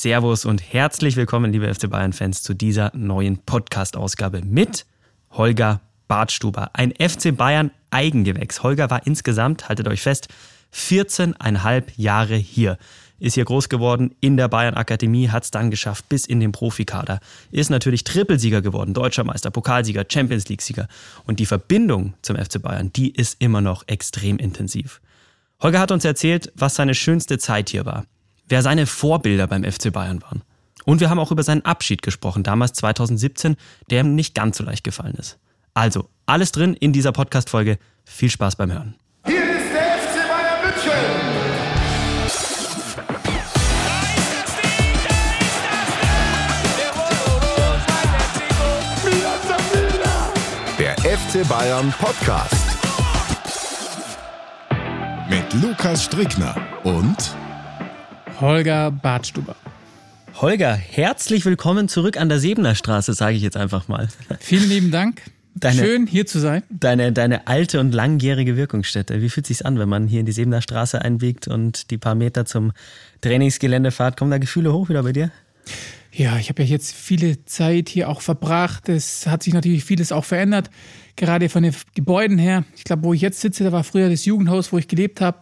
Servus 0.00 0.44
und 0.44 0.62
herzlich 0.72 1.16
willkommen, 1.16 1.50
liebe 1.50 1.74
FC 1.74 1.90
Bayern-Fans, 1.90 2.44
zu 2.44 2.54
dieser 2.54 2.92
neuen 2.94 3.38
Podcast-Ausgabe 3.38 4.42
mit 4.42 4.86
Holger 5.32 5.80
Bartstuber. 6.06 6.70
Ein 6.74 6.92
FC 6.92 7.36
Bayern 7.36 7.72
Eigengewächs. 7.90 8.62
Holger 8.62 8.90
war 8.90 9.04
insgesamt, 9.08 9.68
haltet 9.68 9.88
euch 9.88 10.00
fest, 10.00 10.28
14,5 10.72 11.82
Jahre 11.96 12.36
hier. 12.36 12.78
Ist 13.18 13.34
hier 13.34 13.44
groß 13.44 13.68
geworden 13.68 14.14
in 14.20 14.36
der 14.36 14.46
Bayern 14.46 14.74
Akademie, 14.74 15.30
hat 15.30 15.42
es 15.42 15.50
dann 15.50 15.68
geschafft 15.68 16.08
bis 16.08 16.26
in 16.26 16.38
den 16.38 16.52
Profikader. 16.52 17.18
Ist 17.50 17.68
natürlich 17.68 18.04
Trippelsieger 18.04 18.62
geworden, 18.62 18.94
Deutscher 18.94 19.24
Meister, 19.24 19.50
Pokalsieger, 19.50 20.04
Champions 20.08 20.48
League-Sieger. 20.48 20.86
Und 21.26 21.40
die 21.40 21.46
Verbindung 21.46 22.14
zum 22.22 22.36
FC 22.36 22.62
Bayern, 22.62 22.92
die 22.92 23.10
ist 23.10 23.42
immer 23.42 23.62
noch 23.62 23.82
extrem 23.88 24.38
intensiv. 24.38 25.00
Holger 25.60 25.80
hat 25.80 25.90
uns 25.90 26.04
erzählt, 26.04 26.52
was 26.54 26.76
seine 26.76 26.94
schönste 26.94 27.38
Zeit 27.38 27.70
hier 27.70 27.84
war 27.84 28.04
wer 28.48 28.62
seine 28.62 28.86
Vorbilder 28.86 29.46
beim 29.46 29.64
FC 29.64 29.92
Bayern 29.92 30.22
waren. 30.22 30.42
Und 30.84 31.00
wir 31.00 31.10
haben 31.10 31.18
auch 31.18 31.30
über 31.30 31.42
seinen 31.42 31.64
Abschied 31.64 32.02
gesprochen, 32.02 32.42
damals 32.42 32.72
2017, 32.74 33.56
der 33.90 34.00
ihm 34.00 34.14
nicht 34.14 34.34
ganz 34.34 34.56
so 34.58 34.64
leicht 34.64 34.84
gefallen 34.84 35.14
ist. 35.14 35.38
Also, 35.74 36.08
alles 36.26 36.50
drin 36.52 36.74
in 36.74 36.92
dieser 36.92 37.12
Podcast-Folge. 37.12 37.78
Viel 38.04 38.30
Spaß 38.30 38.56
beim 38.56 38.72
Hören. 38.72 38.94
Hier 39.26 39.42
ist 39.42 39.72
der 39.72 39.98
FC 39.98 40.28
Bayern 40.28 40.62
München. 40.64 40.92
Der 50.78 50.96
FC 51.18 51.48
Bayern 51.48 51.94
Podcast. 51.98 52.54
Mit 55.28 55.52
Lukas 55.62 56.04
Strickner 56.04 56.56
und 56.84 57.36
Holger 58.40 58.92
Bartstuber. 58.92 59.56
Holger, 60.40 60.72
herzlich 60.72 61.44
willkommen 61.44 61.88
zurück 61.88 62.16
an 62.16 62.28
der 62.28 62.38
Sebener 62.38 62.76
Straße, 62.76 63.12
sage 63.12 63.34
ich 63.34 63.42
jetzt 63.42 63.56
einfach 63.56 63.88
mal. 63.88 64.06
Vielen 64.38 64.68
lieben 64.68 64.90
Dank. 64.92 65.22
Deine, 65.56 65.82
Schön 65.82 66.06
hier 66.06 66.24
zu 66.24 66.38
sein. 66.38 66.62
Deine, 66.70 67.12
deine 67.12 67.48
alte 67.48 67.80
und 67.80 67.92
langjährige 67.92 68.56
Wirkungsstätte. 68.56 69.20
Wie 69.20 69.28
fühlt 69.28 69.50
es 69.50 69.58
sich 69.58 69.66
an, 69.66 69.76
wenn 69.80 69.88
man 69.88 70.06
hier 70.06 70.20
in 70.20 70.26
die 70.26 70.32
Sebener 70.32 70.62
Straße 70.62 71.02
einbiegt 71.02 71.48
und 71.48 71.90
die 71.90 71.98
paar 71.98 72.14
Meter 72.14 72.44
zum 72.44 72.70
Trainingsgelände 73.22 73.90
fahrt? 73.90 74.16
Kommen 74.16 74.30
da 74.30 74.38
Gefühle 74.38 74.72
hoch 74.72 74.88
wieder 74.88 75.02
bei 75.02 75.12
dir? 75.12 75.32
Ja, 76.12 76.38
ich 76.38 76.48
habe 76.48 76.62
ja 76.62 76.68
jetzt 76.68 76.94
viele 76.94 77.44
Zeit 77.44 77.88
hier 77.88 78.08
auch 78.08 78.20
verbracht. 78.20 78.88
Es 78.88 79.26
hat 79.26 79.42
sich 79.42 79.52
natürlich 79.52 79.82
vieles 79.82 80.12
auch 80.12 80.24
verändert, 80.24 80.70
gerade 81.16 81.48
von 81.48 81.64
den 81.64 81.74
Gebäuden 81.96 82.38
her. 82.38 82.62
Ich 82.76 82.84
glaube, 82.84 83.02
wo 83.02 83.12
ich 83.12 83.20
jetzt 83.20 83.40
sitze, 83.40 83.64
da 83.64 83.72
war 83.72 83.82
früher 83.82 84.08
das 84.08 84.24
Jugendhaus, 84.24 84.72
wo 84.72 84.78
ich 84.78 84.86
gelebt 84.86 85.20
habe 85.20 85.38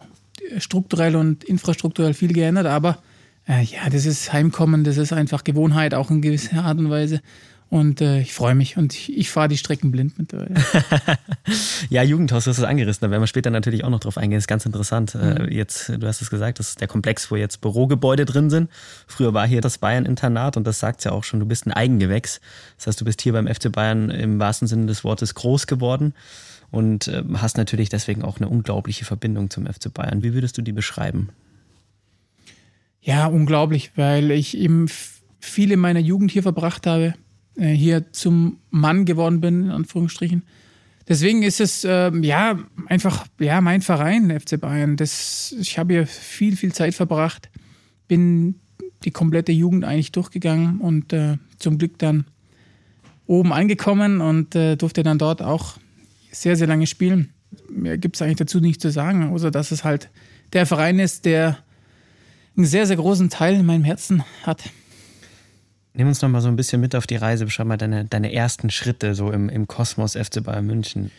strukturell 0.57 1.15
und 1.15 1.43
infrastrukturell 1.43 2.13
viel 2.13 2.33
geändert, 2.33 2.65
aber 2.65 2.99
äh, 3.47 3.63
ja, 3.63 3.89
das 3.89 4.05
ist 4.05 4.33
Heimkommen, 4.33 4.83
das 4.83 4.97
ist 4.97 5.13
einfach 5.13 5.43
Gewohnheit, 5.43 5.93
auch 5.93 6.11
in 6.11 6.21
gewisser 6.21 6.63
Art 6.63 6.77
und 6.79 6.89
Weise. 6.89 7.21
Und 7.69 7.99
äh, 7.99 8.21
ich 8.21 8.33
freue 8.33 8.55
mich 8.55 8.77
und 8.77 8.93
ich, 8.93 9.17
ich 9.17 9.29
fahre 9.29 9.49
die 9.49 9.57
Strecken 9.57 9.91
blind 9.91 10.17
mittlerweile. 10.17 10.53
ja, 11.89 12.01
Jugendhaus, 12.01 12.45
du 12.45 12.51
hast 12.51 12.59
es 12.59 12.63
angerissen, 12.63 13.01
da 13.01 13.11
werden 13.11 13.21
wir 13.21 13.27
später 13.27 13.49
natürlich 13.49 13.83
auch 13.83 13.89
noch 13.89 13.99
drauf 13.99 14.17
eingehen. 14.17 14.37
Das 14.37 14.43
ist 14.43 14.47
ganz 14.47 14.65
interessant. 14.65 15.15
Äh, 15.15 15.43
mhm. 15.43 15.51
Jetzt, 15.51 15.89
du 15.89 16.07
hast 16.07 16.21
es 16.21 16.29
gesagt, 16.29 16.59
das 16.59 16.69
ist 16.69 16.81
der 16.81 16.87
Komplex, 16.87 17.29
wo 17.29 17.35
jetzt 17.35 17.59
Bürogebäude 17.59 18.23
drin 18.23 18.49
sind. 18.49 18.69
Früher 19.05 19.33
war 19.33 19.45
hier 19.45 19.59
das 19.59 19.79
Bayern-Internat 19.79 20.55
und 20.55 20.65
das 20.65 20.79
sagt 20.79 21.03
ja 21.03 21.11
auch 21.11 21.25
schon, 21.25 21.41
du 21.41 21.45
bist 21.45 21.65
ein 21.65 21.73
Eigengewächs. 21.73 22.39
Das 22.77 22.87
heißt, 22.87 23.01
du 23.01 23.05
bist 23.05 23.21
hier 23.21 23.33
beim 23.33 23.47
FC 23.47 23.69
Bayern 23.69 24.11
im 24.11 24.39
wahrsten 24.39 24.69
Sinne 24.69 24.85
des 24.85 25.03
Wortes 25.03 25.35
groß 25.35 25.67
geworden 25.67 26.13
und 26.71 27.07
äh, 27.07 27.23
hast 27.35 27.57
natürlich 27.57 27.89
deswegen 27.89 28.23
auch 28.23 28.37
eine 28.37 28.49
unglaubliche 28.49 29.05
Verbindung 29.05 29.49
zum 29.49 29.65
FC 29.65 29.93
Bayern. 29.93 30.23
Wie 30.23 30.33
würdest 30.33 30.57
du 30.57 30.61
die 30.61 30.73
beschreiben? 30.73 31.29
Ja, 33.01 33.27
unglaublich, 33.27 33.91
weil 33.95 34.31
ich 34.31 34.57
eben 34.57 34.87
viele 35.39 35.77
meiner 35.77 35.99
Jugend 35.99 36.31
hier 36.31 36.43
verbracht 36.43 36.85
habe, 36.85 37.13
äh, 37.55 37.69
hier 37.69 38.11
zum 38.11 38.59
Mann 38.69 39.05
geworden 39.05 39.39
bin, 39.39 39.65
in 39.65 39.71
Anführungsstrichen. 39.71 40.43
Deswegen 41.07 41.41
ist 41.41 41.61
es 41.61 41.85
äh, 41.85 42.11
ja 42.21 42.59
einfach 42.87 43.25
ja 43.39 43.61
mein 43.61 43.81
Verein, 43.81 44.37
FC 44.37 44.59
Bayern. 44.59 44.97
Das, 44.97 45.55
ich 45.57 45.79
habe 45.79 45.93
hier 45.93 46.07
viel, 46.07 46.57
viel 46.57 46.73
Zeit 46.73 46.95
verbracht, 46.95 47.49
bin 48.09 48.55
die 49.05 49.11
komplette 49.11 49.53
Jugend 49.53 49.85
eigentlich 49.85 50.11
durchgegangen 50.11 50.81
und 50.81 51.13
äh, 51.13 51.37
zum 51.59 51.77
Glück 51.77 51.97
dann 51.99 52.25
oben 53.25 53.53
angekommen 53.53 54.19
und 54.19 54.55
äh, 54.55 54.75
durfte 54.75 55.03
dann 55.03 55.17
dort 55.17 55.41
auch 55.41 55.77
sehr, 56.41 56.55
sehr 56.55 56.67
lange 56.67 56.87
spielen. 56.87 57.33
Mehr 57.69 57.97
gibt 57.97 58.15
es 58.15 58.21
eigentlich 58.21 58.37
dazu 58.37 58.59
nicht 58.59 58.81
zu 58.81 58.91
sagen, 58.91 59.31
außer 59.31 59.51
dass 59.51 59.71
es 59.71 59.83
halt 59.83 60.09
der 60.53 60.65
Verein 60.65 60.99
ist, 60.99 61.25
der 61.25 61.57
einen 62.55 62.65
sehr, 62.65 62.87
sehr 62.87 62.95
großen 62.95 63.29
Teil 63.29 63.55
in 63.55 63.65
meinem 63.65 63.83
Herzen 63.83 64.23
hat. 64.43 64.63
Nimm 65.93 66.07
uns 66.07 66.21
noch 66.21 66.29
mal 66.29 66.41
so 66.41 66.47
ein 66.47 66.55
bisschen 66.55 66.81
mit 66.81 66.95
auf 66.95 67.07
die 67.07 67.15
Reise. 67.15 67.45
Beschreib 67.45 67.67
mal 67.67 67.77
deine, 67.77 68.05
deine 68.05 68.31
ersten 68.31 68.69
Schritte 68.69 69.15
so 69.15 69.31
im, 69.31 69.49
im 69.49 69.67
Kosmos 69.67 70.13
FC 70.13 70.43
Bayern 70.43 70.65
München. 70.65 71.11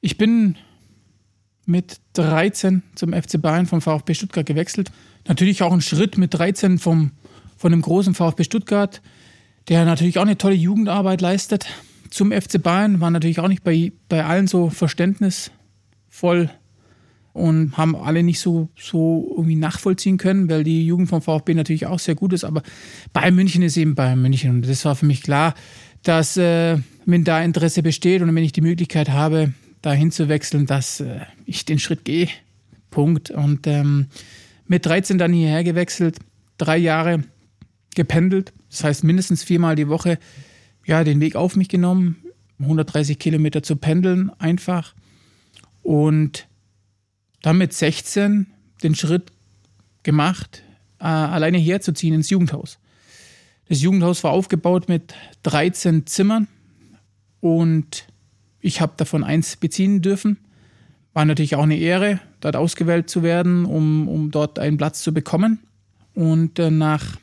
Ich 0.00 0.16
bin 0.16 0.56
mit 1.66 2.00
13 2.14 2.82
zum 2.94 3.12
FC 3.12 3.40
Bayern 3.40 3.66
vom 3.66 3.80
VfB 3.80 4.14
Stuttgart 4.14 4.46
gewechselt. 4.46 4.90
Natürlich 5.26 5.62
auch 5.62 5.72
ein 5.72 5.80
Schritt 5.80 6.16
mit 6.16 6.32
13 6.32 6.78
vom, 6.78 7.12
von 7.56 7.72
dem 7.72 7.82
großen 7.82 8.14
VfB 8.14 8.44
Stuttgart, 8.44 9.02
der 9.68 9.84
natürlich 9.84 10.18
auch 10.18 10.22
eine 10.22 10.38
tolle 10.38 10.54
Jugendarbeit 10.54 11.20
leistet 11.20 11.66
zum 12.10 12.32
FC 12.32 12.62
Bayern 12.62 13.00
waren 13.00 13.12
natürlich 13.12 13.40
auch 13.40 13.48
nicht 13.48 13.64
bei, 13.64 13.92
bei 14.08 14.24
allen 14.24 14.46
so 14.46 14.70
verständnisvoll 14.70 16.50
und 17.32 17.76
haben 17.76 17.94
alle 17.94 18.22
nicht 18.22 18.40
so, 18.40 18.70
so 18.78 19.34
irgendwie 19.36 19.56
nachvollziehen 19.56 20.16
können, 20.16 20.48
weil 20.48 20.64
die 20.64 20.86
Jugend 20.86 21.08
vom 21.08 21.20
VfB 21.20 21.54
natürlich 21.54 21.86
auch 21.86 21.98
sehr 21.98 22.14
gut 22.14 22.32
ist. 22.32 22.44
Aber 22.44 22.62
Bayern 23.12 23.34
München 23.34 23.62
ist 23.62 23.76
eben 23.76 23.94
Bayern 23.94 24.22
München. 24.22 24.50
Und 24.50 24.68
das 24.68 24.84
war 24.86 24.96
für 24.96 25.06
mich 25.06 25.22
klar, 25.22 25.54
dass, 26.02 26.36
äh, 26.36 26.78
wenn 27.04 27.24
da 27.24 27.42
Interesse 27.42 27.82
besteht 27.82 28.22
und 28.22 28.34
wenn 28.34 28.44
ich 28.44 28.52
die 28.52 28.62
Möglichkeit 28.62 29.10
habe, 29.10 29.52
da 29.82 29.92
hinzuwechseln, 29.92 30.66
dass 30.66 31.00
äh, 31.00 31.20
ich 31.44 31.66
den 31.66 31.78
Schritt 31.78 32.04
gehe. 32.04 32.28
Punkt. 32.90 33.30
Und 33.30 33.66
ähm, 33.66 34.06
mit 34.66 34.86
13 34.86 35.18
dann 35.18 35.32
hierher 35.32 35.62
gewechselt, 35.62 36.18
drei 36.56 36.78
Jahre 36.78 37.22
gependelt, 37.94 38.52
das 38.70 38.84
heißt 38.84 39.04
mindestens 39.04 39.44
viermal 39.44 39.76
die 39.76 39.88
Woche 39.88 40.18
ja, 40.86 41.04
den 41.04 41.20
Weg 41.20 41.36
auf 41.36 41.56
mich 41.56 41.68
genommen, 41.68 42.16
130 42.60 43.18
Kilometer 43.18 43.62
zu 43.62 43.76
pendeln, 43.76 44.30
einfach. 44.38 44.94
Und 45.82 46.46
dann 47.42 47.58
mit 47.58 47.72
16 47.72 48.46
den 48.82 48.94
Schritt 48.94 49.32
gemacht, 50.04 50.62
äh, 51.00 51.04
alleine 51.04 51.58
herzuziehen 51.58 52.14
ins 52.14 52.30
Jugendhaus. 52.30 52.78
Das 53.68 53.82
Jugendhaus 53.82 54.22
war 54.22 54.30
aufgebaut 54.30 54.88
mit 54.88 55.14
13 55.42 56.06
Zimmern 56.06 56.46
und 57.40 58.06
ich 58.60 58.80
habe 58.80 58.94
davon 58.96 59.24
eins 59.24 59.56
beziehen 59.56 60.02
dürfen. 60.02 60.38
War 61.12 61.24
natürlich 61.24 61.56
auch 61.56 61.64
eine 61.64 61.78
Ehre, 61.78 62.20
dort 62.40 62.56
ausgewählt 62.56 63.10
zu 63.10 63.22
werden, 63.22 63.64
um, 63.64 64.06
um 64.08 64.30
dort 64.30 64.58
einen 64.58 64.76
Platz 64.76 65.02
zu 65.02 65.12
bekommen. 65.12 65.58
Und 66.14 66.58
äh, 66.58 66.70
nach 66.70 67.16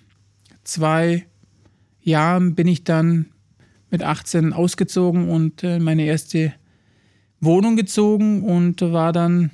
zwei 0.63 1.25
Jahren 2.01 2.55
bin 2.55 2.67
ich 2.67 2.83
dann 2.83 3.27
mit 3.93 4.01
18 4.01 4.53
ausgezogen 4.53 5.29
und 5.29 5.61
in 5.61 5.69
äh, 5.69 5.79
meine 5.79 6.03
erste 6.05 6.51
Wohnung 7.39 7.75
gezogen 7.75 8.41
und 8.41 8.81
war 8.81 9.13
dann 9.13 9.51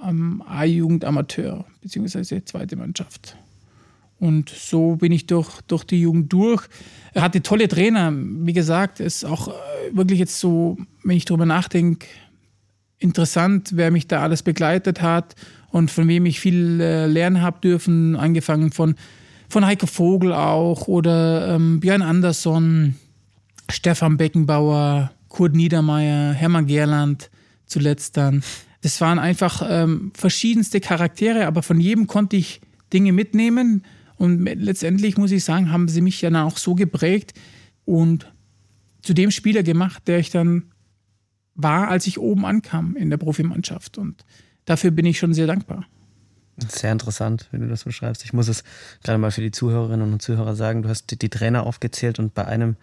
am 0.00 0.42
A-Jugend 0.48 1.04
Amateur, 1.04 1.66
beziehungsweise 1.82 2.42
zweite 2.42 2.74
Mannschaft. 2.76 3.36
Und 4.18 4.48
so 4.48 4.96
bin 4.96 5.12
ich 5.12 5.26
durch, 5.26 5.60
durch 5.66 5.84
die 5.84 6.00
Jugend 6.00 6.32
durch. 6.32 6.66
Er 7.12 7.20
hatte 7.20 7.42
tolle 7.42 7.68
Trainer. 7.68 8.14
Wie 8.14 8.54
gesagt, 8.54 8.98
ist 8.98 9.26
auch 9.26 9.48
äh, 9.48 9.52
wirklich 9.92 10.20
jetzt 10.20 10.40
so, 10.40 10.78
wenn 11.04 11.18
ich 11.18 11.26
darüber 11.26 11.44
nachdenke, 11.44 12.06
interessant, 12.98 13.72
wer 13.74 13.90
mich 13.90 14.08
da 14.08 14.22
alles 14.22 14.42
begleitet 14.42 15.02
hat 15.02 15.34
und 15.68 15.90
von 15.90 16.08
wem 16.08 16.24
ich 16.24 16.40
viel 16.40 16.80
äh, 16.80 17.04
lernen 17.04 17.42
habe 17.42 17.60
dürfen. 17.60 18.16
Angefangen 18.16 18.72
von, 18.72 18.94
von 19.50 19.66
Heiko 19.66 19.86
Vogel 19.86 20.32
auch 20.32 20.88
oder 20.88 21.54
ähm, 21.54 21.80
Björn 21.80 22.00
Andersson, 22.00 22.94
Stefan 23.70 24.16
Beckenbauer, 24.16 25.12
Kurt 25.28 25.54
Niedermeyer, 25.54 26.32
Hermann 26.32 26.66
Gerland 26.66 27.30
zuletzt 27.66 28.16
dann. 28.16 28.42
Das 28.82 29.00
waren 29.00 29.18
einfach 29.18 29.66
ähm, 29.68 30.12
verschiedenste 30.14 30.80
Charaktere, 30.80 31.46
aber 31.46 31.62
von 31.62 31.80
jedem 31.80 32.06
konnte 32.06 32.36
ich 32.36 32.60
Dinge 32.92 33.12
mitnehmen. 33.12 33.84
Und 34.16 34.44
letztendlich 34.44 35.18
muss 35.18 35.32
ich 35.32 35.44
sagen, 35.44 35.72
haben 35.72 35.88
sie 35.88 36.00
mich 36.00 36.20
dann 36.20 36.36
auch 36.36 36.56
so 36.56 36.74
geprägt 36.74 37.34
und 37.84 38.32
zu 39.02 39.14
dem 39.14 39.30
Spieler 39.30 39.62
gemacht, 39.62 40.06
der 40.06 40.18
ich 40.18 40.30
dann 40.30 40.72
war, 41.54 41.88
als 41.88 42.06
ich 42.06 42.18
oben 42.18 42.44
ankam 42.44 42.96
in 42.96 43.10
der 43.10 43.16
Profimannschaft. 43.16 43.98
Und 43.98 44.24
dafür 44.64 44.90
bin 44.90 45.06
ich 45.06 45.18
schon 45.18 45.34
sehr 45.34 45.46
dankbar. 45.46 45.86
Sehr 46.68 46.92
interessant, 46.92 47.48
wenn 47.50 47.60
du 47.60 47.68
das 47.68 47.84
beschreibst. 47.84 48.24
Ich 48.24 48.32
muss 48.32 48.48
es 48.48 48.64
gerade 49.02 49.18
mal 49.18 49.30
für 49.30 49.42
die 49.42 49.50
Zuhörerinnen 49.50 50.12
und 50.12 50.22
Zuhörer 50.22 50.56
sagen, 50.56 50.82
du 50.82 50.88
hast 50.88 51.20
die 51.20 51.28
Trainer 51.28 51.66
aufgezählt 51.66 52.18
und 52.18 52.32
bei 52.32 52.46
einem 52.46 52.76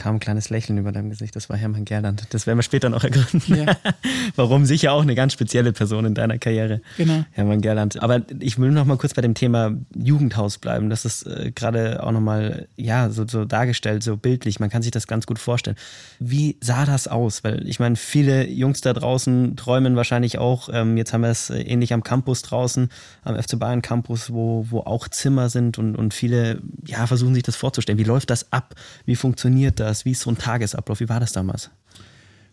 kam 0.00 0.16
ein 0.16 0.20
kleines 0.20 0.48
Lächeln 0.48 0.78
über 0.78 0.92
deinem 0.92 1.10
Gesicht. 1.10 1.36
Das 1.36 1.50
war 1.50 1.58
Hermann 1.58 1.84
Gerland. 1.84 2.24
Das 2.30 2.46
werden 2.46 2.58
wir 2.58 2.62
später 2.62 2.88
noch 2.88 3.04
ergründen. 3.04 3.54
Ja. 3.54 3.76
Warum 4.34 4.64
sicher 4.64 4.92
auch 4.92 5.02
eine 5.02 5.14
ganz 5.14 5.34
spezielle 5.34 5.74
Person 5.74 6.06
in 6.06 6.14
deiner 6.14 6.38
Karriere. 6.38 6.80
Genau. 6.96 7.26
Hermann 7.32 7.60
Gerland. 7.60 8.02
Aber 8.02 8.22
ich 8.40 8.58
will 8.58 8.70
noch 8.70 8.86
mal 8.86 8.96
kurz 8.96 9.12
bei 9.12 9.20
dem 9.20 9.34
Thema 9.34 9.76
Jugendhaus 9.94 10.56
bleiben. 10.56 10.88
Das 10.88 11.04
ist 11.04 11.26
äh, 11.26 11.52
gerade 11.54 12.02
auch 12.02 12.12
noch 12.12 12.22
mal 12.22 12.66
ja, 12.76 13.10
so, 13.10 13.26
so 13.28 13.44
dargestellt, 13.44 14.02
so 14.02 14.16
bildlich. 14.16 14.58
Man 14.58 14.70
kann 14.70 14.80
sich 14.80 14.90
das 14.90 15.06
ganz 15.06 15.26
gut 15.26 15.38
vorstellen. 15.38 15.76
Wie 16.18 16.56
sah 16.62 16.86
das 16.86 17.06
aus? 17.06 17.44
Weil 17.44 17.68
ich 17.68 17.78
meine, 17.78 17.96
viele 17.96 18.48
Jungs 18.48 18.80
da 18.80 18.94
draußen 18.94 19.54
träumen 19.56 19.96
wahrscheinlich 19.96 20.38
auch, 20.38 20.70
ähm, 20.72 20.96
jetzt 20.96 21.12
haben 21.12 21.20
wir 21.20 21.30
es 21.30 21.50
äh, 21.50 21.60
ähnlich 21.60 21.92
am 21.92 22.02
Campus 22.02 22.40
draußen, 22.40 22.88
am 23.22 23.36
FC 23.36 23.58
Bayern 23.58 23.82
Campus, 23.82 24.32
wo, 24.32 24.64
wo 24.70 24.80
auch 24.80 25.08
Zimmer 25.08 25.50
sind 25.50 25.76
und, 25.76 25.94
und 25.94 26.14
viele 26.14 26.62
ja, 26.86 27.06
versuchen 27.06 27.34
sich 27.34 27.42
das 27.42 27.56
vorzustellen. 27.56 27.98
Wie 27.98 28.04
läuft 28.04 28.30
das 28.30 28.50
ab? 28.50 28.74
Wie 29.04 29.16
funktioniert 29.16 29.78
das? 29.78 29.89
Wie 30.04 30.12
ist 30.12 30.20
so 30.20 30.30
ein 30.30 30.38
Tagesablauf? 30.38 31.00
Wie 31.00 31.08
war 31.08 31.20
das 31.20 31.32
damals? 31.32 31.70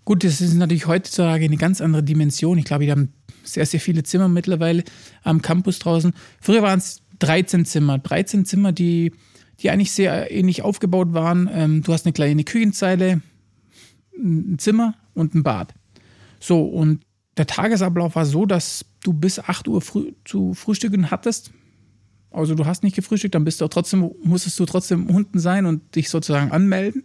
Gut, 0.06 0.24
das 0.24 0.40
ist 0.40 0.54
natürlich 0.54 0.88
heutzutage 0.88 1.46
eine 1.46 1.58
ganz 1.58 1.82
andere 1.82 2.02
Dimension. 2.02 2.58
Ich 2.58 2.66
glaube, 2.66 2.86
wir 2.86 2.92
haben 2.92 3.14
sehr, 3.44 3.66
sehr 3.66 3.80
viele 3.80 4.04
Zimmer 4.04 4.28
mittlerweile 4.28 4.84
am 5.24 5.42
Campus 5.42 5.80
draußen. 5.80 6.14
Früher 6.40 6.62
waren 6.62 6.80
es 6.80 7.02
13 7.20 7.66
Zimmer. 7.66 7.98
13 8.00 8.46
Zimmer, 8.46 8.72
die, 8.72 9.12
die 9.60 9.70
eigentlich 9.70 9.92
sehr 9.92 10.32
ähnlich 10.32 10.62
aufgebaut 10.62 11.14
waren. 11.14 11.50
Ähm, 11.52 11.84
du 11.84 11.94
hast 11.94 12.06
eine 12.06 12.14
kleine 12.14 12.44
Küchenzeile, 12.44 13.22
ein 14.18 14.58
Zimmer 14.60 14.96
und 15.14 15.36
ein 15.36 15.44
Bad. 15.44 15.74
So, 16.40 16.64
und 16.64 17.02
der 17.36 17.48
Tagesablauf 17.48 18.16
war 18.16 18.26
so, 18.26 18.46
dass 18.46 18.86
du 19.04 19.14
bis 19.14 19.40
8 19.40 19.68
Uhr 19.68 19.82
früh 19.82 20.14
zu 20.26 20.54
frühstücken 20.54 21.12
hattest. 21.12 21.52
Also 22.32 22.56
du 22.56 22.66
hast 22.66 22.84
nicht 22.84 22.96
gefrühstückt, 22.96 23.36
dann 23.36 23.44
bist 23.44 23.62
du 23.62 23.68
trotzdem, 23.68 24.12
musstest 24.24 24.60
du 24.60 24.66
trotzdem 24.66 25.08
unten 25.08 25.40
sein 25.40 25.66
und 25.66 25.96
dich 25.96 26.10
sozusagen 26.10 26.52
anmelden. 26.52 27.04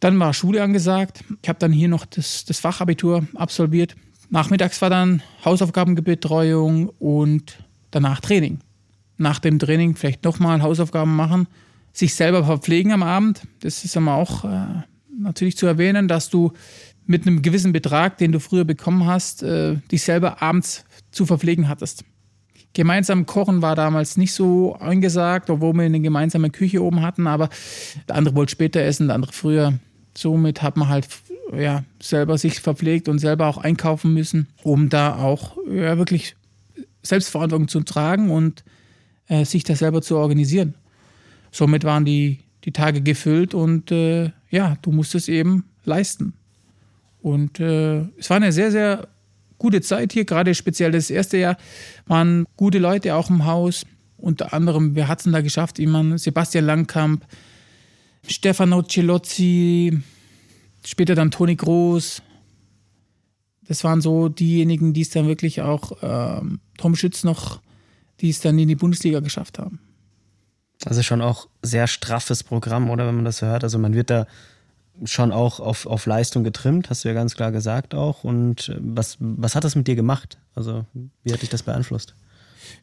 Dann 0.00 0.18
war 0.18 0.34
Schule 0.34 0.62
angesagt. 0.62 1.24
Ich 1.42 1.48
habe 1.48 1.58
dann 1.58 1.72
hier 1.72 1.88
noch 1.88 2.04
das, 2.04 2.44
das 2.44 2.60
Fachabitur 2.60 3.26
absolviert. 3.34 3.96
Nachmittags 4.28 4.82
war 4.82 4.90
dann 4.90 5.22
Hausaufgabenbetreuung 5.44 6.90
und 6.98 7.64
danach 7.90 8.20
Training. 8.20 8.58
Nach 9.16 9.38
dem 9.38 9.58
Training 9.58 9.96
vielleicht 9.96 10.24
nochmal 10.24 10.60
Hausaufgaben 10.62 11.14
machen, 11.16 11.46
sich 11.92 12.14
selber 12.14 12.44
verpflegen 12.44 12.92
am 12.92 13.02
Abend. 13.02 13.42
Das 13.60 13.84
ist 13.84 13.96
aber 13.96 14.14
auch 14.14 14.44
äh, 14.44 14.66
natürlich 15.18 15.56
zu 15.56 15.66
erwähnen, 15.66 16.08
dass 16.08 16.28
du 16.28 16.52
mit 17.06 17.26
einem 17.26 17.40
gewissen 17.40 17.72
Betrag, 17.72 18.18
den 18.18 18.32
du 18.32 18.40
früher 18.40 18.64
bekommen 18.64 19.06
hast, 19.06 19.42
äh, 19.42 19.76
dich 19.90 20.02
selber 20.02 20.42
abends 20.42 20.84
zu 21.12 21.24
verpflegen 21.24 21.68
hattest. 21.68 22.04
Gemeinsam 22.76 23.24
kochen 23.24 23.62
war 23.62 23.74
damals 23.74 24.18
nicht 24.18 24.34
so 24.34 24.74
angesagt, 24.74 25.48
obwohl 25.48 25.72
wir 25.72 25.84
eine 25.84 25.98
gemeinsame 25.98 26.50
Küche 26.50 26.82
oben 26.82 27.00
hatten, 27.00 27.26
aber 27.26 27.48
der 28.06 28.16
andere 28.16 28.34
wollte 28.34 28.52
später 28.52 28.82
essen, 28.82 29.06
der 29.06 29.14
andere 29.14 29.32
früher. 29.32 29.78
Somit 30.14 30.60
hat 30.60 30.76
man 30.76 30.88
halt 30.90 31.08
ja, 31.56 31.84
selber 32.02 32.36
sich 32.36 32.60
verpflegt 32.60 33.08
und 33.08 33.18
selber 33.18 33.46
auch 33.46 33.56
einkaufen 33.56 34.12
müssen, 34.12 34.48
um 34.62 34.90
da 34.90 35.16
auch 35.16 35.56
ja, 35.72 35.96
wirklich 35.96 36.36
Selbstverantwortung 37.02 37.68
zu 37.68 37.80
tragen 37.80 38.30
und 38.30 38.62
äh, 39.28 39.46
sich 39.46 39.64
das 39.64 39.78
selber 39.78 40.02
zu 40.02 40.18
organisieren. 40.18 40.74
Somit 41.50 41.84
waren 41.84 42.04
die, 42.04 42.40
die 42.64 42.72
Tage 42.72 43.00
gefüllt 43.00 43.54
und 43.54 43.90
äh, 43.90 44.32
ja, 44.50 44.76
du 44.82 44.92
musstest 44.92 45.30
eben 45.30 45.64
leisten. 45.86 46.34
Und 47.22 47.58
äh, 47.58 48.00
es 48.18 48.28
war 48.28 48.36
eine 48.36 48.52
sehr, 48.52 48.70
sehr 48.70 49.08
gute 49.58 49.80
Zeit 49.80 50.12
hier, 50.12 50.24
gerade 50.24 50.54
speziell 50.54 50.90
das 50.90 51.10
erste 51.10 51.38
Jahr 51.38 51.56
waren 52.06 52.46
gute 52.56 52.78
Leute 52.78 53.14
auch 53.14 53.30
im 53.30 53.44
Haus. 53.44 53.84
Unter 54.16 54.52
anderem, 54.52 54.94
wer 54.94 55.08
hat 55.08 55.18
es 55.18 55.24
denn 55.24 55.32
da 55.32 55.40
geschafft? 55.40 55.78
Jemand, 55.78 56.20
Sebastian 56.20 56.64
Langkamp, 56.64 57.24
Stefano 58.26 58.82
Celozzi, 58.82 60.00
später 60.84 61.14
dann 61.14 61.30
Toni 61.30 61.56
Groß. 61.56 62.22
Das 63.68 63.84
waren 63.84 64.00
so 64.00 64.28
diejenigen, 64.28 64.92
die 64.92 65.02
es 65.02 65.10
dann 65.10 65.26
wirklich 65.26 65.60
auch, 65.60 65.92
ähm, 66.02 66.60
Tom 66.78 66.94
Schütz 66.94 67.24
noch, 67.24 67.60
die 68.20 68.30
es 68.30 68.40
dann 68.40 68.58
in 68.58 68.68
die 68.68 68.76
Bundesliga 68.76 69.20
geschafft 69.20 69.58
haben. 69.58 69.80
Das 70.80 70.96
ist 70.96 71.06
schon 71.06 71.22
auch 71.22 71.48
sehr 71.62 71.86
straffes 71.86 72.44
Programm, 72.44 72.90
oder 72.90 73.06
wenn 73.06 73.16
man 73.16 73.24
das 73.24 73.42
hört. 73.42 73.64
Also 73.64 73.78
man 73.78 73.94
wird 73.94 74.10
da 74.10 74.26
schon 75.04 75.32
auch 75.32 75.60
auf, 75.60 75.86
auf 75.86 76.06
Leistung 76.06 76.44
getrimmt, 76.44 76.90
hast 76.90 77.04
du 77.04 77.08
ja 77.08 77.14
ganz 77.14 77.34
klar 77.34 77.52
gesagt 77.52 77.94
auch. 77.94 78.24
Und 78.24 78.68
äh, 78.68 78.76
was, 78.80 79.16
was 79.20 79.54
hat 79.54 79.64
das 79.64 79.76
mit 79.76 79.86
dir 79.86 79.96
gemacht? 79.96 80.38
Also, 80.54 80.84
wie 81.22 81.32
hat 81.32 81.42
dich 81.42 81.50
das 81.50 81.62
beeinflusst? 81.62 82.14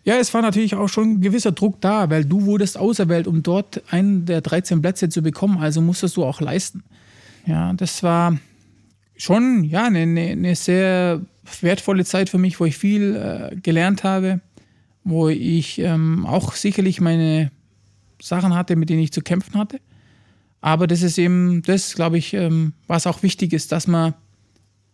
Ja, 0.03 0.15
es 0.15 0.33
war 0.33 0.41
natürlich 0.41 0.75
auch 0.75 0.89
schon 0.89 1.13
ein 1.13 1.21
gewisser 1.21 1.51
Druck 1.51 1.79
da, 1.81 2.09
weil 2.09 2.25
du 2.25 2.45
wurdest 2.45 2.77
auserwählt, 2.77 3.27
um 3.27 3.43
dort 3.43 3.81
einen 3.91 4.25
der 4.25 4.41
13 4.41 4.81
Plätze 4.81 5.09
zu 5.09 5.21
bekommen. 5.21 5.57
Also 5.57 5.81
musstest 5.81 6.17
du 6.17 6.25
auch 6.25 6.41
leisten. 6.41 6.83
Ja, 7.45 7.73
das 7.73 8.03
war 8.03 8.37
schon 9.15 9.63
ja, 9.63 9.85
eine, 9.85 9.99
eine 10.01 10.55
sehr 10.55 11.21
wertvolle 11.61 12.05
Zeit 12.05 12.29
für 12.29 12.37
mich, 12.37 12.59
wo 12.59 12.65
ich 12.65 12.77
viel 12.77 13.15
äh, 13.15 13.55
gelernt 13.55 14.03
habe, 14.03 14.41
wo 15.03 15.29
ich 15.29 15.79
ähm, 15.79 16.25
auch 16.25 16.53
sicherlich 16.53 17.01
meine 17.01 17.51
Sachen 18.21 18.55
hatte, 18.55 18.75
mit 18.75 18.89
denen 18.89 19.01
ich 19.01 19.11
zu 19.11 19.21
kämpfen 19.21 19.55
hatte. 19.55 19.79
Aber 20.63 20.87
das 20.87 21.01
ist 21.01 21.17
eben 21.17 21.61
das, 21.61 21.93
glaube 21.93 22.17
ich, 22.17 22.33
ähm, 22.33 22.71
was 22.87 23.05
auch 23.05 23.21
wichtig 23.21 23.51
ist, 23.51 23.73
dass 23.73 23.85
man, 23.85 24.13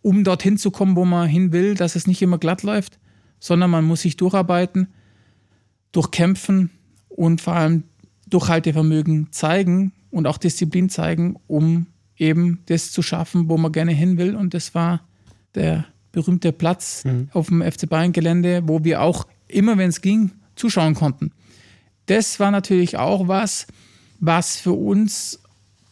um 0.02 0.24
dorthin 0.24 0.58
zu 0.58 0.72
kommen, 0.72 0.96
wo 0.96 1.04
man 1.04 1.28
hin 1.28 1.52
will, 1.52 1.76
dass 1.76 1.94
es 1.94 2.08
nicht 2.08 2.20
immer 2.22 2.38
glatt 2.38 2.64
läuft, 2.64 2.98
sondern 3.38 3.70
man 3.70 3.84
muss 3.84 4.00
sich 4.00 4.16
durcharbeiten, 4.16 4.88
durchkämpfen 5.92 6.70
und 7.08 7.40
vor 7.40 7.54
allem 7.54 7.84
Durchhaltevermögen 8.28 9.28
zeigen 9.30 9.92
und 10.10 10.26
auch 10.26 10.38
Disziplin 10.38 10.88
zeigen, 10.88 11.36
um 11.46 11.86
eben 12.16 12.58
das 12.66 12.90
zu 12.90 13.00
schaffen, 13.00 13.48
wo 13.48 13.56
man 13.56 13.70
gerne 13.70 13.92
hin 13.92 14.18
will. 14.18 14.34
Und 14.34 14.54
das 14.54 14.74
war 14.74 15.02
der 15.54 15.84
berühmte 16.10 16.50
Platz 16.50 17.04
mhm. 17.04 17.28
auf 17.32 17.46
dem 17.46 17.62
FC 17.62 17.88
Bayern 17.88 18.10
Gelände, 18.10 18.64
wo 18.66 18.82
wir 18.82 19.02
auch 19.02 19.24
immer, 19.46 19.78
wenn 19.78 19.90
es 19.90 20.00
ging, 20.00 20.32
zuschauen 20.56 20.96
konnten. 20.96 21.30
Das 22.06 22.40
war 22.40 22.50
natürlich 22.50 22.98
auch 22.98 23.28
was, 23.28 23.68
was 24.18 24.56
für 24.56 24.72
uns 24.72 25.40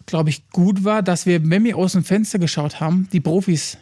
glaube 0.09 0.31
ich, 0.31 0.49
gut 0.51 0.85
war, 0.85 1.03
dass 1.03 1.27
wir, 1.27 1.49
wenn 1.49 1.65
wir 1.65 1.77
aus 1.77 1.93
dem 1.93 2.03
Fenster 2.03 2.39
geschaut 2.39 2.81
haben, 2.81 3.09
die 3.13 3.21
Profis 3.21 3.79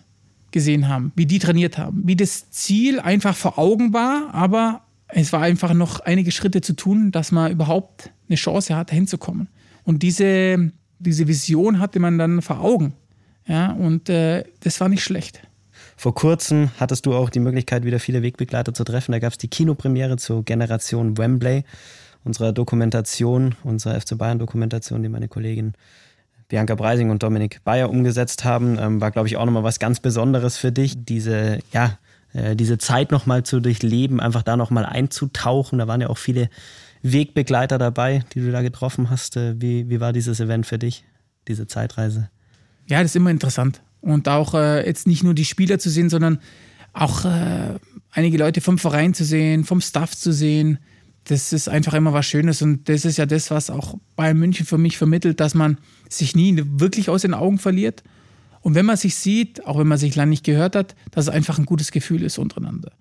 gesehen 0.50 0.88
haben, 0.88 1.12
wie 1.14 1.26
die 1.26 1.38
trainiert 1.38 1.78
haben, 1.78 2.02
wie 2.04 2.16
das 2.16 2.50
Ziel 2.50 3.00
einfach 3.00 3.36
vor 3.36 3.58
Augen 3.58 3.92
war, 3.92 4.34
aber 4.34 4.82
es 5.08 5.32
war 5.32 5.42
einfach 5.42 5.72
noch 5.72 6.00
einige 6.00 6.32
Schritte 6.32 6.60
zu 6.60 6.74
tun, 6.74 7.12
dass 7.12 7.30
man 7.30 7.52
überhaupt 7.52 8.10
eine 8.28 8.36
Chance 8.36 8.74
hat, 8.74 8.90
hinzukommen. 8.90 9.48
Und 9.84 10.02
diese, 10.02 10.72
diese 10.98 11.28
Vision 11.28 11.78
hatte 11.78 12.00
man 12.00 12.18
dann 12.18 12.42
vor 12.42 12.60
Augen. 12.60 12.94
Ja, 13.46 13.70
und 13.72 14.08
äh, 14.08 14.42
das 14.60 14.80
war 14.80 14.88
nicht 14.88 15.04
schlecht. 15.04 15.40
Vor 15.96 16.14
kurzem 16.14 16.70
hattest 16.80 17.06
du 17.06 17.14
auch 17.14 17.30
die 17.30 17.38
Möglichkeit, 17.38 17.84
wieder 17.84 18.00
viele 18.00 18.22
Wegbegleiter 18.22 18.74
zu 18.74 18.82
treffen. 18.82 19.12
Da 19.12 19.20
gab 19.20 19.32
es 19.32 19.38
die 19.38 19.48
Kinopremiere 19.48 20.16
zur 20.16 20.44
Generation 20.44 21.16
Wembley, 21.16 21.62
unserer 22.24 22.52
Dokumentation, 22.52 23.54
unserer 23.62 24.00
FC 24.00 24.18
Bayern-Dokumentation, 24.18 25.02
die 25.02 25.08
meine 25.08 25.28
Kollegin 25.28 25.74
Bianca 26.48 26.74
Breising 26.74 27.10
und 27.10 27.22
Dominik 27.22 27.62
Bayer 27.64 27.90
umgesetzt 27.90 28.44
haben, 28.44 28.78
ähm, 28.78 29.00
war, 29.00 29.10
glaube 29.10 29.28
ich, 29.28 29.36
auch 29.36 29.44
nochmal 29.44 29.64
was 29.64 29.78
ganz 29.78 30.00
Besonderes 30.00 30.56
für 30.56 30.72
dich. 30.72 31.04
Diese, 31.04 31.58
ja, 31.72 31.98
äh, 32.32 32.54
diese 32.54 32.78
Zeit 32.78 33.10
nochmal 33.10 33.42
zu 33.42 33.60
durchleben, 33.60 34.20
einfach 34.20 34.42
da 34.42 34.56
nochmal 34.56 34.86
einzutauchen. 34.86 35.78
Da 35.78 35.88
waren 35.88 36.00
ja 36.00 36.08
auch 36.08 36.18
viele 36.18 36.48
Wegbegleiter 37.02 37.78
dabei, 37.78 38.24
die 38.32 38.40
du 38.40 38.52
da 38.52 38.62
getroffen 38.62 39.10
hast. 39.10 39.36
Äh, 39.36 39.60
wie, 39.60 39.88
wie 39.88 40.00
war 40.00 40.12
dieses 40.12 40.38
Event 40.38 40.66
für 40.66 40.78
dich, 40.78 41.04
diese 41.48 41.66
Zeitreise? 41.66 42.30
Ja, 42.88 43.02
das 43.02 43.12
ist 43.12 43.16
immer 43.16 43.30
interessant. 43.30 43.82
Und 44.00 44.28
auch 44.28 44.54
äh, 44.54 44.86
jetzt 44.86 45.06
nicht 45.06 45.24
nur 45.24 45.34
die 45.34 45.44
Spieler 45.44 45.80
zu 45.80 45.90
sehen, 45.90 46.10
sondern 46.10 46.38
auch 46.92 47.24
äh, 47.24 47.74
einige 48.12 48.38
Leute 48.38 48.60
vom 48.60 48.78
Verein 48.78 49.14
zu 49.14 49.24
sehen, 49.24 49.64
vom 49.64 49.80
Staff 49.80 50.16
zu 50.16 50.32
sehen 50.32 50.78
das 51.28 51.52
ist 51.52 51.68
einfach 51.68 51.94
immer 51.94 52.12
was 52.12 52.26
Schönes 52.26 52.62
und 52.62 52.88
das 52.88 53.04
ist 53.04 53.16
ja 53.16 53.26
das, 53.26 53.50
was 53.50 53.70
auch 53.70 53.96
Bayern 54.14 54.38
München 54.38 54.64
für 54.64 54.78
mich 54.78 54.96
vermittelt, 54.96 55.40
dass 55.40 55.54
man 55.54 55.78
sich 56.08 56.34
nie 56.34 56.62
wirklich 56.64 57.10
aus 57.10 57.22
den 57.22 57.34
Augen 57.34 57.58
verliert. 57.58 58.02
Und 58.60 58.74
wenn 58.74 58.86
man 58.86 58.96
sich 58.96 59.14
sieht, 59.14 59.64
auch 59.64 59.78
wenn 59.78 59.86
man 59.86 59.98
sich 59.98 60.16
lange 60.16 60.30
nicht 60.30 60.44
gehört 60.44 60.76
hat, 60.76 60.96
dass 61.10 61.26
es 61.26 61.32
einfach 61.32 61.58
ein 61.58 61.66
gutes 61.66 61.92
Gefühl 61.92 62.22
ist 62.22 62.38
untereinander. 62.38 62.92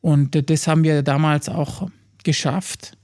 Und 0.00 0.50
das 0.50 0.66
haben 0.66 0.84
wir 0.84 1.02
damals 1.02 1.48
auch 1.48 1.88
geschafft, 2.22 2.96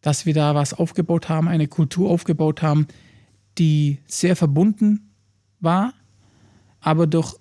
dass 0.00 0.26
wir 0.26 0.34
da 0.34 0.54
was 0.54 0.74
aufgebaut 0.74 1.28
haben, 1.28 1.48
eine 1.48 1.68
Kultur 1.68 2.10
aufgebaut 2.10 2.62
haben, 2.62 2.86
die 3.58 3.98
sehr 4.06 4.36
verbunden 4.36 5.10
war, 5.60 5.94
aber 6.80 7.06
durch, 7.06 7.34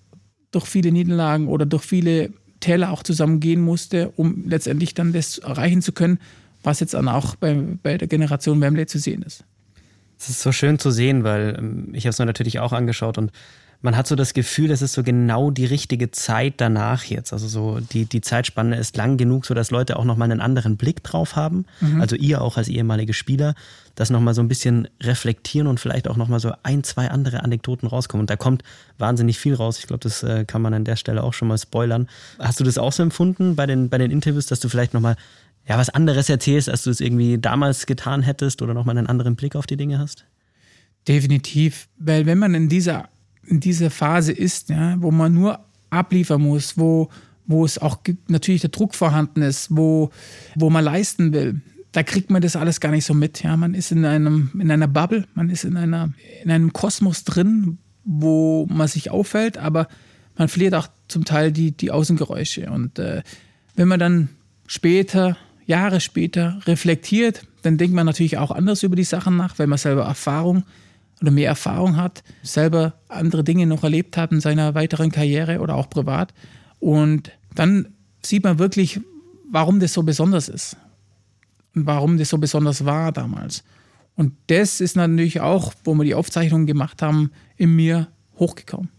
durch 0.51 0.65
viele 0.65 0.91
Niederlagen 0.91 1.47
oder 1.47 1.65
durch 1.65 1.83
viele 1.83 2.33
Täler 2.59 2.91
auch 2.91 3.03
zusammengehen 3.03 3.61
musste, 3.61 4.09
um 4.15 4.47
letztendlich 4.47 4.93
dann 4.93 5.13
das 5.13 5.37
erreichen 5.37 5.81
zu 5.81 5.91
können, 5.91 6.19
was 6.63 6.79
jetzt 6.79 6.95
dann 6.95 7.07
auch 7.07 7.35
bei, 7.35 7.53
bei 7.83 7.97
der 7.97 8.07
Generation 8.07 8.61
Wembley 8.61 8.87
zu 8.87 8.97
sehen 8.97 9.21
ist. 9.21 9.43
Es 10.17 10.29
ist 10.29 10.41
so 10.41 10.51
schön 10.51 10.79
zu 10.79 10.91
sehen, 10.91 11.23
weil 11.23 11.55
ähm, 11.57 11.89
ich 11.93 12.05
habe 12.05 12.11
es 12.11 12.19
mir 12.19 12.25
natürlich 12.25 12.59
auch 12.59 12.73
angeschaut 12.73 13.17
und 13.17 13.31
man 13.81 13.95
hat 13.95 14.07
so 14.07 14.15
das 14.15 14.33
Gefühl, 14.33 14.71
es 14.71 14.81
ist 14.81 14.93
so 14.93 15.03
genau 15.03 15.51
die 15.51 15.65
richtige 15.65 16.11
Zeit 16.11 16.55
danach 16.57 17.03
jetzt. 17.03 17.31
Also 17.31 17.47
so 17.47 17.79
die, 17.79 18.05
die 18.05 18.21
Zeitspanne 18.21 18.77
ist 18.77 18.97
lang 18.97 19.17
genug, 19.17 19.45
sodass 19.45 19.71
Leute 19.71 19.97
auch 19.97 20.05
nochmal 20.05 20.31
einen 20.31 20.41
anderen 20.41 20.75
Blick 20.75 21.03
drauf 21.03 21.35
haben. 21.35 21.65
Mhm. 21.81 22.01
Also 22.01 22.15
ihr 22.15 22.41
auch 22.41 22.57
als 22.57 22.67
ehemalige 22.67 23.13
Spieler, 23.13 23.53
das 23.93 24.09
nochmal 24.09 24.33
so 24.33 24.41
ein 24.41 24.47
bisschen 24.47 24.87
reflektieren 25.01 25.67
und 25.67 25.79
vielleicht 25.79 26.07
auch 26.07 26.17
nochmal 26.17 26.39
so 26.39 26.51
ein, 26.63 26.83
zwei 26.83 27.09
andere 27.09 27.43
Anekdoten 27.43 27.87
rauskommen. 27.87 28.23
Und 28.23 28.29
da 28.29 28.35
kommt 28.35 28.63
wahnsinnig 28.97 29.37
viel 29.37 29.53
raus. 29.53 29.77
Ich 29.79 29.87
glaube, 29.87 30.01
das 30.01 30.23
äh, 30.23 30.45
kann 30.45 30.61
man 30.61 30.73
an 30.73 30.83
der 30.83 30.95
Stelle 30.95 31.23
auch 31.23 31.33
schon 31.33 31.47
mal 31.47 31.57
spoilern. 31.57 32.07
Hast 32.39 32.59
du 32.59 32.63
das 32.63 32.77
auch 32.77 32.91
so 32.91 33.03
empfunden 33.03 33.55
bei 33.55 33.67
den, 33.67 33.89
bei 33.89 33.97
den 33.97 34.11
Interviews, 34.11 34.47
dass 34.47 34.59
du 34.59 34.67
vielleicht 34.67 34.93
nochmal 34.93 35.15
ja, 35.67 35.77
was 35.77 35.89
anderes 35.89 36.29
erzählst, 36.29 36.69
als 36.69 36.83
du 36.83 36.91
es 36.91 37.01
irgendwie 37.01 37.37
damals 37.37 37.85
getan 37.85 38.21
hättest 38.21 38.61
oder 38.61 38.73
nochmal 38.73 38.97
einen 38.97 39.07
anderen 39.07 39.35
Blick 39.35 39.55
auf 39.55 39.65
die 39.65 39.77
Dinge 39.77 39.99
hast? 39.99 40.25
Definitiv, 41.07 41.87
weil 41.97 42.25
wenn 42.25 42.37
man 42.37 42.53
in 42.53 42.69
dieser, 42.69 43.09
in 43.45 43.59
dieser 43.59 43.89
Phase 43.89 44.31
ist, 44.31 44.69
ja, 44.69 44.95
wo 44.99 45.11
man 45.11 45.33
nur 45.33 45.59
abliefern 45.89 46.41
muss, 46.41 46.77
wo, 46.77 47.09
wo 47.47 47.65
es 47.65 47.77
auch 47.77 47.99
natürlich 48.27 48.61
der 48.61 48.71
Druck 48.71 48.95
vorhanden 48.95 49.41
ist, 49.41 49.67
wo, 49.69 50.11
wo 50.55 50.69
man 50.69 50.83
leisten 50.83 51.33
will, 51.33 51.61
da 51.91 52.03
kriegt 52.03 52.29
man 52.29 52.41
das 52.41 52.55
alles 52.55 52.79
gar 52.79 52.91
nicht 52.91 53.05
so 53.05 53.13
mit. 53.13 53.41
Ja, 53.41 53.55
man 53.55 53.73
ist 53.73 53.91
in 53.91 54.03
einem, 54.03 54.51
in 54.59 54.69
einer 54.69 54.87
Bubble, 54.87 55.25
man 55.33 55.49
ist 55.49 55.63
in 55.63 55.77
einer, 55.77 56.11
in 56.43 56.51
einem 56.51 56.73
Kosmos 56.73 57.23
drin, 57.23 57.77
wo 58.03 58.67
man 58.69 58.87
sich 58.87 59.11
auffällt, 59.11 59.57
aber 59.57 59.87
man 60.37 60.47
verliert 60.47 60.73
auch 60.73 60.87
zum 61.07 61.23
Teil 61.23 61.51
die, 61.51 61.71
die 61.71 61.91
Außengeräusche. 61.91 62.69
Und 62.69 62.99
äh, 62.99 63.23
wenn 63.75 63.87
man 63.87 63.99
dann 63.99 64.29
später 64.67 65.37
Jahre 65.65 65.99
später 65.99 66.59
reflektiert, 66.65 67.45
dann 67.63 67.77
denkt 67.77 67.95
man 67.95 68.05
natürlich 68.05 68.37
auch 68.37 68.51
anders 68.51 68.83
über 68.83 68.95
die 68.95 69.03
Sachen 69.03 69.37
nach, 69.37 69.57
weil 69.57 69.67
man 69.67 69.77
selber 69.77 70.03
Erfahrung 70.03 70.63
oder 71.21 71.31
mehr 71.31 71.49
Erfahrung 71.49 71.95
hat, 71.95 72.23
selber 72.43 72.93
andere 73.07 73.43
Dinge 73.43 73.65
noch 73.65 73.83
erlebt 73.83 74.17
hat 74.17 74.31
in 74.31 74.41
seiner 74.41 74.75
weiteren 74.75 75.11
Karriere 75.11 75.59
oder 75.59 75.75
auch 75.75 75.89
privat. 75.89 76.33
Und 76.79 77.31
dann 77.55 77.87
sieht 78.21 78.43
man 78.43 78.59
wirklich, 78.59 78.99
warum 79.49 79.79
das 79.79 79.93
so 79.93 80.03
besonders 80.03 80.49
ist 80.49 80.77
und 81.73 81.85
warum 81.85 82.17
das 82.17 82.29
so 82.29 82.37
besonders 82.37 82.85
war 82.85 83.11
damals. 83.11 83.63
Und 84.15 84.33
das 84.47 84.81
ist 84.81 84.95
natürlich 84.95 85.41
auch, 85.41 85.73
wo 85.83 85.93
wir 85.95 86.03
die 86.03 86.15
Aufzeichnungen 86.15 86.67
gemacht 86.67 87.01
haben, 87.01 87.31
in 87.57 87.75
mir 87.75 88.07
hochgekommen. 88.37 88.89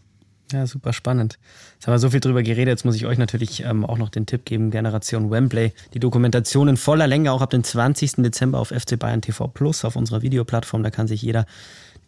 Ja, 0.53 0.65
super 0.67 0.93
spannend. 0.93 1.39
Jetzt 1.75 1.87
haben 1.87 1.95
wir 1.95 1.99
so 1.99 2.11
viel 2.11 2.21
drüber 2.21 2.43
geredet. 2.43 2.69
Jetzt 2.69 2.85
muss 2.85 2.95
ich 2.95 3.07
euch 3.07 3.19
natürlich 3.19 3.65
ähm, 3.65 3.85
auch 3.85 3.99
noch 3.99 4.11
den 4.11 4.27
Tipp 4.27 4.45
geben: 4.45 4.71
Generation 4.71 5.31
Wembley. 5.31 5.73
Die 5.93 5.99
Dokumentation 5.99 6.69
in 6.69 6.77
voller 6.77 7.09
Länge 7.09 7.33
auch 7.33 7.43
ab 7.43 7.51
dem 7.51 7.65
20. 7.65 8.17
Dezember 8.17 8.61
auf 8.61 8.69
FC 8.69 8.97
Bayern 8.99 9.23
TV 9.23 9.49
Plus 9.49 9.85
auf 9.85 9.97
unserer 9.97 10.23
Videoplattform. 10.23 10.85
Da 10.85 10.91
kann 10.91 11.09
sich 11.09 11.21
jeder, 11.21 11.47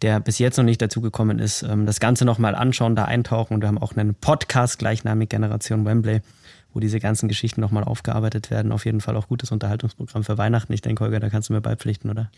der 0.01 0.21
bis 0.21 0.39
jetzt 0.39 0.55
noch 0.55 0.63
nicht 0.63 0.81
dazugekommen 0.81 1.39
ist, 1.39 1.63
ähm, 1.63 1.85
das 1.85 1.99
Ganze 1.99 2.23
nochmal 2.23 2.55
anschauen, 2.55 2.95
da 2.95 3.05
eintauchen. 3.05 3.55
Und 3.55 3.61
wir 3.61 3.67
haben 3.67 3.77
auch 3.77 3.97
einen 3.97 4.15
Podcast 4.15 4.79
gleichnamig 4.79 5.27
Generation 5.27 5.85
Wembley, 5.85 6.21
wo 6.73 6.79
diese 6.79 7.01
ganzen 7.01 7.27
Geschichten 7.27 7.59
nochmal 7.59 7.83
aufgearbeitet 7.83 8.51
werden. 8.51 8.71
Auf 8.71 8.85
jeden 8.85 9.01
Fall 9.01 9.17
auch 9.17 9.27
gutes 9.27 9.51
Unterhaltungsprogramm 9.51 10.23
für 10.23 10.37
Weihnachten. 10.37 10.71
Ich 10.71 10.81
denke, 10.81 11.03
Holger, 11.03 11.19
da 11.19 11.29
kannst 11.29 11.49
du 11.49 11.53
mir 11.53 11.61
beipflichten, 11.61 12.09
oder? 12.09 12.31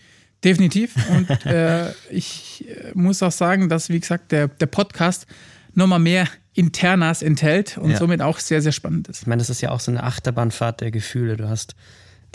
Definitiv. 0.43 0.95
Und 1.11 1.45
äh, 1.45 1.91
ich 2.09 2.65
äh, 2.67 2.91
muss 2.95 3.21
auch 3.21 3.31
sagen, 3.31 3.69
dass, 3.69 3.89
wie 3.89 3.99
gesagt, 3.99 4.31
der, 4.31 4.47
der 4.47 4.65
Podcast 4.65 5.27
nochmal 5.73 5.99
mehr 5.99 6.27
Internas 6.53 7.21
enthält 7.21 7.77
und 7.77 7.91
ja. 7.91 7.97
somit 7.97 8.21
auch 8.21 8.39
sehr, 8.39 8.61
sehr 8.61 8.71
spannend 8.71 9.07
ist. 9.07 9.21
Ich 9.21 9.27
meine, 9.27 9.39
das 9.39 9.49
ist 9.49 9.61
ja 9.61 9.71
auch 9.71 9.79
so 9.79 9.91
eine 9.91 10.03
Achterbahnfahrt 10.03 10.81
der 10.81 10.91
Gefühle. 10.91 11.37
Du 11.37 11.47
hast 11.47 11.75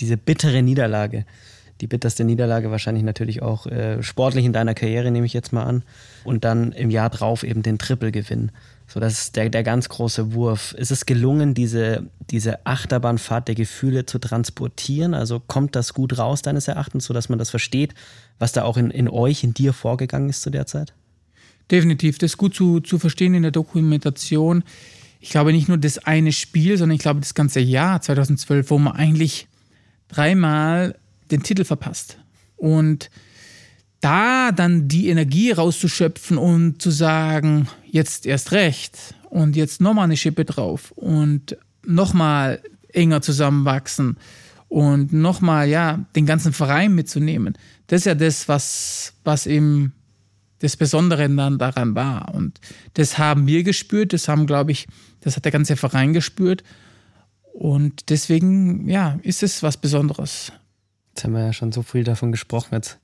diese 0.00 0.16
bittere 0.16 0.62
Niederlage, 0.62 1.26
die 1.80 1.86
bitterste 1.86 2.24
Niederlage 2.24 2.70
wahrscheinlich 2.70 3.04
natürlich 3.04 3.42
auch 3.42 3.66
äh, 3.66 4.02
sportlich 4.02 4.46
in 4.46 4.54
deiner 4.54 4.74
Karriere, 4.74 5.10
nehme 5.10 5.26
ich 5.26 5.34
jetzt 5.34 5.52
mal 5.52 5.64
an. 5.64 5.82
Und 6.24 6.44
dann 6.44 6.72
im 6.72 6.90
Jahr 6.90 7.10
drauf 7.10 7.42
eben 7.42 7.62
den 7.62 7.78
Triple-Gewinn. 7.78 8.52
So, 8.86 9.00
das 9.00 9.14
ist 9.14 9.36
der, 9.36 9.50
der 9.50 9.62
ganz 9.62 9.88
große 9.88 10.32
Wurf. 10.32 10.72
Ist 10.72 10.90
es 10.90 11.04
gelungen, 11.04 11.52
diese, 11.52 12.06
diese 12.30 12.64
Achterbahnfahrt 12.64 13.48
der 13.48 13.54
Gefühle 13.54 14.06
zu 14.06 14.18
transportieren? 14.18 15.12
Also 15.12 15.40
kommt 15.40 15.76
das 15.76 15.92
gut 15.92 16.16
raus, 16.16 16.40
deines 16.40 16.68
Erachtens, 16.68 17.04
sodass 17.04 17.28
man 17.28 17.38
das 17.38 17.50
versteht, 17.50 17.94
was 18.38 18.52
da 18.52 18.62
auch 18.62 18.78
in, 18.78 18.90
in 18.90 19.08
euch, 19.08 19.44
in 19.44 19.52
dir 19.52 19.74
vorgegangen 19.74 20.30
ist 20.30 20.40
zu 20.40 20.50
der 20.50 20.66
Zeit? 20.66 20.94
Definitiv, 21.70 22.18
das 22.18 22.32
ist 22.32 22.36
gut 22.36 22.54
zu, 22.54 22.80
zu 22.80 22.98
verstehen 22.98 23.34
in 23.34 23.42
der 23.42 23.50
Dokumentation. 23.50 24.62
Ich 25.20 25.30
glaube 25.30 25.52
nicht 25.52 25.68
nur 25.68 25.78
das 25.78 25.98
eine 25.98 26.32
Spiel, 26.32 26.76
sondern 26.78 26.96
ich 26.96 27.02
glaube 27.02 27.20
das 27.20 27.34
ganze 27.34 27.60
Jahr 27.60 28.00
2012, 28.00 28.70
wo 28.70 28.78
man 28.78 28.94
eigentlich 28.94 29.48
dreimal 30.08 30.96
den 31.30 31.42
Titel 31.42 31.64
verpasst. 31.64 32.18
Und 32.56 33.10
da 34.00 34.52
dann 34.52 34.88
die 34.88 35.08
Energie 35.08 35.50
rauszuschöpfen 35.50 36.38
und 36.38 36.80
zu 36.80 36.90
sagen, 36.90 37.68
jetzt 37.90 38.26
erst 38.26 38.52
recht 38.52 39.14
und 39.30 39.56
jetzt 39.56 39.80
nochmal 39.80 40.04
eine 40.04 40.16
Schippe 40.16 40.44
drauf 40.44 40.92
und 40.92 41.56
nochmal 41.84 42.62
enger 42.92 43.22
zusammenwachsen 43.22 44.18
und 44.68 45.12
nochmal, 45.12 45.68
ja, 45.68 46.04
den 46.14 46.26
ganzen 46.26 46.52
Verein 46.52 46.94
mitzunehmen. 46.94 47.56
Das 47.86 48.02
ist 48.02 48.06
ja 48.06 48.14
das, 48.14 48.48
was, 48.48 49.14
was 49.24 49.46
eben 49.46 49.92
das 50.60 50.76
Besondere 50.76 51.28
dann 51.28 51.58
daran 51.58 51.94
war. 51.94 52.34
Und 52.34 52.60
das 52.94 53.18
haben 53.18 53.46
wir 53.46 53.62
gespürt, 53.62 54.12
das 54.12 54.28
haben, 54.28 54.46
glaube 54.46 54.72
ich, 54.72 54.86
das 55.20 55.36
hat 55.36 55.44
der 55.44 55.52
ganze 55.52 55.76
Verein 55.76 56.12
gespürt. 56.12 56.62
Und 57.52 58.10
deswegen, 58.10 58.88
ja, 58.88 59.18
ist 59.22 59.42
es 59.42 59.62
was 59.62 59.76
Besonderes. 59.76 60.52
Jetzt 61.10 61.24
haben 61.24 61.32
wir 61.32 61.44
ja 61.46 61.52
schon 61.52 61.72
so 61.72 61.82
viel 61.82 62.04
davon 62.04 62.30
gesprochen. 62.30 62.74
Jetzt 62.74 62.98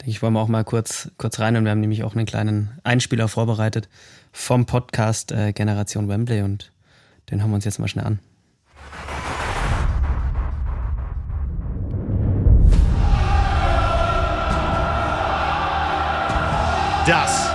denke 0.00 0.10
ich, 0.10 0.22
wollen 0.22 0.34
wir 0.34 0.40
auch 0.40 0.48
mal 0.48 0.64
kurz, 0.64 1.10
kurz 1.18 1.40
rein. 1.40 1.56
Und 1.56 1.64
wir 1.64 1.72
haben 1.72 1.80
nämlich 1.80 2.04
auch 2.04 2.14
einen 2.14 2.26
kleinen 2.26 2.78
Einspieler 2.84 3.28
vorbereitet 3.28 3.88
vom 4.32 4.66
Podcast 4.66 5.32
äh, 5.32 5.52
Generation 5.52 6.08
Wembley. 6.08 6.42
Und 6.42 6.70
den 7.30 7.40
hören 7.40 7.50
wir 7.50 7.56
uns 7.56 7.64
jetzt 7.64 7.78
mal 7.78 7.88
schnell 7.88 8.04
an. 8.04 8.20
Das 17.06 17.48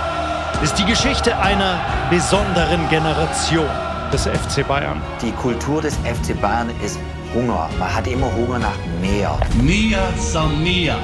ist 0.62 0.78
die 0.78 0.84
Geschichte 0.86 1.36
einer 1.36 1.78
besonderen 2.08 2.88
Generation 2.88 3.66
des 4.10 4.22
FC 4.22 4.66
Bayern. 4.66 5.02
Die 5.20 5.30
Kultur 5.32 5.82
des 5.82 5.94
FC 5.96 6.40
Bayern 6.40 6.70
ist 6.82 6.98
Hunger. 7.34 7.68
Man 7.78 7.94
hat 7.94 8.06
immer 8.06 8.34
Hunger 8.34 8.60
nach 8.60 8.78
mehr. 9.02 9.38
Mehr 9.60 10.08
san 10.16 10.62
mehr. 10.62 10.96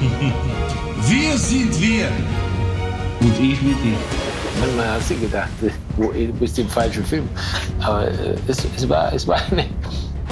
wir 1.06 1.38
sind 1.38 1.80
wir. 1.80 2.08
Und 3.20 3.38
ich 3.38 3.62
mit 3.62 3.80
dir. 3.84 3.96
Manchmal 4.58 4.90
hat 4.94 5.02
sie 5.04 5.16
gedacht, 5.20 5.48
du 5.96 6.32
bist 6.40 6.58
im 6.58 6.68
falschen 6.68 7.04
Film. 7.04 7.28
Aber 7.84 8.08
äh, 8.08 8.34
es, 8.48 8.66
es, 8.76 8.88
war, 8.88 9.12
es 9.12 9.28
war 9.28 9.38
eine 9.52 9.64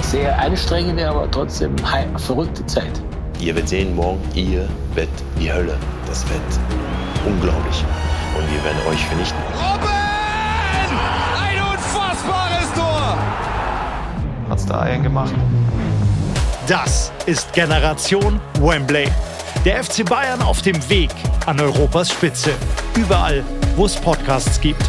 sehr 0.01 0.37
anstrengende, 0.37 1.07
aber 1.07 1.31
trotzdem 1.31 1.73
verrückte 2.17 2.65
Zeit. 2.65 3.01
Ihr 3.39 3.55
werdet 3.55 3.69
sehen 3.69 3.95
morgen, 3.95 4.19
ihr 4.33 4.67
werdet 4.93 5.13
die 5.39 5.51
Hölle. 5.51 5.77
Das 6.05 6.27
wird 6.29 6.41
unglaublich. 7.25 7.83
Und 8.37 8.51
wir 8.51 8.63
werden 8.63 8.87
euch 8.87 9.03
vernichten. 9.05 9.39
Robben! 9.53 9.89
Ein 11.41 11.61
unfassbares 11.73 12.73
Tor! 12.73 13.17
Hat's 14.49 14.65
da 14.65 14.81
einen 14.81 15.03
gemacht? 15.03 15.33
Das 16.67 17.11
ist 17.25 17.53
Generation 17.53 18.39
Wembley. 18.59 19.07
Der 19.65 19.83
FC 19.83 20.05
Bayern 20.05 20.41
auf 20.41 20.61
dem 20.61 20.89
Weg 20.89 21.11
an 21.45 21.59
Europas 21.59 22.11
Spitze. 22.11 22.51
Überall, 22.95 23.43
wo 23.75 23.85
es 23.85 23.95
Podcasts 23.95 24.59
gibt. 24.61 24.83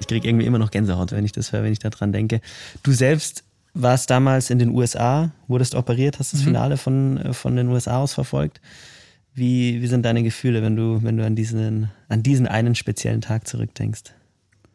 Ich 0.00 0.06
kriege 0.06 0.28
irgendwie 0.28 0.46
immer 0.46 0.58
noch 0.58 0.70
Gänsehaut, 0.70 1.12
wenn 1.12 1.24
ich 1.24 1.32
das 1.32 1.52
höre, 1.52 1.62
wenn 1.62 1.72
ich 1.72 1.78
daran 1.78 2.12
denke. 2.12 2.40
Du 2.82 2.92
selbst 2.92 3.44
warst 3.74 4.10
damals 4.10 4.50
in 4.50 4.58
den 4.58 4.70
USA, 4.70 5.30
wurdest 5.48 5.74
operiert, 5.74 6.18
hast 6.18 6.32
das 6.32 6.40
mhm. 6.40 6.46
Finale 6.46 6.76
von, 6.76 7.18
äh, 7.18 7.32
von 7.32 7.56
den 7.56 7.68
USA 7.68 7.98
aus 7.98 8.14
verfolgt. 8.14 8.60
Wie, 9.34 9.80
wie 9.80 9.86
sind 9.86 10.04
deine 10.04 10.22
Gefühle, 10.22 10.62
wenn 10.62 10.76
du, 10.76 11.02
wenn 11.02 11.16
du 11.16 11.24
an, 11.24 11.36
diesen, 11.36 11.90
an 12.08 12.22
diesen 12.22 12.46
einen 12.46 12.74
speziellen 12.74 13.20
Tag 13.20 13.46
zurückdenkst? 13.46 14.12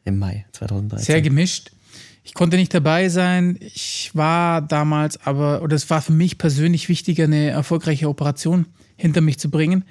Im 0.05 0.17
Mai 0.17 0.45
2013. 0.53 1.05
Sehr 1.05 1.21
gemischt. 1.21 1.71
Ich 2.23 2.33
konnte 2.33 2.57
nicht 2.57 2.73
dabei 2.73 3.09
sein. 3.09 3.57
Ich 3.59 4.11
war 4.13 4.61
damals 4.61 5.23
aber, 5.25 5.61
oder 5.61 5.75
es 5.75 5.89
war 5.89 6.01
für 6.01 6.13
mich 6.13 6.37
persönlich 6.37 6.89
wichtiger, 6.89 7.25
eine 7.25 7.49
erfolgreiche 7.49 8.09
Operation 8.09 8.65
hinter 8.95 9.21
mich 9.21 9.37
zu 9.37 9.51
bringen. 9.51 9.83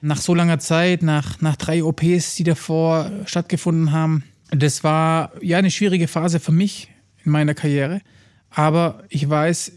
Nach 0.00 0.20
so 0.20 0.34
langer 0.34 0.58
Zeit, 0.58 1.02
nach, 1.02 1.40
nach 1.40 1.56
drei 1.56 1.82
OPs, 1.82 2.36
die 2.36 2.44
davor 2.44 3.10
stattgefunden 3.26 3.92
haben, 3.92 4.24
das 4.50 4.84
war 4.84 5.32
ja 5.42 5.58
eine 5.58 5.70
schwierige 5.70 6.08
Phase 6.08 6.40
für 6.40 6.52
mich 6.52 6.88
in 7.24 7.32
meiner 7.32 7.54
Karriere. 7.54 8.00
Aber 8.50 9.04
ich 9.08 9.28
weiß, 9.28 9.72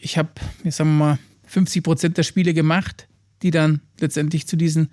ich 0.00 0.18
habe, 0.18 0.30
sagen 0.64 0.98
wir 0.98 1.04
mal, 1.04 1.18
50 1.46 1.82
Prozent 1.82 2.18
der 2.18 2.22
Spiele 2.22 2.54
gemacht, 2.54 3.06
die 3.42 3.50
dann 3.50 3.80
letztendlich 4.00 4.46
zu 4.46 4.56
diesen 4.56 4.88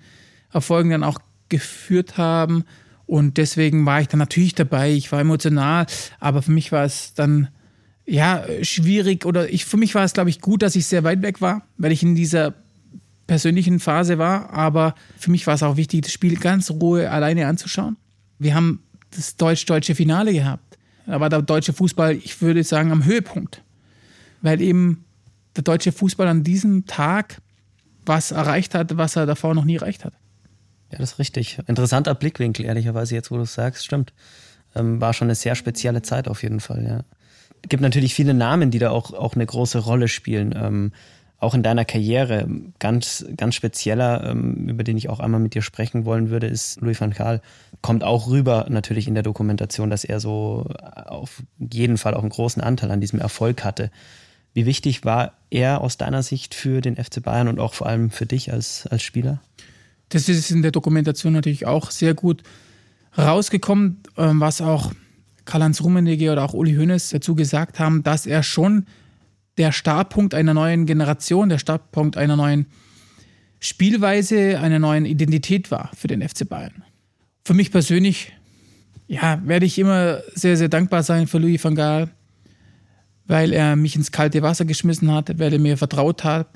Erfolgen 0.52 0.90
dann 0.90 1.04
auch 1.04 1.18
geführt 1.48 2.18
haben. 2.18 2.64
Und 3.06 3.36
deswegen 3.36 3.84
war 3.84 4.00
ich 4.00 4.08
dann 4.08 4.18
natürlich 4.18 4.54
dabei. 4.54 4.92
Ich 4.92 5.10
war 5.12 5.20
emotional, 5.20 5.86
aber 6.20 6.42
für 6.42 6.52
mich 6.52 6.72
war 6.72 6.84
es 6.84 7.14
dann 7.14 7.48
ja, 8.04 8.44
schwierig 8.62 9.26
oder 9.26 9.48
ich, 9.50 9.64
für 9.64 9.76
mich 9.76 9.94
war 9.94 10.04
es, 10.04 10.12
glaube 10.12 10.30
ich, 10.30 10.40
gut, 10.40 10.62
dass 10.62 10.76
ich 10.76 10.86
sehr 10.86 11.04
weit 11.04 11.22
weg 11.22 11.40
war, 11.40 11.66
weil 11.78 11.92
ich 11.92 12.02
in 12.02 12.14
dieser 12.14 12.54
persönlichen 13.26 13.80
Phase 13.80 14.18
war. 14.18 14.50
Aber 14.50 14.94
für 15.18 15.30
mich 15.30 15.46
war 15.46 15.54
es 15.54 15.62
auch 15.62 15.76
wichtig, 15.76 16.02
das 16.02 16.12
Spiel 16.12 16.36
ganz 16.36 16.70
Ruhe 16.70 17.10
alleine 17.10 17.46
anzuschauen. 17.46 17.96
Wir 18.38 18.54
haben 18.54 18.82
das 19.14 19.36
deutsch-deutsche 19.36 19.94
Finale 19.94 20.32
gehabt. 20.32 20.71
Da 21.06 21.20
war 21.20 21.28
der 21.28 21.42
deutsche 21.42 21.72
Fußball, 21.72 22.14
ich 22.16 22.40
würde 22.40 22.62
sagen, 22.64 22.92
am 22.92 23.04
Höhepunkt. 23.04 23.62
Weil 24.40 24.60
eben 24.60 25.04
der 25.56 25.64
deutsche 25.64 25.92
Fußball 25.92 26.28
an 26.28 26.44
diesem 26.44 26.86
Tag 26.86 27.40
was 28.04 28.32
erreicht 28.32 28.74
hat, 28.74 28.96
was 28.96 29.16
er 29.16 29.26
davor 29.26 29.54
noch 29.54 29.64
nie 29.64 29.76
erreicht 29.76 30.04
hat. 30.04 30.14
Ja, 30.90 30.98
das 30.98 31.12
ist 31.12 31.18
richtig. 31.18 31.58
Interessanter 31.66 32.14
Blickwinkel, 32.14 32.66
ehrlicherweise, 32.66 33.14
jetzt 33.14 33.30
wo 33.30 33.36
du 33.36 33.42
es 33.42 33.54
sagst, 33.54 33.84
stimmt. 33.84 34.12
Ähm, 34.74 35.00
war 35.00 35.12
schon 35.12 35.26
eine 35.26 35.34
sehr 35.34 35.54
spezielle 35.54 36.02
Zeit 36.02 36.28
auf 36.28 36.42
jeden 36.42 36.60
Fall, 36.60 36.84
ja. 36.84 37.04
Es 37.62 37.68
gibt 37.68 37.82
natürlich 37.82 38.14
viele 38.14 38.34
Namen, 38.34 38.70
die 38.70 38.80
da 38.80 38.90
auch, 38.90 39.12
auch 39.12 39.34
eine 39.34 39.46
große 39.46 39.78
Rolle 39.78 40.08
spielen. 40.08 40.52
Ähm, 40.56 40.92
auch 41.42 41.54
in 41.54 41.62
deiner 41.62 41.84
Karriere. 41.84 42.48
Ganz, 42.78 43.24
ganz 43.36 43.54
spezieller, 43.54 44.24
ähm, 44.30 44.68
über 44.68 44.84
den 44.84 44.96
ich 44.96 45.08
auch 45.08 45.20
einmal 45.20 45.40
mit 45.40 45.54
dir 45.54 45.62
sprechen 45.62 46.04
wollen 46.04 46.30
würde, 46.30 46.46
ist 46.46 46.80
Louis 46.80 47.00
van 47.00 47.10
Gaal. 47.10 47.40
Kommt 47.80 48.04
auch 48.04 48.28
rüber 48.28 48.66
natürlich 48.68 49.08
in 49.08 49.14
der 49.14 49.22
Dokumentation, 49.22 49.90
dass 49.90 50.04
er 50.04 50.20
so 50.20 50.66
auf 50.94 51.42
jeden 51.58 51.98
Fall 51.98 52.14
auch 52.14 52.22
einen 52.22 52.30
großen 52.30 52.62
Anteil 52.62 52.90
an 52.90 53.00
diesem 53.00 53.18
Erfolg 53.18 53.64
hatte. 53.64 53.90
Wie 54.54 54.66
wichtig 54.66 55.04
war 55.04 55.32
er 55.50 55.80
aus 55.80 55.96
deiner 55.96 56.22
Sicht 56.22 56.54
für 56.54 56.80
den 56.80 56.96
FC 56.96 57.22
Bayern 57.22 57.48
und 57.48 57.58
auch 57.58 57.74
vor 57.74 57.86
allem 57.86 58.10
für 58.10 58.26
dich 58.26 58.52
als, 58.52 58.86
als 58.86 59.02
Spieler? 59.02 59.40
Das 60.10 60.28
ist 60.28 60.50
in 60.50 60.62
der 60.62 60.72
Dokumentation 60.72 61.32
natürlich 61.32 61.66
auch 61.66 61.90
sehr 61.90 62.14
gut 62.14 62.42
rausgekommen, 63.16 64.02
ähm, 64.16 64.40
was 64.40 64.60
auch 64.60 64.92
Karl-Heinz 65.44 65.82
Rummenigge 65.82 66.30
oder 66.30 66.44
auch 66.44 66.54
Uli 66.54 66.74
Hoeneß 66.74 67.10
dazu 67.10 67.34
gesagt 67.34 67.78
haben, 67.78 68.02
dass 68.02 68.26
er 68.26 68.42
schon 68.42 68.86
der 69.58 69.72
Startpunkt 69.72 70.34
einer 70.34 70.54
neuen 70.54 70.86
Generation, 70.86 71.48
der 71.48 71.58
Startpunkt 71.58 72.16
einer 72.16 72.36
neuen 72.36 72.66
Spielweise, 73.60 74.58
einer 74.58 74.78
neuen 74.78 75.04
Identität 75.04 75.70
war 75.70 75.90
für 75.94 76.08
den 76.08 76.26
FC 76.26 76.48
Bayern. 76.48 76.82
Für 77.44 77.54
mich 77.54 77.70
persönlich, 77.70 78.32
ja, 79.06 79.40
werde 79.44 79.66
ich 79.66 79.78
immer 79.78 80.20
sehr, 80.34 80.56
sehr 80.56 80.68
dankbar 80.68 81.02
sein 81.02 81.26
für 81.26 81.38
Louis 81.38 81.62
van 81.62 81.74
Gaal, 81.74 82.10
weil 83.26 83.52
er 83.52 83.76
mich 83.76 83.94
ins 83.94 84.10
kalte 84.10 84.42
Wasser 84.42 84.64
geschmissen 84.64 85.12
hat, 85.12 85.38
weil 85.38 85.52
er 85.52 85.58
mir 85.58 85.76
vertraut 85.76 86.24
hat, 86.24 86.48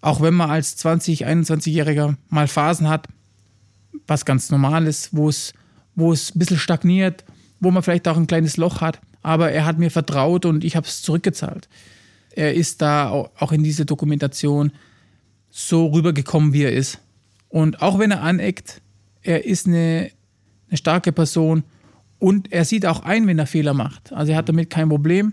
auch 0.00 0.20
wenn 0.20 0.34
man 0.34 0.50
als 0.50 0.76
20, 0.76 1.26
21-Jähriger 1.26 2.16
mal 2.28 2.48
Phasen 2.48 2.88
hat, 2.88 3.08
was 4.06 4.24
ganz 4.24 4.50
normal 4.50 4.86
ist, 4.86 5.14
wo 5.14 5.28
es, 5.28 5.52
wo 5.94 6.12
es 6.12 6.34
ein 6.34 6.38
bisschen 6.38 6.58
stagniert, 6.58 7.24
wo 7.60 7.70
man 7.70 7.82
vielleicht 7.82 8.06
auch 8.08 8.16
ein 8.16 8.26
kleines 8.26 8.56
Loch 8.56 8.80
hat, 8.80 9.00
aber 9.22 9.50
er 9.50 9.64
hat 9.64 9.78
mir 9.78 9.90
vertraut 9.90 10.44
und 10.44 10.64
ich 10.64 10.76
habe 10.76 10.86
es 10.86 11.02
zurückgezahlt. 11.02 11.68
Er 12.36 12.54
ist 12.54 12.82
da 12.82 13.08
auch 13.10 13.50
in 13.50 13.64
diese 13.64 13.86
Dokumentation 13.86 14.70
so 15.50 15.86
rübergekommen, 15.86 16.52
wie 16.52 16.64
er 16.64 16.72
ist. 16.72 17.00
Und 17.48 17.80
auch 17.82 17.98
wenn 17.98 18.10
er 18.10 18.22
aneckt, 18.22 18.82
er 19.22 19.44
ist 19.46 19.66
eine, 19.66 20.10
eine 20.68 20.76
starke 20.76 21.12
Person 21.12 21.64
und 22.18 22.52
er 22.52 22.64
sieht 22.64 22.86
auch 22.86 23.00
ein, 23.00 23.26
wenn 23.26 23.38
er 23.38 23.46
Fehler 23.46 23.74
macht. 23.74 24.12
Also 24.12 24.32
er 24.32 24.38
hat 24.38 24.48
damit 24.48 24.70
kein 24.70 24.88
Problem 24.88 25.32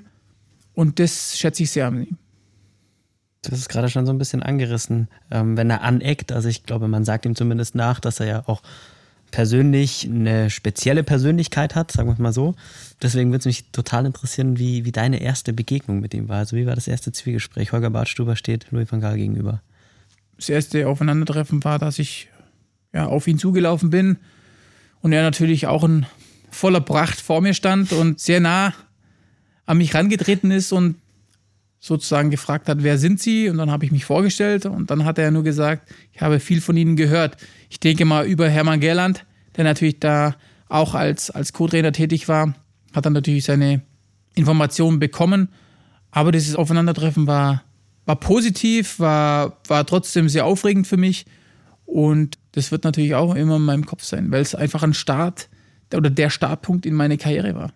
und 0.73 0.99
das 0.99 1.37
schätze 1.37 1.63
ich 1.63 1.71
sehr 1.71 1.87
an 1.87 2.03
ihm. 2.03 2.17
Das 3.41 3.59
ist 3.59 3.67
gerade 3.67 3.89
schon 3.89 4.05
so 4.05 4.13
ein 4.13 4.17
bisschen 4.17 4.41
angerissen, 4.41 5.09
ähm, 5.29 5.57
wenn 5.57 5.69
er 5.69 5.81
aneckt. 5.81 6.31
Also 6.31 6.47
ich 6.47 6.63
glaube, 6.63 6.87
man 6.87 7.03
sagt 7.03 7.25
ihm 7.25 7.35
zumindest 7.35 7.75
nach, 7.75 7.99
dass 7.99 8.21
er 8.21 8.25
ja 8.25 8.43
auch 8.47 8.63
persönlich 9.33 10.05
eine 10.05 10.51
spezielle 10.51 11.01
Persönlichkeit 11.01 11.73
hat, 11.73 11.91
sagen 11.91 12.07
wir 12.07 12.21
mal 12.21 12.31
so. 12.31 12.53
Deswegen 13.01 13.31
würde 13.31 13.39
es 13.39 13.45
mich 13.45 13.71
total 13.71 14.05
interessieren, 14.05 14.59
wie, 14.59 14.85
wie 14.85 14.91
deine 14.91 15.23
erste 15.23 15.53
Begegnung 15.53 15.99
mit 15.99 16.13
ihm 16.13 16.29
war. 16.29 16.37
Also 16.37 16.55
wie 16.55 16.67
war 16.67 16.75
das 16.75 16.87
erste 16.87 17.11
Zwiegespräch? 17.11 17.71
Holger 17.71 17.89
Bartstuber 17.89 18.35
steht 18.35 18.67
Louis 18.69 18.91
van 18.91 19.01
Gaal 19.01 19.17
gegenüber. 19.17 19.63
Das 20.37 20.49
erste 20.49 20.87
Aufeinandertreffen 20.87 21.63
war, 21.63 21.79
dass 21.79 21.97
ich 21.97 22.29
ja, 22.93 23.07
auf 23.07 23.27
ihn 23.27 23.39
zugelaufen 23.39 23.89
bin 23.89 24.17
und 25.01 25.13
er 25.13 25.23
natürlich 25.23 25.65
auch 25.65 25.83
in 25.83 26.05
voller 26.51 26.81
Pracht 26.81 27.19
vor 27.19 27.41
mir 27.41 27.55
stand 27.55 27.91
und 27.91 28.19
sehr 28.19 28.39
nah 28.39 28.71
an 29.65 29.79
mich 29.79 29.95
rangetreten 29.95 30.51
ist 30.51 30.71
und 30.71 30.97
sozusagen 31.83 32.31
gefragt 32.31 32.69
hat, 32.69 32.81
wer 32.81 32.97
sind 32.97 33.19
Sie? 33.19 33.49
Und 33.49 33.57
dann 33.57 33.69
habe 33.69 33.83
ich 33.83 33.91
mich 33.91 34.05
vorgestellt 34.05 34.65
und 34.65 34.89
dann 34.89 35.03
hat 35.03 35.19
er 35.19 35.31
nur 35.31 35.43
gesagt, 35.43 35.91
ich 36.13 36.21
habe 36.21 36.39
viel 36.39 36.61
von 36.61 36.77
Ihnen 36.77 36.95
gehört. 36.95 37.35
Ich 37.69 37.77
denke 37.77 38.05
mal 38.05 38.25
über 38.25 38.47
Hermann 38.47 38.79
Gerland, 38.79 39.25
der 39.57 39.65
natürlich 39.65 39.99
da 39.99 40.37
auch 40.69 40.95
als, 40.95 41.29
als 41.29 41.51
Co-Trainer 41.51 41.91
tätig 41.91 42.29
war, 42.29 42.53
hat 42.93 43.05
dann 43.05 43.11
natürlich 43.11 43.43
seine 43.43 43.81
Informationen 44.33 44.99
bekommen. 44.99 45.49
Aber 46.09 46.31
dieses 46.31 46.55
Aufeinandertreffen 46.55 47.27
war, 47.27 47.63
war 48.05 48.15
positiv, 48.15 48.97
war, 48.99 49.57
war 49.67 49.85
trotzdem 49.85 50.29
sehr 50.29 50.45
aufregend 50.45 50.87
für 50.87 50.95
mich. 50.95 51.25
Und 51.85 52.37
das 52.53 52.71
wird 52.71 52.85
natürlich 52.85 53.15
auch 53.15 53.35
immer 53.35 53.57
in 53.57 53.63
meinem 53.63 53.85
Kopf 53.85 54.05
sein, 54.05 54.31
weil 54.31 54.41
es 54.41 54.55
einfach 54.55 54.83
ein 54.83 54.93
Start 54.93 55.49
oder 55.93 56.09
der 56.09 56.29
Startpunkt 56.29 56.85
in 56.85 56.93
meine 56.93 57.17
Karriere 57.17 57.55
war. 57.55 57.73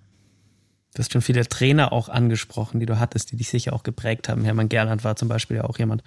Du 0.94 1.00
hast 1.00 1.14
schon 1.14 1.22
viele 1.22 1.46
Trainer 1.48 1.94
auch 1.94 2.10
angesprochen, 2.10 2.80
die 2.80 2.86
du 2.86 3.00
hattest, 3.00 3.32
die 3.32 3.36
dich 3.36 3.50
sicher 3.50 3.74
auch 3.74 3.84
geprägt 3.84 4.30
haben. 4.30 4.44
Hermann 4.44 4.70
Gerland 4.70 5.04
war 5.04 5.16
zum 5.16 5.28
Beispiel 5.28 5.58
ja 5.58 5.64
auch 5.66 5.78
jemand, 5.78 6.04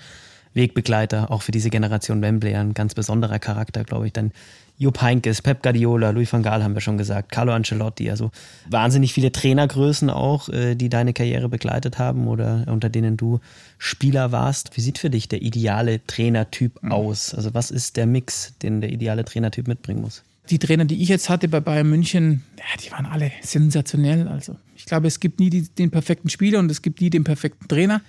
Wegbegleiter, 0.54 1.30
auch 1.30 1.42
für 1.42 1.52
diese 1.52 1.70
Generation 1.70 2.22
Wembley, 2.22 2.54
ein 2.54 2.74
ganz 2.74 2.94
besonderer 2.94 3.38
Charakter, 3.38 3.84
glaube 3.84 4.06
ich. 4.06 4.12
Dann 4.12 4.32
Jupp 4.78 5.00
Heynckes, 5.02 5.42
Pep 5.42 5.62
Guardiola, 5.62 6.10
Louis 6.10 6.32
van 6.32 6.42
Gaal 6.42 6.64
haben 6.64 6.74
wir 6.74 6.80
schon 6.80 6.98
gesagt, 6.98 7.30
Carlo 7.30 7.52
Ancelotti, 7.52 8.10
also 8.10 8.30
wahnsinnig 8.68 9.12
viele 9.12 9.30
Trainergrößen 9.30 10.10
auch, 10.10 10.48
äh, 10.48 10.74
die 10.74 10.88
deine 10.88 11.12
Karriere 11.12 11.48
begleitet 11.48 11.98
haben 11.98 12.26
oder 12.26 12.64
unter 12.66 12.88
denen 12.88 13.16
du 13.16 13.40
Spieler 13.78 14.32
warst. 14.32 14.76
Wie 14.76 14.80
sieht 14.80 14.98
für 14.98 15.10
dich 15.10 15.28
der 15.28 15.42
ideale 15.42 16.04
Trainertyp 16.06 16.82
mhm. 16.82 16.92
aus? 16.92 17.34
Also 17.34 17.54
was 17.54 17.70
ist 17.70 17.96
der 17.96 18.06
Mix, 18.06 18.54
den 18.62 18.80
der 18.80 18.90
ideale 18.90 19.24
Trainertyp 19.24 19.68
mitbringen 19.68 20.00
muss? 20.00 20.24
die 20.48 20.58
Trainer, 20.58 20.84
die 20.84 21.00
ich 21.00 21.08
jetzt 21.08 21.28
hatte 21.28 21.46
bei 21.46 21.60
Bayern 21.60 21.88
München, 21.88 22.42
ja, 22.58 22.64
die 22.84 22.90
waren 22.90 23.06
alle 23.06 23.30
sensationell. 23.40 24.26
Also 24.26 24.56
glaube, 24.90 25.06
es 25.06 25.20
gibt 25.20 25.40
nie 25.40 25.50
die, 25.50 25.62
den 25.62 25.90
perfekten 25.90 26.28
Spieler 26.28 26.58
und 26.58 26.70
es 26.70 26.82
gibt 26.82 27.00
nie 27.00 27.10
den 27.10 27.24
perfekten 27.24 27.66
Trainer. 27.68 28.02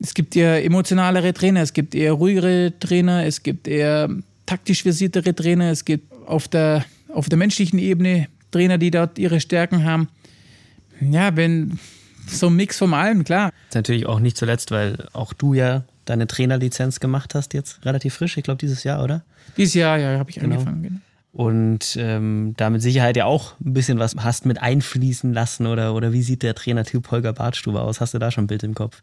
Es 0.00 0.14
gibt 0.14 0.34
eher 0.34 0.64
emotionalere 0.64 1.32
Trainer, 1.32 1.60
es 1.60 1.72
gibt 1.72 1.94
eher 1.94 2.12
ruhigere 2.12 2.72
Trainer, 2.80 3.24
es 3.24 3.42
gibt 3.42 3.68
eher 3.68 4.08
taktisch 4.46 4.82
versiertere 4.82 5.34
Trainer, 5.34 5.70
es 5.70 5.84
gibt 5.84 6.12
auf 6.26 6.48
der, 6.48 6.84
auf 7.08 7.28
der 7.28 7.38
menschlichen 7.38 7.78
Ebene 7.78 8.28
Trainer, 8.50 8.78
die 8.78 8.90
dort 8.90 9.18
ihre 9.18 9.40
Stärken 9.40 9.84
haben. 9.84 10.08
Ja, 11.00 11.36
wenn 11.36 11.78
so 12.26 12.46
ein 12.46 12.56
Mix 12.56 12.78
von 12.78 12.94
allem, 12.94 13.24
klar. 13.24 13.52
Natürlich 13.74 14.06
auch 14.06 14.20
nicht 14.20 14.36
zuletzt, 14.36 14.70
weil 14.70 15.08
auch 15.12 15.32
du 15.32 15.54
ja 15.54 15.84
deine 16.06 16.26
Trainerlizenz 16.26 17.00
gemacht 17.00 17.34
hast, 17.34 17.54
jetzt 17.54 17.84
relativ 17.84 18.14
frisch, 18.14 18.36
ich 18.36 18.44
glaube 18.44 18.58
dieses 18.58 18.82
Jahr, 18.84 19.04
oder? 19.04 19.24
Dieses 19.56 19.74
Jahr, 19.74 19.98
ja, 19.98 20.18
habe 20.18 20.30
ich 20.30 20.36
genau. 20.36 20.54
angefangen. 20.54 20.82
Genau 20.82 21.00
und 21.32 21.96
ähm, 22.00 22.54
da 22.56 22.70
mit 22.70 22.82
Sicherheit 22.82 23.16
ja 23.16 23.26
auch 23.26 23.54
ein 23.60 23.74
bisschen 23.74 23.98
was 23.98 24.16
hast 24.16 24.46
mit 24.46 24.60
einfließen 24.62 25.32
lassen 25.32 25.66
oder, 25.66 25.94
oder 25.94 26.12
wie 26.12 26.22
sieht 26.22 26.42
der 26.42 26.54
Trainertyp 26.54 27.10
Holger 27.10 27.32
Bartstuber 27.32 27.82
aus? 27.82 28.00
Hast 28.00 28.14
du 28.14 28.18
da 28.18 28.30
schon 28.30 28.44
ein 28.44 28.48
Bild 28.48 28.62
im 28.62 28.74
Kopf? 28.74 29.02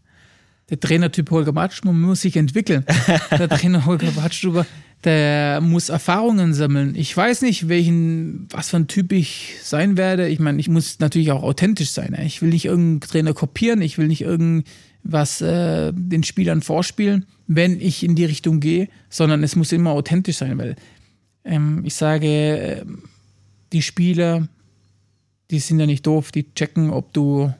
Der 0.69 0.79
Trainertyp 0.79 1.29
Holger 1.29 1.53
Bartstuber 1.53 1.93
muss 1.93 2.21
sich 2.21 2.35
entwickeln. 2.38 2.85
der 3.31 3.49
Trainer 3.49 3.85
Holger 3.85 4.09
Bartstuber, 4.11 4.65
der 5.03 5.61
muss 5.61 5.89
Erfahrungen 5.89 6.55
sammeln. 6.55 6.95
Ich 6.95 7.15
weiß 7.15 7.43
nicht, 7.43 7.69
welchen, 7.69 8.47
was 8.49 8.69
für 8.69 8.77
ein 8.77 8.88
Typ 8.88 9.11
ich 9.11 9.57
sein 9.61 9.95
werde. 9.95 10.27
Ich 10.27 10.39
meine, 10.39 10.59
ich 10.59 10.67
muss 10.67 10.97
natürlich 10.97 11.31
auch 11.31 11.43
authentisch 11.43 11.91
sein. 11.91 12.17
Ich 12.25 12.41
will 12.41 12.49
nicht 12.49 12.65
irgendeinen 12.65 13.01
Trainer 13.01 13.33
kopieren, 13.35 13.83
ich 13.83 13.99
will 13.99 14.07
nicht 14.07 14.21
irgendwas 14.21 15.41
äh, 15.41 15.93
den 15.93 16.23
Spielern 16.23 16.63
vorspielen, 16.63 17.27
wenn 17.45 17.79
ich 17.79 18.03
in 18.03 18.15
die 18.15 18.25
Richtung 18.25 18.59
gehe, 18.59 18.88
sondern 19.09 19.43
es 19.43 19.55
muss 19.55 19.71
immer 19.71 19.91
authentisch 19.91 20.38
sein, 20.38 20.57
weil 20.57 20.75
ähm, 21.45 21.84
ich 21.86 21.95
sage, 21.95 22.27
äh, 22.27 22.86
die 23.71 23.81
Spieler, 23.81 24.47
die 25.51 25.60
sind 25.60 25.79
ja 25.79 25.86
nicht 25.86 26.05
doof, 26.05 26.31
die 26.31 26.53
checken, 26.53 26.89
ob 26.89 27.13
du 27.13 27.53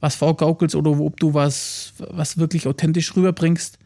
was 0.00 0.16
vorgaukelst 0.16 0.74
oder 0.74 0.98
ob 0.98 1.20
du 1.20 1.34
was, 1.34 1.94
was 1.98 2.38
wirklich 2.38 2.66
authentisch 2.66 3.14
rüberbringst. 3.16 3.78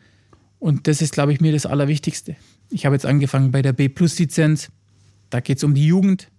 Und 0.59 0.87
das 0.87 1.03
ist, 1.03 1.13
glaube 1.13 1.33
ich, 1.33 1.41
mir 1.41 1.53
das 1.53 1.67
Allerwichtigste. 1.67 2.37
Ich 2.71 2.87
habe 2.87 2.95
jetzt 2.95 3.05
angefangen 3.05 3.51
bei 3.51 3.61
der 3.61 3.73
B-Plus-Lizenz. 3.73 4.71
Da 5.29 5.41
geht 5.41 5.59
es 5.59 5.65
um 5.65 5.75
die 5.75 5.87
Jugend. 5.87 6.31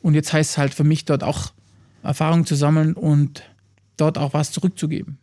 Und 0.00 0.14
jetzt 0.14 0.32
heißt 0.32 0.52
es 0.52 0.58
halt 0.58 0.74
für 0.74 0.84
mich, 0.84 1.04
dort 1.04 1.24
auch 1.24 1.52
Erfahrung 2.02 2.46
zu 2.46 2.54
sammeln 2.54 2.94
und 2.94 3.42
dort 3.96 4.16
auch 4.16 4.32
was 4.32 4.52
zurückzugeben. 4.52 5.18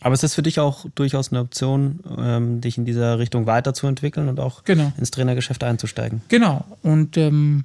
Aber 0.00 0.14
es 0.14 0.22
ist 0.22 0.34
für 0.34 0.42
dich 0.42 0.58
auch 0.58 0.86
durchaus 0.94 1.30
eine 1.30 1.40
Option, 1.40 2.00
ähm, 2.18 2.60
dich 2.60 2.78
in 2.78 2.86
dieser 2.86 3.18
Richtung 3.18 3.46
weiterzuentwickeln 3.46 4.28
und 4.28 4.40
auch 4.40 4.64
genau. 4.64 4.92
ins 4.96 5.10
Trainergeschäft 5.10 5.62
einzusteigen. 5.62 6.22
Genau. 6.28 6.64
Und 6.82 7.16
ähm, 7.18 7.64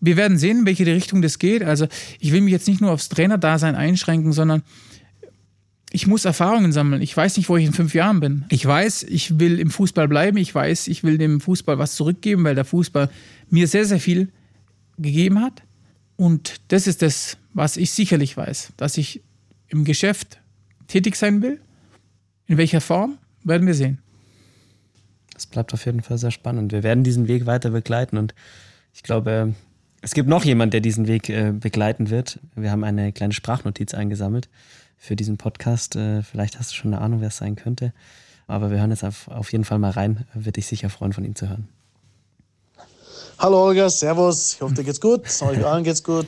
wir 0.00 0.16
werden 0.16 0.38
sehen, 0.38 0.60
in 0.60 0.66
welche 0.66 0.86
Richtung 0.86 1.22
das 1.22 1.38
geht. 1.38 1.64
Also 1.64 1.88
ich 2.20 2.32
will 2.32 2.40
mich 2.40 2.52
jetzt 2.52 2.68
nicht 2.68 2.80
nur 2.80 2.92
aufs 2.92 3.08
Trainerdasein 3.08 3.74
einschränken, 3.74 4.32
sondern 4.32 4.62
ich 5.90 6.06
muss 6.06 6.24
Erfahrungen 6.24 6.72
sammeln. 6.72 7.02
Ich 7.02 7.16
weiß 7.16 7.36
nicht, 7.36 7.48
wo 7.48 7.56
ich 7.56 7.64
in 7.64 7.72
fünf 7.72 7.94
Jahren 7.94 8.20
bin. 8.20 8.44
Ich 8.50 8.64
weiß, 8.64 9.04
ich 9.04 9.38
will 9.40 9.58
im 9.58 9.70
Fußball 9.70 10.08
bleiben. 10.08 10.36
Ich 10.36 10.54
weiß, 10.54 10.88
ich 10.88 11.02
will 11.04 11.18
dem 11.18 11.40
Fußball 11.40 11.78
was 11.78 11.94
zurückgeben, 11.94 12.44
weil 12.44 12.54
der 12.54 12.64
Fußball 12.64 13.10
mir 13.50 13.66
sehr, 13.66 13.84
sehr 13.84 14.00
viel 14.00 14.28
gegeben 14.98 15.40
hat. 15.40 15.62
Und 16.16 16.60
das 16.68 16.86
ist 16.86 17.02
das, 17.02 17.38
was 17.54 17.76
ich 17.76 17.90
sicherlich 17.90 18.36
weiß, 18.36 18.72
dass 18.76 18.96
ich 18.98 19.22
im 19.68 19.84
Geschäft 19.84 20.38
tätig 20.86 21.16
sein 21.16 21.42
will. 21.42 21.60
In 22.46 22.58
welcher 22.58 22.80
Form, 22.80 23.18
werden 23.44 23.66
wir 23.66 23.74
sehen. 23.74 23.98
Das 25.34 25.46
bleibt 25.46 25.74
auf 25.74 25.84
jeden 25.84 26.02
Fall 26.02 26.18
sehr 26.18 26.30
spannend. 26.30 26.72
Wir 26.72 26.82
werden 26.82 27.04
diesen 27.04 27.28
Weg 27.28 27.46
weiter 27.46 27.70
begleiten 27.70 28.16
und 28.16 28.34
ich 28.94 29.02
glaube, 29.02 29.54
es 30.00 30.14
gibt 30.14 30.28
noch 30.28 30.44
jemand, 30.44 30.72
der 30.72 30.80
diesen 30.80 31.06
Weg 31.06 31.28
äh, 31.28 31.52
begleiten 31.52 32.10
wird. 32.10 32.38
Wir 32.54 32.70
haben 32.70 32.84
eine 32.84 33.12
kleine 33.12 33.34
Sprachnotiz 33.34 33.92
eingesammelt 33.92 34.48
für 34.96 35.16
diesen 35.16 35.36
Podcast. 35.36 35.96
Äh, 35.96 36.22
vielleicht 36.22 36.58
hast 36.58 36.70
du 36.70 36.76
schon 36.76 36.94
eine 36.94 37.02
Ahnung, 37.02 37.20
wer 37.20 37.28
es 37.28 37.36
sein 37.36 37.56
könnte. 37.56 37.92
Aber 38.46 38.70
wir 38.70 38.78
hören 38.78 38.90
jetzt 38.90 39.04
auf, 39.04 39.28
auf 39.28 39.52
jeden 39.52 39.64
Fall 39.64 39.78
mal 39.78 39.90
rein. 39.90 40.24
Würde 40.32 40.52
dich 40.52 40.66
sicher 40.66 40.90
freuen, 40.90 41.12
von 41.12 41.24
ihm 41.24 41.34
zu 41.34 41.48
hören. 41.48 41.68
Hallo 43.38 43.66
Olga, 43.66 43.90
Servus. 43.90 44.54
Ich 44.54 44.62
hoffe, 44.62 44.74
dir 44.74 44.84
geht's 44.84 45.00
gut. 45.00 45.22
Euch 45.42 45.66
allen 45.66 45.84
geht's 45.84 46.02
gut. 46.02 46.26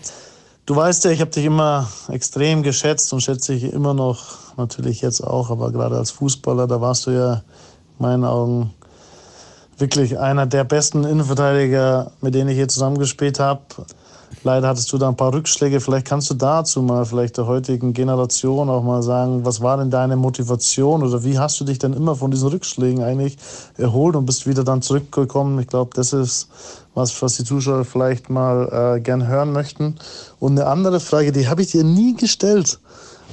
Du 0.68 0.76
weißt 0.76 1.06
ja, 1.06 1.12
ich 1.12 1.22
habe 1.22 1.30
dich 1.30 1.46
immer 1.46 1.88
extrem 2.08 2.62
geschätzt 2.62 3.10
und 3.14 3.22
schätze 3.22 3.54
ich 3.54 3.72
immer 3.72 3.94
noch, 3.94 4.36
natürlich 4.58 5.00
jetzt 5.00 5.22
auch, 5.22 5.48
aber 5.48 5.72
gerade 5.72 5.96
als 5.96 6.10
Fußballer, 6.10 6.66
da 6.66 6.78
warst 6.78 7.06
du 7.06 7.10
ja 7.10 7.32
in 7.36 7.40
meinen 8.00 8.24
Augen 8.26 8.74
wirklich 9.78 10.18
einer 10.18 10.44
der 10.44 10.64
besten 10.64 11.04
Innenverteidiger, 11.04 12.12
mit 12.20 12.34
denen 12.34 12.50
ich 12.50 12.56
hier 12.56 12.68
zusammengespielt 12.68 13.40
habe. 13.40 13.62
Leider 14.44 14.68
hattest 14.68 14.92
du 14.92 14.98
da 14.98 15.08
ein 15.08 15.16
paar 15.16 15.32
Rückschläge. 15.32 15.80
Vielleicht 15.80 16.06
kannst 16.06 16.30
du 16.30 16.34
dazu 16.34 16.80
mal 16.82 17.04
vielleicht 17.04 17.36
der 17.38 17.46
heutigen 17.46 17.92
Generation 17.92 18.70
auch 18.70 18.82
mal 18.82 19.02
sagen, 19.02 19.44
was 19.44 19.60
war 19.60 19.76
denn 19.76 19.90
deine 19.90 20.16
Motivation 20.16 21.02
oder 21.02 21.24
wie 21.24 21.38
hast 21.38 21.58
du 21.60 21.64
dich 21.64 21.78
denn 21.78 21.92
immer 21.92 22.14
von 22.14 22.30
diesen 22.30 22.48
Rückschlägen 22.48 23.02
eigentlich 23.02 23.36
erholt 23.76 24.14
und 24.14 24.26
bist 24.26 24.46
wieder 24.46 24.62
dann 24.62 24.80
zurückgekommen? 24.80 25.58
Ich 25.58 25.66
glaube, 25.66 25.90
das 25.94 26.12
ist 26.12 26.48
was, 26.94 27.20
was 27.20 27.36
die 27.36 27.44
Zuschauer 27.44 27.84
vielleicht 27.84 28.30
mal 28.30 28.96
äh, 28.96 29.00
gern 29.00 29.26
hören 29.26 29.52
möchten. 29.52 29.96
Und 30.38 30.52
eine 30.52 30.68
andere 30.68 31.00
Frage, 31.00 31.32
die 31.32 31.48
habe 31.48 31.62
ich 31.62 31.72
dir 31.72 31.84
nie 31.84 32.14
gestellt. 32.14 32.78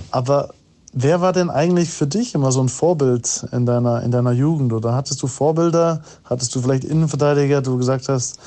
Aber 0.10 0.50
wer 0.92 1.22
war 1.22 1.34
denn 1.34 1.52
eigentlich 1.52 1.90
für 1.92 2.08
dich 2.08 2.34
immer 2.34 2.52
so 2.52 2.62
ein 2.62 2.70
Vorbild 2.70 3.46
in 3.52 3.68
deiner, 3.68 4.02
in 4.02 4.10
deiner 4.10 4.32
Jugend? 4.32 4.74
Oder 4.74 4.96
hattest 4.96 5.22
du 5.22 5.28
Vorbilder? 5.28 6.02
Hattest 6.24 6.56
du 6.56 6.62
vielleicht 6.62 6.84
Innenverteidiger, 6.84 7.62
du 7.62 7.78
gesagt 7.78 8.10
hast, 8.10 8.40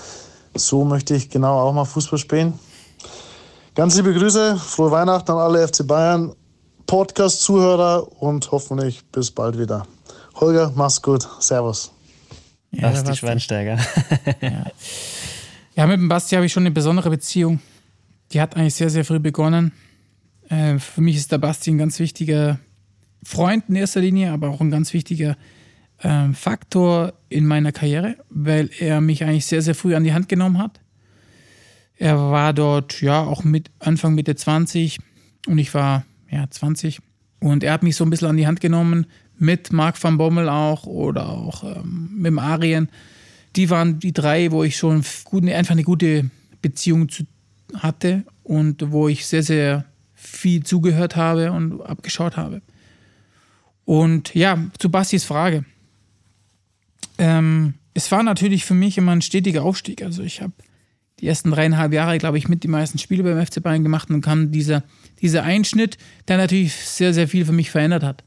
so 0.59 0.85
möchte 0.85 1.14
ich 1.14 1.31
genau 1.31 1.59
auch 1.61 1.73
mal 1.73 1.85
Fußball 1.85 2.18
spielen? 2.18 2.59
Ganz 3.75 3.97
liebe 3.97 4.12
Grüße, 4.12 4.57
frohe 4.57 4.90
Weihnachten 4.90 5.31
an 5.31 5.38
alle 5.38 5.66
FC 5.66 5.87
Bayern 5.87 6.35
Podcast-Zuhörer 6.87 8.21
und 8.21 8.51
hoffentlich 8.51 9.05
bis 9.12 9.31
bald 9.31 9.59
wieder. 9.59 9.87
Holger, 10.35 10.73
mach's 10.75 11.01
gut. 11.03 11.29
Servus. 11.38 11.92
Ja, 12.71 12.90
die 13.03 13.16
Schweinsteiger. 13.16 13.79
ja. 14.40 14.66
ja, 15.75 15.87
mit 15.87 15.99
dem 15.99 16.09
Basti 16.09 16.35
habe 16.35 16.47
ich 16.47 16.53
schon 16.53 16.64
eine 16.64 16.71
besondere 16.71 17.11
Beziehung. 17.11 17.61
Die 18.33 18.40
hat 18.40 18.57
eigentlich 18.57 18.75
sehr, 18.75 18.90
sehr 18.90 19.05
früh 19.05 19.21
begonnen. 19.21 19.73
Äh, 20.49 20.79
für 20.79 21.01
mich 21.01 21.16
ist 21.16 21.31
der 21.31 21.38
Basti 21.38 21.71
ein 21.71 21.79
ganz 21.79 21.99
wichtiger 21.99 22.59
Freund 23.23 23.64
in 23.68 23.77
erster 23.77 24.01
Linie, 24.01 24.33
aber 24.33 24.49
auch 24.49 24.61
ein 24.61 24.71
ganz 24.71 24.92
wichtiger 24.92 25.37
äh, 26.01 26.33
Faktor 26.33 27.15
in 27.29 27.47
meiner 27.47 27.73
Karriere, 27.73 28.17
weil 28.31 28.71
er 28.79 29.01
mich 29.01 29.25
eigentlich 29.25 29.47
sehr, 29.47 29.63
sehr 29.63 29.75
früh 29.75 29.95
an 29.95 30.05
die 30.05 30.13
Hand 30.13 30.29
genommen 30.29 30.59
hat. 30.59 30.81
Er 31.97 32.17
war 32.17 32.53
dort 32.53 33.01
ja 33.01 33.21
auch 33.23 33.45
mit 33.45 33.71
Anfang 33.81 34.15
Mitte 34.15 34.37
20 34.37 34.99
und 35.47 35.59
ich 35.59 35.75
war 35.75 36.05
ja 36.31 36.49
20 36.49 37.01
und 37.41 37.65
er 37.65 37.73
hat 37.73 37.83
mich 37.83 37.97
so 37.97 38.05
ein 38.05 38.11
bisschen 38.11 38.29
an 38.29 38.37
die 38.37 38.47
Hand 38.47 38.61
genommen, 38.61 39.07
mit 39.39 39.73
Marc 39.73 40.03
van 40.03 40.19
Bommel 40.19 40.49
auch 40.49 40.85
oder 40.85 41.29
auch 41.29 41.65
ähm, 41.65 42.11
mit 42.15 42.27
dem 42.27 42.39
Arien. 42.39 42.89
Die 43.57 43.71
waren 43.71 43.99
die 43.99 44.13
drei, 44.13 44.51
wo 44.51 44.65
ich 44.65 44.77
schon 44.77 45.05
gut, 45.25 45.49
einfach 45.49 45.73
eine 45.73 45.85
gute 45.85 46.31
Beziehung 46.61 47.09
zu, 47.09 47.25
hatte 47.75 48.25
und 48.43 48.91
wo 48.91 49.09
ich 49.09 49.27
sehr, 49.27 49.43
sehr 49.43 49.85
viel 50.15 50.65
zugehört 50.65 51.17
habe 51.17 51.53
und 51.53 51.81
abgeschaut 51.83 52.37
habe. 52.37 52.63
Und 53.85 54.35
ja, 54.35 54.59
zu 54.79 54.91
Bastis 54.91 55.25
Frage. 55.25 55.65
Ähm, 57.18 57.74
es 57.94 58.11
war 58.12 58.22
natürlich 58.22 58.64
für 58.64 58.74
mich 58.74 58.96
immer 58.96 59.12
ein 59.12 59.22
stetiger 59.22 59.64
Aufstieg. 59.64 60.02
Also 60.02 60.22
ich 60.22 60.40
habe 60.40 60.52
die 61.20 61.26
ersten 61.26 61.50
dreieinhalb 61.50 61.92
Jahre, 61.92 62.18
glaube 62.18 62.38
ich, 62.38 62.48
mit 62.48 62.62
die 62.62 62.68
meisten 62.68 62.98
Spiele 62.98 63.24
beim 63.24 63.44
FC 63.44 63.62
Bayern 63.62 63.83
gemacht 63.83 64.09
und 64.11 64.20
kam 64.20 64.52
dieser, 64.52 64.85
dieser 65.20 65.42
Einschnitt, 65.42 65.98
der 66.28 66.37
natürlich 66.37 66.74
sehr, 66.74 67.12
sehr 67.12 67.26
viel 67.26 67.44
für 67.44 67.52
mich 67.52 67.70
verändert 67.70 68.04
hat. 68.04 68.24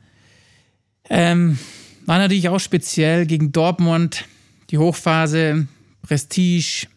Ähm, 1.09 1.57
war 2.05 2.17
natürlich 2.17 2.49
auch 2.49 2.59
speziell 2.59 3.25
gegen 3.25 3.51
Dortmund, 3.51 4.25
die 4.69 4.77
Hochphase, 4.77 5.67
Prestige. 6.01 6.87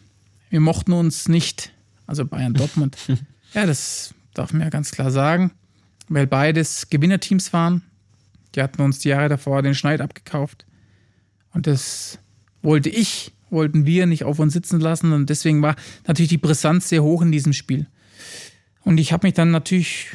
Wir 0.50 0.61
mochten 0.61 0.92
uns 0.92 1.28
nicht, 1.28 1.72
also 2.07 2.24
Bayern 2.24 2.54
Dortmund. 2.54 2.96
ja, 3.54 3.66
das 3.66 4.14
darf 4.35 4.52
man 4.52 4.62
ja 4.62 4.70
ganz 4.70 4.90
klar 4.90 5.11
sagen, 5.11 5.52
weil 6.09 6.26
beides 6.26 6.88
Gewinnerteams 6.90 7.52
waren. 7.52 7.83
Die 8.54 8.62
hatten 8.62 8.83
uns 8.83 9.00
die 9.00 9.09
Jahre 9.09 9.28
davor 9.28 9.62
den 9.62 9.74
Schneid 9.74 10.00
abgekauft. 10.00 10.64
Und 11.55 11.67
das 11.67 12.19
wollte 12.62 12.90
ich, 12.90 13.33
wollten 13.49 13.87
wir 13.87 14.07
nicht 14.07 14.25
auf 14.25 14.38
uns 14.38 14.53
sitzen 14.53 14.81
lassen. 14.81 15.12
Und 15.12 15.31
deswegen 15.31 15.62
war 15.62 15.77
natürlich 16.07 16.31
die 16.31 16.38
Brisanz 16.38 16.88
sehr 16.88 17.03
hoch 17.03 17.23
in 17.23 17.33
diesem 17.33 17.53
Spiel. 17.53 17.87
Und 18.83 18.99
ich 18.99 19.12
habe 19.12 19.27
mich 19.27 19.35
dann 19.35 19.51
natürlich, 19.51 20.09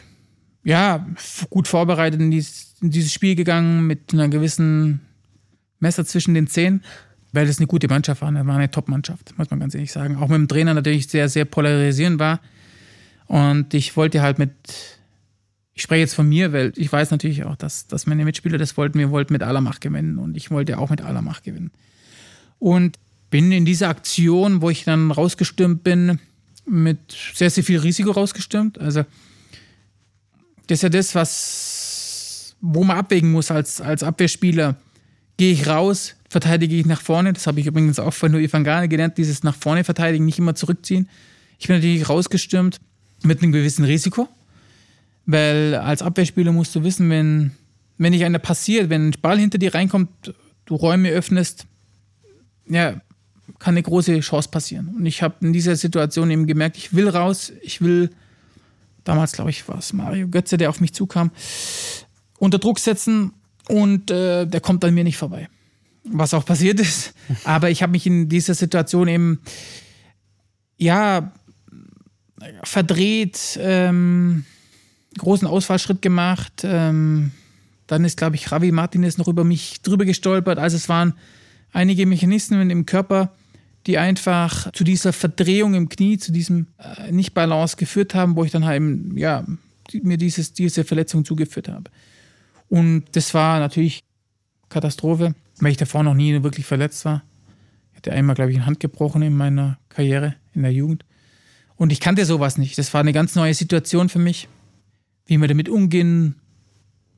ja, 0.63 1.07
gut 1.49 1.67
vorbereitet 1.67 2.21
in 2.21 2.29
dieses 2.29 2.69
in 2.81 2.91
dieses 2.91 3.13
Spiel 3.13 3.35
gegangen 3.35 3.87
mit 3.87 4.13
einer 4.13 4.29
gewissen 4.29 5.01
Messer 5.79 6.05
zwischen 6.05 6.33
den 6.33 6.47
Zähnen, 6.47 6.83
weil 7.31 7.47
es 7.47 7.59
eine 7.59 7.67
gute 7.67 7.87
Mannschaft 7.87 8.21
war. 8.21 8.33
Es 8.33 8.47
war 8.47 8.55
eine 8.55 8.71
Top-Mannschaft, 8.71 9.37
muss 9.37 9.49
man 9.49 9.59
ganz 9.59 9.75
ehrlich 9.75 9.91
sagen. 9.91 10.17
Auch 10.17 10.27
mit 10.27 10.37
dem 10.37 10.47
Trainer 10.47 10.73
natürlich 10.73 11.07
sehr, 11.07 11.29
sehr 11.29 11.45
polarisierend 11.45 12.19
war. 12.19 12.39
Und 13.27 13.73
ich 13.73 13.95
wollte 13.95 14.21
halt 14.21 14.39
mit, 14.39 14.51
ich 15.79 15.83
spreche 15.83 16.01
jetzt 16.01 16.13
von 16.13 16.27
mir, 16.27 16.51
weil 16.51 16.73
ich 16.75 16.91
weiß 16.91 17.09
natürlich 17.09 17.45
auch, 17.45 17.55
dass, 17.55 17.87
dass 17.87 18.05
meine 18.05 18.25
Mitspieler 18.25 18.57
das 18.57 18.75
wollten. 18.75 18.99
Wir 18.99 19.11
wollten 19.11 19.31
mit 19.31 19.43
aller 19.43 19.61
Macht 19.61 19.79
gewinnen 19.79 20.17
und 20.17 20.35
ich 20.35 20.51
wollte 20.51 20.77
auch 20.77 20.89
mit 20.89 20.99
aller 20.99 21.21
Macht 21.21 21.45
gewinnen. 21.45 21.71
Und 22.59 22.99
bin 23.29 23.53
in 23.53 23.63
dieser 23.63 23.87
Aktion, 23.87 24.61
wo 24.61 24.69
ich 24.69 24.83
dann 24.83 25.09
rausgestürmt 25.09 25.81
bin, 25.85 26.19
mit 26.65 26.99
sehr, 27.33 27.49
sehr 27.49 27.63
viel 27.63 27.79
Risiko 27.79 28.11
rausgestürmt. 28.11 28.77
Also, 28.77 29.05
das 30.67 30.79
ist 30.79 30.81
ja 30.81 30.89
das, 30.89 31.15
was 31.15 32.57
wo 32.59 32.83
man 32.83 32.97
abwägen 32.97 33.31
muss 33.31 33.49
als, 33.49 33.79
als 33.79 34.03
Abwehrspieler. 34.03 34.75
Gehe 35.37 35.53
ich 35.53 35.67
raus, 35.67 36.15
verteidige 36.29 36.75
ich 36.75 36.85
nach 36.87 36.99
vorne. 36.99 37.31
Das 37.31 37.47
habe 37.47 37.61
ich 37.61 37.67
übrigens 37.67 37.99
auch 37.99 38.13
von 38.13 38.33
Louis 38.33 38.51
van 38.51 38.65
gelernt, 38.65 39.17
dieses 39.17 39.43
nach 39.43 39.55
vorne 39.55 39.85
verteidigen, 39.85 40.25
nicht 40.25 40.39
immer 40.39 40.55
zurückziehen. 40.55 41.07
Ich 41.57 41.67
bin 41.67 41.77
natürlich 41.77 42.09
rausgestürmt 42.09 42.81
mit 43.23 43.41
einem 43.41 43.53
gewissen 43.53 43.85
Risiko, 43.85 44.27
weil 45.31 45.75
als 45.75 46.01
Abwehrspieler 46.01 46.51
musst 46.51 46.73
du 46.73 46.83
wissen, 46.83 47.07
wenn, 47.11 47.51
wenn 47.99 48.13
dich 48.13 48.25
einer 48.25 48.39
passiert, 48.39 48.89
wenn 48.89 49.09
ein 49.09 49.15
Ball 49.21 49.37
hinter 49.37 49.59
dir 49.59 49.75
reinkommt, 49.75 50.33
du 50.65 50.75
Räume 50.75 51.09
öffnest, 51.09 51.67
ja, 52.67 52.99
kann 53.59 53.75
eine 53.75 53.83
große 53.83 54.19
Chance 54.21 54.49
passieren. 54.49 54.95
Und 54.97 55.05
ich 55.05 55.21
habe 55.21 55.35
in 55.41 55.53
dieser 55.53 55.75
Situation 55.75 56.31
eben 56.31 56.47
gemerkt, 56.47 56.77
ich 56.77 56.95
will 56.95 57.07
raus, 57.07 57.53
ich 57.61 57.79
will, 57.79 58.09
damals 59.03 59.33
glaube 59.33 59.51
ich 59.51 59.67
war 59.67 59.77
es 59.77 59.93
Mario 59.93 60.27
Götze, 60.27 60.57
der 60.57 60.71
auf 60.71 60.81
mich 60.81 60.95
zukam, 60.95 61.29
unter 62.39 62.57
Druck 62.57 62.79
setzen 62.79 63.33
und 63.67 64.09
äh, 64.09 64.47
der 64.47 64.61
kommt 64.61 64.83
an 64.83 64.95
mir 64.95 65.03
nicht 65.03 65.17
vorbei. 65.17 65.47
Was 66.05 66.33
auch 66.33 66.45
passiert 66.45 66.79
ist. 66.79 67.13
Aber 67.43 67.69
ich 67.69 67.83
habe 67.83 67.91
mich 67.91 68.07
in 68.07 68.29
dieser 68.29 68.55
Situation 68.55 69.07
eben, 69.07 69.41
ja, 70.77 71.31
verdreht, 72.63 73.59
ähm, 73.61 74.45
großen 75.19 75.47
Ausfallschritt 75.47 76.01
gemacht. 76.01 76.61
Ähm, 76.63 77.31
dann 77.87 78.05
ist, 78.05 78.17
glaube 78.17 78.35
ich, 78.35 78.51
Ravi 78.51 78.71
Martinez 78.71 79.17
noch 79.17 79.27
über 79.27 79.43
mich 79.43 79.81
drüber 79.81 80.05
gestolpert. 80.05 80.59
Also 80.59 80.77
es 80.77 80.89
waren 80.89 81.13
einige 81.71 82.05
Mechanismen 82.05 82.69
im 82.69 82.85
Körper, 82.85 83.31
die 83.87 83.97
einfach 83.97 84.71
zu 84.73 84.83
dieser 84.83 85.13
Verdrehung 85.13 85.73
im 85.73 85.89
Knie, 85.89 86.17
zu 86.17 86.31
diesem 86.31 86.67
äh, 86.77 87.11
Nicht-Balance 87.11 87.77
geführt 87.77 88.13
haben, 88.13 88.35
wo 88.35 88.43
ich 88.43 88.51
dann 88.51 88.65
halt, 88.65 88.83
ja, 89.15 89.45
mir 90.03 90.17
dieses, 90.17 90.53
diese 90.53 90.83
Verletzung 90.83 91.25
zugeführt 91.25 91.69
habe. 91.69 91.89
Und 92.67 93.05
das 93.13 93.33
war 93.33 93.59
natürlich 93.59 94.03
Katastrophe, 94.69 95.33
weil 95.59 95.71
ich 95.71 95.77
davor 95.77 96.03
noch 96.03 96.13
nie 96.13 96.43
wirklich 96.43 96.65
verletzt 96.65 97.05
war. 97.05 97.23
Ich 97.91 97.97
hatte 97.97 98.11
einmal, 98.11 98.35
glaube 98.35 98.51
ich, 98.51 98.57
eine 98.57 98.65
Hand 98.65 98.79
gebrochen 98.79 99.21
in 99.23 99.35
meiner 99.35 99.79
Karriere 99.89 100.35
in 100.53 100.61
der 100.61 100.71
Jugend. 100.71 101.05
Und 101.75 101.91
ich 101.91 101.99
kannte 101.99 102.25
sowas 102.25 102.57
nicht. 102.57 102.77
Das 102.77 102.93
war 102.93 103.01
eine 103.01 103.13
ganz 103.13 103.35
neue 103.35 103.53
Situation 103.53 104.09
für 104.09 104.19
mich, 104.19 104.47
wie 105.29 105.37
man 105.37 105.47
damit 105.47 105.69
umgehen 105.69 106.35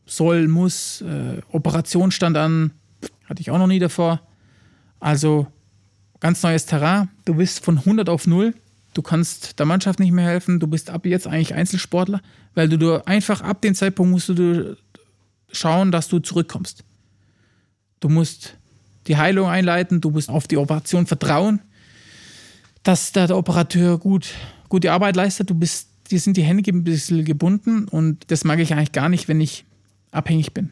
soll, 0.06 0.50
muss. 0.50 1.02
Äh, 1.02 1.42
Operation 1.52 2.12
stand 2.12 2.36
an, 2.36 2.72
hatte 3.26 3.40
ich 3.40 3.52
auch 3.52 3.58
noch 3.58 3.68
nie 3.68 3.80
davor. 3.80 4.22
Also 5.00 5.48
ganz 6.20 6.44
neues 6.44 6.66
Terrain. 6.66 7.10
Du 7.24 7.36
bist 7.36 7.64
von 7.64 7.78
100 7.78 8.10
auf 8.10 8.28
0. 8.28 8.54
Du 8.94 9.02
kannst 9.02 9.58
der 9.60 9.66
Mannschaft 9.66 10.02
nicht 10.02 10.12
mehr 10.12 10.26
helfen. 10.26 10.60
Du 10.60 10.68
bist 10.68 10.90
ab 10.90 11.06
jetzt 11.06 11.26
eigentlich 11.26 11.54
Einzelsportler, 11.54 12.22
weil 12.54 12.68
du, 12.68 12.78
du 12.78 13.08
einfach 13.08 13.40
ab 13.40 13.62
dem 13.62 13.74
Zeitpunkt 13.76 14.12
musst 14.12 14.28
du 14.28 14.76
schauen, 15.50 15.94
dass 15.94 16.10
du 16.10 16.20
zurückkommst. 16.20 16.84
Du 18.02 18.10
musst 18.10 18.56
die 19.08 19.16
Heilung 19.16 19.48
einleiten, 19.48 20.02
du 20.02 20.10
musst 20.10 20.30
auf 20.30 20.50
die 20.50 20.58
Operation 20.58 21.08
vertrauen, 21.08 21.62
dass 22.84 23.14
der, 23.14 23.36
Operateur 23.38 23.98
gut, 23.98 24.34
gute 24.68 24.92
Arbeit 24.92 25.16
leistet. 25.16 25.50
Du 25.50 25.56
bist 25.56 25.91
die 26.12 26.18
sind 26.18 26.38
die 26.38 26.44
Hände 26.44 26.70
ein 26.72 26.84
bisschen 26.84 27.26
gebunden 27.26 27.86
und 27.86 28.30
das 28.30 28.44
mag 28.44 28.60
ich 28.60 28.74
eigentlich 28.74 28.92
gar 28.92 29.10
nicht, 29.10 29.28
wenn 29.28 29.42
ich 29.42 29.66
abhängig 30.12 30.54
bin. 30.54 30.72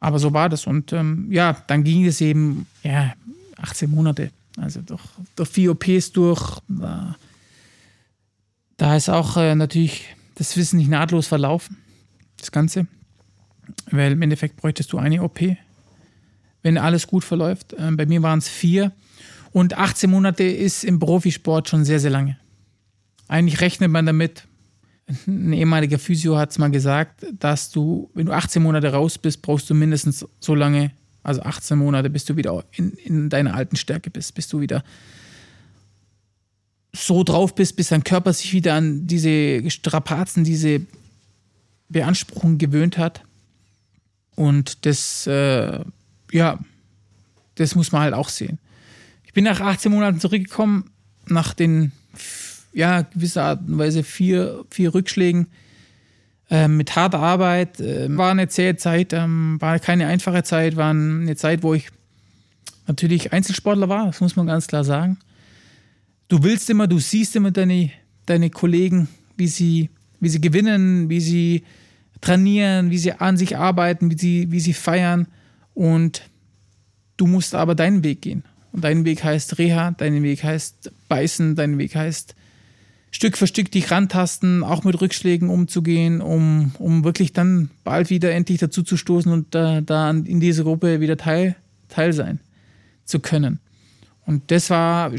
Aber 0.00 0.18
so 0.18 0.32
war 0.32 0.48
das. 0.48 0.66
Und 0.66 0.92
ähm, 0.92 1.30
ja, 1.30 1.62
dann 1.66 1.84
ging 1.84 2.04
es 2.04 2.20
eben, 2.20 2.66
ja, 2.82 3.14
18 3.56 3.90
Monate. 3.90 4.30
Also 4.56 4.80
durch, 4.82 5.02
durch 5.36 5.48
vier 5.48 5.72
OPs 5.72 6.12
durch. 6.12 6.60
Da, 8.76 8.96
ist 8.96 9.08
auch 9.08 9.36
äh, 9.36 9.54
natürlich 9.54 10.04
das 10.34 10.56
Wissen 10.56 10.78
nicht 10.78 10.90
nahtlos 10.90 11.26
verlaufen, 11.26 11.78
das 12.38 12.52
Ganze. 12.52 12.86
Weil 13.90 14.12
im 14.12 14.22
Endeffekt 14.22 14.56
bräuchtest 14.56 14.92
du 14.92 14.98
eine 14.98 15.22
OP, 15.22 15.40
wenn 16.62 16.78
alles 16.78 17.06
gut 17.06 17.24
verläuft. 17.24 17.74
Ähm, 17.78 17.96
bei 17.96 18.06
mir 18.06 18.22
waren 18.22 18.38
es 18.38 18.48
vier. 18.48 18.92
Und 19.52 19.76
18 19.76 20.10
Monate 20.10 20.44
ist 20.44 20.84
im 20.84 20.98
Profisport 20.98 21.68
schon 21.68 21.84
sehr, 21.84 22.00
sehr 22.00 22.10
lange. 22.10 22.36
Eigentlich 23.28 23.60
rechnet 23.60 23.90
man 23.90 24.06
damit, 24.06 24.44
ein 25.26 25.52
ehemaliger 25.52 25.98
Physio 25.98 26.36
hat 26.36 26.50
es 26.50 26.58
mal 26.58 26.70
gesagt, 26.70 27.24
dass 27.38 27.70
du, 27.70 28.10
wenn 28.14 28.26
du 28.26 28.32
18 28.32 28.62
Monate 28.62 28.92
raus 28.92 29.16
bist, 29.16 29.40
brauchst 29.40 29.70
du 29.70 29.74
mindestens 29.74 30.26
so 30.40 30.54
lange, 30.54 30.90
also 31.22 31.42
18 31.42 31.78
Monate, 31.78 32.10
bis 32.10 32.24
du 32.24 32.36
wieder 32.36 32.64
in, 32.72 32.90
in 32.92 33.28
deiner 33.30 33.54
alten 33.54 33.76
Stärke 33.76 34.10
bist, 34.10 34.34
bis 34.34 34.48
du 34.48 34.60
wieder 34.60 34.82
so 36.94 37.24
drauf 37.24 37.54
bist, 37.54 37.76
bis 37.76 37.88
dein 37.88 38.04
Körper 38.04 38.32
sich 38.32 38.52
wieder 38.52 38.74
an 38.74 39.06
diese 39.06 39.70
Strapazen, 39.70 40.44
diese 40.44 40.82
Beanspruchung 41.88 42.58
gewöhnt 42.58 42.98
hat. 42.98 43.22
Und 44.36 44.84
das, 44.86 45.26
äh, 45.26 45.80
ja, 46.32 46.58
das 47.54 47.74
muss 47.74 47.92
man 47.92 48.02
halt 48.02 48.14
auch 48.14 48.28
sehen. 48.28 48.58
Ich 49.24 49.32
bin 49.32 49.44
nach 49.44 49.60
18 49.60 49.90
Monaten 49.90 50.20
zurückgekommen, 50.20 50.90
nach 51.26 51.54
den, 51.54 51.92
ja, 52.78 53.02
gewisser 53.02 53.42
Art 53.42 53.60
und 53.66 53.76
Weise 53.76 54.04
vier, 54.04 54.64
vier 54.70 54.94
Rückschlägen. 54.94 55.48
Äh, 56.48 56.68
mit 56.68 56.94
harter 56.96 57.18
Arbeit. 57.18 57.80
Äh, 57.80 58.16
war 58.16 58.30
eine 58.30 58.48
zähe 58.48 58.76
Zeit, 58.76 59.12
ähm, 59.12 59.56
war 59.60 59.78
keine 59.80 60.06
einfache 60.06 60.44
Zeit, 60.44 60.76
war 60.76 60.90
eine 60.90 61.36
Zeit, 61.36 61.62
wo 61.62 61.74
ich 61.74 61.88
natürlich 62.86 63.32
Einzelsportler 63.32 63.88
war, 63.88 64.06
das 64.06 64.20
muss 64.20 64.36
man 64.36 64.46
ganz 64.46 64.66
klar 64.66 64.84
sagen. 64.84 65.18
Du 66.28 66.42
willst 66.42 66.70
immer, 66.70 66.86
du 66.86 67.00
siehst 67.00 67.36
immer 67.36 67.50
deine, 67.50 67.90
deine 68.26 68.48
Kollegen, 68.48 69.08
wie 69.36 69.48
sie, 69.48 69.90
wie 70.20 70.28
sie 70.28 70.40
gewinnen, 70.40 71.10
wie 71.10 71.20
sie 71.20 71.64
trainieren, 72.20 72.90
wie 72.90 72.98
sie 72.98 73.12
an 73.12 73.36
sich 73.36 73.56
arbeiten, 73.56 74.10
wie 74.10 74.18
sie, 74.18 74.50
wie 74.50 74.60
sie 74.60 74.72
feiern. 74.72 75.26
Und 75.74 76.22
du 77.18 77.26
musst 77.26 77.54
aber 77.54 77.74
deinen 77.74 78.04
Weg 78.04 78.22
gehen. 78.22 78.44
Und 78.72 78.84
dein 78.84 79.04
Weg 79.04 79.22
heißt 79.22 79.58
Reha, 79.58 79.90
dein 79.90 80.22
Weg 80.22 80.44
heißt 80.44 80.92
Beißen, 81.08 81.56
dein 81.56 81.76
Weg 81.76 81.94
heißt 81.94 82.34
Stück 83.10 83.38
für 83.38 83.46
Stück 83.46 83.70
dich 83.70 83.90
rantasten, 83.90 84.62
auch 84.62 84.84
mit 84.84 85.00
Rückschlägen 85.00 85.48
umzugehen, 85.48 86.20
um, 86.20 86.72
um 86.78 87.04
wirklich 87.04 87.32
dann 87.32 87.70
bald 87.84 88.10
wieder 88.10 88.32
endlich 88.32 88.58
dazu 88.58 88.82
zu 88.82 88.96
stoßen 88.96 89.32
und 89.32 89.54
da, 89.54 89.80
da 89.80 90.10
in 90.10 90.40
dieser 90.40 90.64
Gruppe 90.64 91.00
wieder 91.00 91.16
Teil, 91.16 91.56
Teil 91.88 92.12
sein 92.12 92.40
zu 93.04 93.20
können. 93.20 93.60
Und 94.26 94.50
das 94.50 94.68
war 94.68 95.10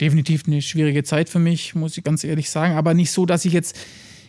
definitiv 0.00 0.44
eine 0.46 0.62
schwierige 0.62 1.02
Zeit 1.02 1.28
für 1.28 1.40
mich, 1.40 1.74
muss 1.74 1.98
ich 1.98 2.04
ganz 2.04 2.22
ehrlich 2.22 2.48
sagen. 2.48 2.74
Aber 2.74 2.94
nicht 2.94 3.10
so, 3.10 3.26
dass 3.26 3.44
ich 3.44 3.52
jetzt 3.52 3.76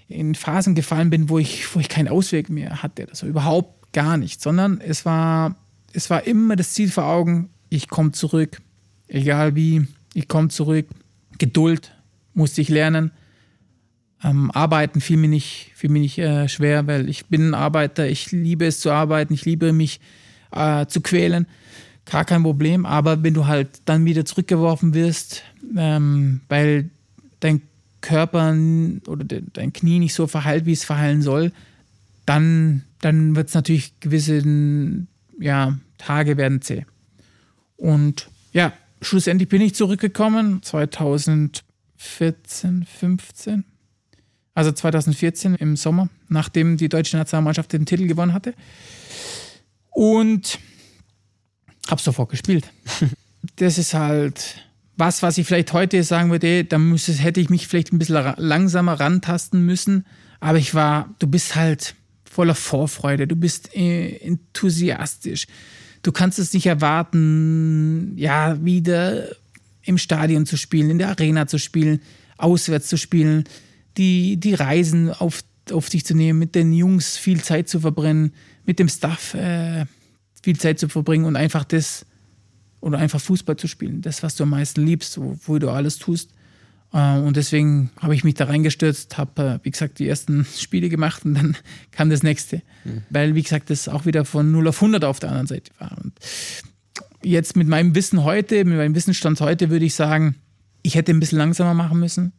in 0.08 0.36
Phasen 0.36 0.76
gefallen 0.76 1.10
bin, 1.10 1.30
wo 1.30 1.38
ich, 1.38 1.74
wo 1.76 1.80
ich 1.80 1.90
keinen 1.90 2.08
Ausweg 2.08 2.50
mehr 2.50 2.82
hatte. 2.82 3.06
Das 3.06 3.22
war 3.22 3.30
überhaupt 3.30 3.94
gar 3.94 4.18
nicht, 4.18 4.42
sondern 4.42 4.82
es 4.82 5.06
war, 5.06 5.56
es 5.94 6.10
war 6.10 6.26
immer 6.26 6.56
das 6.56 6.72
Ziel 6.72 6.90
vor 6.90 7.06
Augen, 7.06 7.50
ich 7.70 7.88
komme 7.88 8.12
zurück, 8.12 8.62
egal 9.08 9.56
wie, 9.56 9.86
ich 10.14 10.28
komme 10.28 10.50
zurück. 10.50 10.88
Geduld 11.40 11.93
musste 12.34 12.62
ich 12.62 12.70
lernen. 12.70 13.12
Ähm, 14.24 14.52
arbeiten 14.52 15.02
fiel 15.02 15.18
mir 15.18 15.28
nicht, 15.28 15.72
fiel 15.76 15.90
mir 15.90 16.00
nicht 16.00 16.18
äh, 16.18 16.48
schwer, 16.48 16.88
weil 16.88 17.10
ich 17.10 17.26
bin 17.26 17.50
ein 17.50 17.54
Arbeiter, 17.54 18.08
ich 18.08 18.32
liebe 18.32 18.66
es 18.66 18.80
zu 18.80 18.92
arbeiten, 18.92 19.34
ich 19.34 19.46
liebe 19.46 19.74
mich 19.74 20.00
äh, 20.52 20.86
zu 20.86 21.02
quälen. 21.02 21.48
Gar 22.06 22.26
kein 22.26 22.44
Problem, 22.44 22.86
aber 22.86 23.24
wenn 23.24 23.34
du 23.34 23.48
halt 23.48 23.70
dann 23.86 24.06
wieder 24.06 24.26
zurückgeworfen 24.26 24.94
wirst, 24.94 25.44
ähm, 25.78 26.42
weil 26.50 26.90
dein 27.40 27.62
Körper 28.02 28.56
oder 29.08 29.24
de, 29.24 29.44
dein 29.54 29.74
Knie 29.74 30.00
nicht 30.00 30.14
so 30.14 30.28
verheilt, 30.28 30.66
wie 30.66 30.74
es 30.74 30.84
verheilen 30.84 31.22
soll, 31.22 31.52
dann, 32.26 32.84
dann 33.00 33.36
wird 33.36 33.50
es 33.50 33.54
natürlich 33.54 34.00
gewisse 34.00 34.44
ja, 35.40 35.78
Tage 35.98 36.38
werden 36.38 36.62
zäh. 36.62 36.86
Und 37.78 38.30
ja, 38.52 38.74
schlussendlich 39.02 39.50
bin 39.50 39.62
ich 39.62 39.76
zurückgekommen, 39.76 40.62
2014, 42.04 42.86
15. 42.86 43.64
Also 44.56 44.72
2014 44.72 45.56
im 45.56 45.76
Sommer, 45.76 46.10
nachdem 46.30 46.78
die 46.78 46.90
deutsche 46.90 47.18
Nationalmannschaft 47.18 47.74
den 47.74 47.86
Titel 47.86 48.08
gewonnen 48.08 48.34
hatte. 48.34 48.54
Und 49.90 50.60
habe 51.88 52.02
sofort 52.02 52.30
gespielt. 52.30 52.70
das 53.56 53.78
ist 53.78 53.94
halt 53.94 54.64
was, 54.96 55.24
was 55.24 55.40
ich 55.40 55.48
vielleicht 55.48 55.74
heute 55.74 56.04
sagen 56.04 56.30
würde, 56.30 56.66
da 56.66 56.78
müsste, 56.78 57.14
hätte 57.14 57.42
ich 57.42 57.50
mich 57.50 57.68
vielleicht 57.68 57.92
ein 57.94 58.00
bisschen 58.00 58.36
langsamer 58.38 59.00
rantasten 59.00 59.66
müssen. 59.66 60.06
Aber 60.40 60.60
ich 60.60 60.76
war, 60.76 61.16
du 61.18 61.26
bist 61.26 61.56
halt 61.56 61.96
voller 62.30 62.54
Vorfreude, 62.54 63.28
du 63.28 63.36
bist 63.36 63.76
äh, 63.76 64.18
enthusiastisch 64.18 65.48
du 66.04 66.12
kannst 66.12 66.38
es 66.38 66.54
nicht 66.54 66.68
erwarten, 66.68 68.14
ja, 68.18 68.64
wieder 68.64 69.30
im 69.84 69.98
Stadion 69.98 70.46
zu 70.46 70.58
spielen, 70.58 70.90
in 70.90 70.98
der 70.98 71.10
Arena 71.10 71.48
zu 71.48 71.58
spielen, 71.58 72.02
auswärts 72.38 72.88
zu 72.88 72.98
spielen, 72.98 73.44
die, 73.98 74.38
die 74.38 74.54
Reisen 74.54 75.10
auf, 75.12 75.44
auf 75.72 75.90
dich 75.90 76.06
zu 76.06 76.16
nehmen, 76.16 76.40
mit 76.40 76.56
den 76.56 76.74
Jungs 76.74 77.18
viel 77.18 77.42
Zeit 77.42 77.70
zu 77.70 77.80
verbrennen, 77.80 78.34
mit 78.66 78.80
dem 78.80 78.90
Staff 78.90 79.34
äh, 79.34 79.86
viel 80.42 80.58
Zeit 80.58 80.80
zu 80.80 80.90
verbringen 80.90 81.26
und 81.26 81.36
einfach 81.36 81.64
das 81.64 82.06
oder 82.82 82.98
einfach 82.98 83.22
Fußball 83.22 83.56
zu 83.56 83.68
spielen. 83.68 84.02
Das, 84.02 84.24
was 84.24 84.36
du 84.36 84.44
am 84.44 84.50
meisten 84.50 84.86
liebst, 84.86 85.18
wo, 85.18 85.38
wo 85.46 85.58
du 85.58 85.70
alles 85.70 85.98
tust. 85.98 86.32
Äh, 86.92 87.18
und 87.20 87.38
deswegen 87.38 87.92
habe 88.00 88.14
ich 88.14 88.24
mich 88.24 88.34
da 88.36 88.46
reingestürzt, 88.46 89.18
habe, 89.18 89.60
äh, 89.62 89.66
wie 89.66 89.72
gesagt, 89.72 90.00
die 90.00 90.08
ersten 90.08 90.46
Spiele 90.58 90.90
gemacht 90.90 91.24
und 91.26 91.36
dann 91.36 91.58
kam 91.92 92.10
das 92.10 92.24
nächste. 92.24 92.62
Mhm. 92.84 93.04
Weil, 93.10 93.36
wie 93.36 93.44
gesagt, 93.44 93.70
das 93.70 93.88
auch 93.88 94.06
wieder 94.06 94.26
von 94.26 94.52
0 94.52 94.68
auf 94.68 94.82
100 94.82 95.06
auf 95.06 95.20
der 95.20 95.30
anderen 95.30 95.48
Seite 95.48 95.72
war. 95.80 95.98
Und 96.04 96.14
jetzt 97.24 97.56
mit 97.56 97.68
meinem 97.68 97.96
Wissen 97.96 98.24
heute, 98.24 98.66
mit 98.66 98.78
meinem 98.78 98.96
Wissensstand 98.96 99.40
heute, 99.42 99.70
würde 99.70 99.86
ich 99.86 99.96
sagen, 99.96 100.36
ich 100.82 100.96
hätte 100.96 101.12
ein 101.12 101.20
bisschen 101.20 101.38
langsamer 101.38 101.74
machen 101.74 102.00
müssen. 102.00 102.34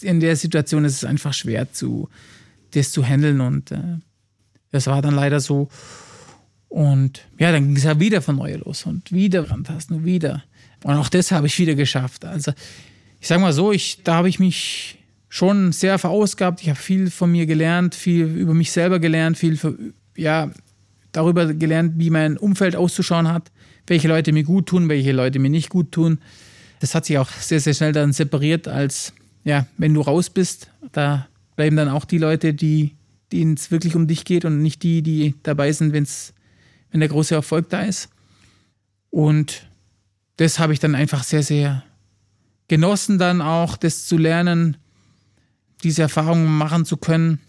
In 0.00 0.20
der 0.20 0.36
Situation 0.36 0.84
ist 0.84 0.94
es 0.94 1.04
einfach 1.04 1.34
schwer, 1.34 1.72
zu, 1.72 2.08
das 2.72 2.92
zu 2.92 3.04
handeln 3.04 3.40
und 3.40 3.72
äh, 3.72 3.98
das 4.70 4.86
war 4.86 5.02
dann 5.02 5.14
leider 5.14 5.40
so. 5.40 5.68
Und 6.68 7.26
ja, 7.38 7.52
dann 7.52 7.66
ging 7.66 7.76
es 7.76 7.84
ja 7.84 8.00
wieder 8.00 8.22
von 8.22 8.36
neu 8.36 8.54
los 8.56 8.86
und 8.86 9.12
wieder 9.12 9.50
rantasten 9.50 9.98
und 9.98 10.04
wieder. 10.04 10.42
Und 10.84 10.94
auch 10.94 11.10
das 11.10 11.30
habe 11.30 11.46
ich 11.46 11.58
wieder 11.58 11.74
geschafft. 11.74 12.24
Also 12.24 12.52
ich 13.20 13.28
sag 13.28 13.40
mal 13.40 13.52
so, 13.52 13.72
ich, 13.72 14.02
da 14.02 14.14
habe 14.14 14.28
ich 14.28 14.38
mich 14.38 14.98
schon 15.28 15.72
sehr 15.72 15.98
verausgabt. 15.98 16.62
Ich 16.62 16.68
habe 16.68 16.78
viel 16.78 17.10
von 17.10 17.30
mir 17.30 17.46
gelernt, 17.46 17.94
viel 17.94 18.24
über 18.24 18.54
mich 18.54 18.72
selber 18.72 18.98
gelernt, 18.98 19.36
viel 19.36 19.56
für, 19.56 19.76
ja, 20.16 20.50
darüber 21.12 21.52
gelernt, 21.52 21.94
wie 21.98 22.10
mein 22.10 22.38
Umfeld 22.38 22.74
auszuschauen 22.74 23.28
hat, 23.28 23.50
welche 23.92 24.08
Leute 24.08 24.32
mir 24.32 24.42
gut 24.42 24.68
tun, 24.68 24.88
welche 24.88 25.12
Leute 25.12 25.38
mir 25.38 25.50
nicht 25.50 25.68
gut 25.68 25.92
tun. 25.92 26.18
Das 26.80 26.94
hat 26.94 27.04
sich 27.04 27.18
auch 27.18 27.28
sehr, 27.28 27.60
sehr 27.60 27.74
schnell 27.74 27.92
dann 27.92 28.14
separiert, 28.14 28.66
als 28.66 29.12
ja, 29.44 29.66
wenn 29.76 29.92
du 29.92 30.00
raus 30.00 30.30
bist, 30.30 30.70
da 30.92 31.28
bleiben 31.56 31.76
dann 31.76 31.90
auch 31.90 32.06
die 32.06 32.16
Leute, 32.16 32.54
die, 32.54 32.96
denen 33.32 33.52
es 33.52 33.70
wirklich 33.70 33.94
um 33.94 34.06
dich 34.06 34.24
geht 34.24 34.46
und 34.46 34.62
nicht 34.62 34.82
die, 34.82 35.02
die 35.02 35.34
dabei 35.42 35.72
sind, 35.72 35.92
wenn's, 35.92 36.32
wenn 36.90 37.00
der 37.00 37.10
große 37.10 37.34
Erfolg 37.34 37.68
da 37.68 37.82
ist. 37.82 38.08
Und 39.10 39.68
das 40.38 40.58
habe 40.58 40.72
ich 40.72 40.78
dann 40.78 40.94
einfach 40.94 41.22
sehr, 41.22 41.42
sehr 41.42 41.84
genossen 42.68 43.18
dann 43.18 43.42
auch, 43.42 43.76
das 43.76 44.06
zu 44.06 44.16
lernen, 44.16 44.78
diese 45.84 46.00
Erfahrungen 46.00 46.46
machen 46.46 46.86
zu 46.86 46.96
können 46.96 47.40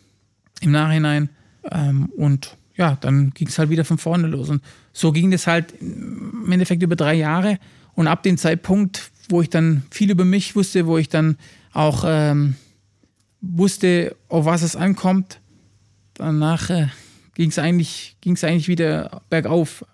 im 0.59 0.71
Nachhinein. 0.71 1.29
Ähm, 1.71 2.09
und 2.17 2.57
ja, 2.75 2.97
dann 3.01 3.31
ging 3.31 3.47
es 3.47 3.59
halt 3.59 3.69
wieder 3.69 3.85
von 3.85 3.97
vorne 3.97 4.27
los. 4.27 4.49
Und 4.49 4.63
so 4.91 5.11
ging 5.11 5.31
das 5.31 5.47
halt 5.47 5.73
im 5.79 6.51
Endeffekt 6.51 6.81
über 6.81 6.95
drei 6.95 7.13
Jahre. 7.13 7.59
Und 7.95 8.07
ab 8.07 8.23
dem 8.23 8.37
Zeitpunkt, 8.37 9.11
wo 9.29 9.41
ich 9.41 9.49
dann 9.49 9.83
viel 9.91 10.09
über 10.09 10.25
mich 10.25 10.55
wusste, 10.55 10.87
wo 10.87 10.97
ich 10.97 11.09
dann 11.09 11.37
auch 11.73 12.03
ähm, 12.07 12.55
wusste, 13.41 14.15
auf 14.29 14.45
was 14.45 14.63
es 14.63 14.75
ankommt, 14.75 15.39
danach 16.15 16.69
äh, 16.69 16.87
ging 17.35 17.49
es 17.49 17.59
eigentlich, 17.59 18.15
eigentlich 18.25 18.67
wieder 18.67 19.21
bergauf. 19.29 19.85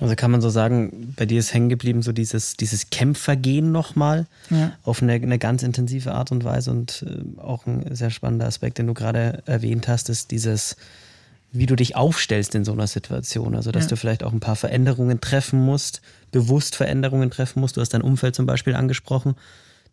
Also 0.00 0.16
kann 0.16 0.30
man 0.30 0.40
so 0.40 0.48
sagen, 0.48 1.12
bei 1.16 1.26
dir 1.26 1.38
ist 1.38 1.52
hängen 1.52 1.68
geblieben 1.68 2.02
so 2.02 2.12
dieses, 2.12 2.56
dieses 2.56 2.88
Kämpfergehen 2.90 3.72
nochmal 3.72 4.26
ja. 4.50 4.72
auf 4.82 5.02
eine, 5.02 5.12
eine 5.12 5.38
ganz 5.38 5.62
intensive 5.62 6.12
Art 6.12 6.32
und 6.32 6.44
Weise 6.44 6.70
und 6.70 7.04
äh, 7.06 7.40
auch 7.40 7.66
ein 7.66 7.94
sehr 7.94 8.10
spannender 8.10 8.46
Aspekt, 8.46 8.78
den 8.78 8.86
du 8.86 8.94
gerade 8.94 9.42
erwähnt 9.46 9.88
hast, 9.88 10.08
ist 10.08 10.30
dieses, 10.30 10.76
wie 11.52 11.66
du 11.66 11.76
dich 11.76 11.96
aufstellst 11.96 12.54
in 12.54 12.64
so 12.64 12.72
einer 12.72 12.86
Situation. 12.86 13.54
Also 13.54 13.70
dass 13.70 13.84
ja. 13.84 13.90
du 13.90 13.96
vielleicht 13.96 14.24
auch 14.24 14.32
ein 14.32 14.40
paar 14.40 14.56
Veränderungen 14.56 15.20
treffen 15.20 15.60
musst, 15.60 16.00
bewusst 16.30 16.74
Veränderungen 16.74 17.30
treffen 17.30 17.60
musst. 17.60 17.76
Du 17.76 17.80
hast 17.80 17.90
dein 17.90 18.02
Umfeld 18.02 18.34
zum 18.34 18.46
Beispiel 18.46 18.74
angesprochen. 18.74 19.36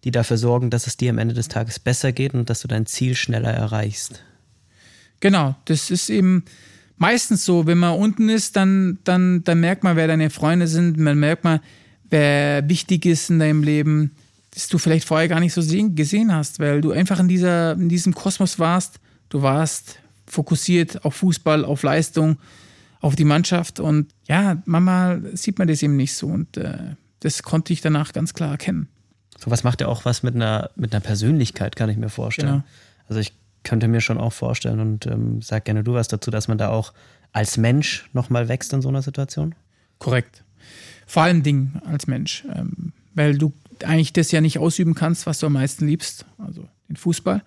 die 0.05 0.11
dafür 0.11 0.37
sorgen, 0.37 0.69
dass 0.69 0.87
es 0.87 0.95
dir 0.95 1.09
am 1.09 1.17
Ende 1.17 1.33
des 1.33 1.49
Tages 1.49 1.77
besser 1.77 2.13
geht 2.13 2.33
und 2.33 2.49
dass 2.49 2.61
du 2.61 2.69
dein 2.69 2.85
Ziel 2.85 3.15
schneller 3.15 3.51
erreichst. 3.51 4.23
Genau, 5.19 5.55
das 5.65 5.91
ist 5.91 6.09
eben 6.09 6.45
meistens 6.95 7.43
so, 7.43 7.65
wenn 7.65 7.79
man 7.79 7.99
unten 7.99 8.29
ist, 8.29 8.55
dann, 8.55 8.99
dann, 9.03 9.43
dann 9.43 9.59
merkt 9.59 9.83
man, 9.83 9.97
wer 9.97 10.07
deine 10.07 10.29
Freunde 10.29 10.69
sind, 10.69 10.97
man 10.97 11.19
merkt 11.19 11.43
mal, 11.43 11.59
wer 12.09 12.67
wichtig 12.69 13.05
ist 13.05 13.29
in 13.29 13.39
deinem 13.39 13.61
Leben, 13.61 14.15
das 14.51 14.69
du 14.69 14.77
vielleicht 14.77 15.05
vorher 15.05 15.27
gar 15.27 15.41
nicht 15.41 15.53
so 15.53 15.61
sehen, 15.61 15.95
gesehen 15.95 16.33
hast, 16.33 16.59
weil 16.59 16.79
du 16.79 16.91
einfach 16.91 17.19
in, 17.19 17.27
dieser, 17.27 17.73
in 17.73 17.89
diesem 17.89 18.13
Kosmos 18.15 18.57
warst. 18.57 19.01
Du 19.27 19.41
warst 19.41 19.99
fokussiert 20.29 21.03
auf 21.03 21.15
Fußball, 21.15 21.65
auf 21.65 21.83
Leistung, 21.83 22.37
auf 23.01 23.15
die 23.15 23.25
Mannschaft 23.25 23.79
und 23.79 24.13
ja, 24.27 24.61
manchmal 24.65 25.35
sieht 25.35 25.59
man 25.59 25.67
das 25.67 25.81
eben 25.83 25.95
nicht 25.95 26.13
so 26.13 26.27
und 26.27 26.57
äh, 26.57 26.95
das 27.19 27.43
konnte 27.43 27.73
ich 27.73 27.81
danach 27.81 28.13
ganz 28.13 28.33
klar 28.33 28.51
erkennen. 28.51 28.87
So 29.37 29.51
was 29.51 29.63
macht 29.63 29.81
ja 29.81 29.87
auch 29.87 30.05
was 30.05 30.23
mit 30.23 30.35
einer, 30.35 30.69
mit 30.75 30.93
einer 30.93 31.01
Persönlichkeit, 31.01 31.75
kann 31.75 31.89
ich 31.89 31.97
mir 31.97 32.09
vorstellen. 32.09 32.49
Genau. 32.49 32.63
Also 33.07 33.19
ich 33.21 33.33
könnte 33.63 33.87
mir 33.87 34.01
schon 34.01 34.17
auch 34.17 34.33
vorstellen 34.33 34.79
und 34.79 35.05
ähm, 35.05 35.41
sag 35.41 35.65
gerne 35.65 35.83
du 35.83 35.93
was 35.93 36.07
dazu, 36.07 36.31
dass 36.31 36.47
man 36.47 36.57
da 36.57 36.69
auch 36.69 36.93
als 37.31 37.57
Mensch 37.57 38.09
nochmal 38.13 38.47
wächst 38.47 38.73
in 38.73 38.81
so 38.81 38.89
einer 38.89 39.01
Situation? 39.01 39.55
Korrekt. 39.97 40.43
Vor 41.05 41.23
allen 41.23 41.43
Dingen 41.43 41.81
als 41.85 42.07
Mensch, 42.07 42.45
ähm, 42.53 42.93
weil 43.13 43.37
du 43.37 43.53
eigentlich 43.83 44.13
das 44.13 44.31
ja 44.31 44.41
nicht 44.41 44.59
ausüben 44.59 44.95
kannst, 44.95 45.25
was 45.25 45.39
du 45.39 45.47
am 45.47 45.53
meisten 45.53 45.87
liebst, 45.87 46.25
also 46.37 46.67
den 46.87 46.95
Fußball. 46.95 47.43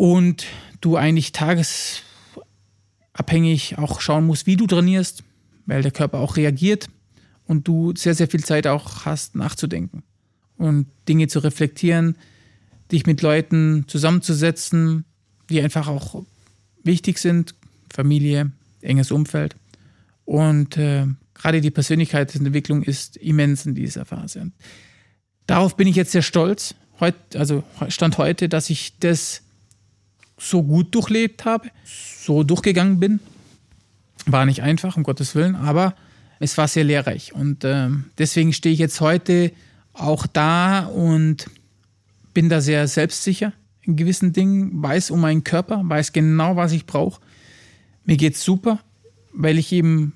Und 0.00 0.46
du 0.80 0.96
eigentlich 0.96 1.32
tagesabhängig 1.32 3.76
auch 3.76 4.00
schauen 4.00 4.24
musst, 4.24 4.46
wie 4.46 4.56
du 4.56 4.66
trainierst, 4.66 5.22
weil 5.66 5.82
der 5.82 5.90
Körper 5.90 6.20
auch 6.20 6.38
reagiert 6.38 6.88
und 7.46 7.68
du 7.68 7.94
sehr, 7.94 8.14
sehr 8.14 8.26
viel 8.26 8.42
Zeit 8.42 8.66
auch 8.66 9.04
hast, 9.04 9.34
nachzudenken 9.34 10.02
und 10.56 10.86
Dinge 11.06 11.28
zu 11.28 11.40
reflektieren, 11.40 12.16
dich 12.90 13.04
mit 13.04 13.20
Leuten 13.20 13.84
zusammenzusetzen, 13.88 15.04
die 15.50 15.60
einfach 15.60 15.86
auch 15.86 16.24
wichtig 16.82 17.18
sind, 17.18 17.54
Familie, 17.92 18.52
enges 18.80 19.10
Umfeld. 19.10 19.54
Und 20.24 20.78
äh, 20.78 21.08
gerade 21.34 21.60
die 21.60 21.70
Persönlichkeitsentwicklung 21.70 22.84
ist 22.84 23.18
immens 23.18 23.66
in 23.66 23.74
dieser 23.74 24.06
Phase. 24.06 24.40
Und 24.40 24.54
darauf 25.46 25.76
bin 25.76 25.88
ich 25.88 25.96
jetzt 25.96 26.12
sehr 26.12 26.22
stolz, 26.22 26.74
heut, 27.00 27.36
also 27.36 27.64
Stand 27.88 28.16
heute, 28.16 28.48
dass 28.48 28.70
ich 28.70 28.98
das 28.98 29.42
so 30.40 30.62
gut 30.62 30.94
durchlebt 30.94 31.44
habe, 31.44 31.68
so 31.84 32.42
durchgegangen 32.42 32.98
bin. 32.98 33.20
War 34.26 34.46
nicht 34.46 34.62
einfach, 34.62 34.96
um 34.96 35.02
Gottes 35.02 35.34
Willen, 35.34 35.54
aber 35.54 35.94
es 36.38 36.56
war 36.56 36.66
sehr 36.66 36.84
lehrreich. 36.84 37.34
Und 37.34 37.64
äh, 37.64 37.88
deswegen 38.18 38.52
stehe 38.52 38.72
ich 38.72 38.80
jetzt 38.80 39.00
heute 39.00 39.52
auch 39.92 40.26
da 40.26 40.86
und 40.86 41.50
bin 42.32 42.48
da 42.48 42.60
sehr 42.60 42.88
selbstsicher 42.88 43.52
in 43.82 43.96
gewissen 43.96 44.32
Dingen, 44.32 44.82
weiß 44.82 45.10
um 45.10 45.20
meinen 45.20 45.44
Körper, 45.44 45.82
weiß 45.84 46.12
genau, 46.12 46.56
was 46.56 46.72
ich 46.72 46.86
brauche. 46.86 47.20
Mir 48.04 48.16
geht 48.16 48.34
es 48.34 48.44
super, 48.44 48.80
weil 49.32 49.58
ich 49.58 49.72
eben 49.72 50.14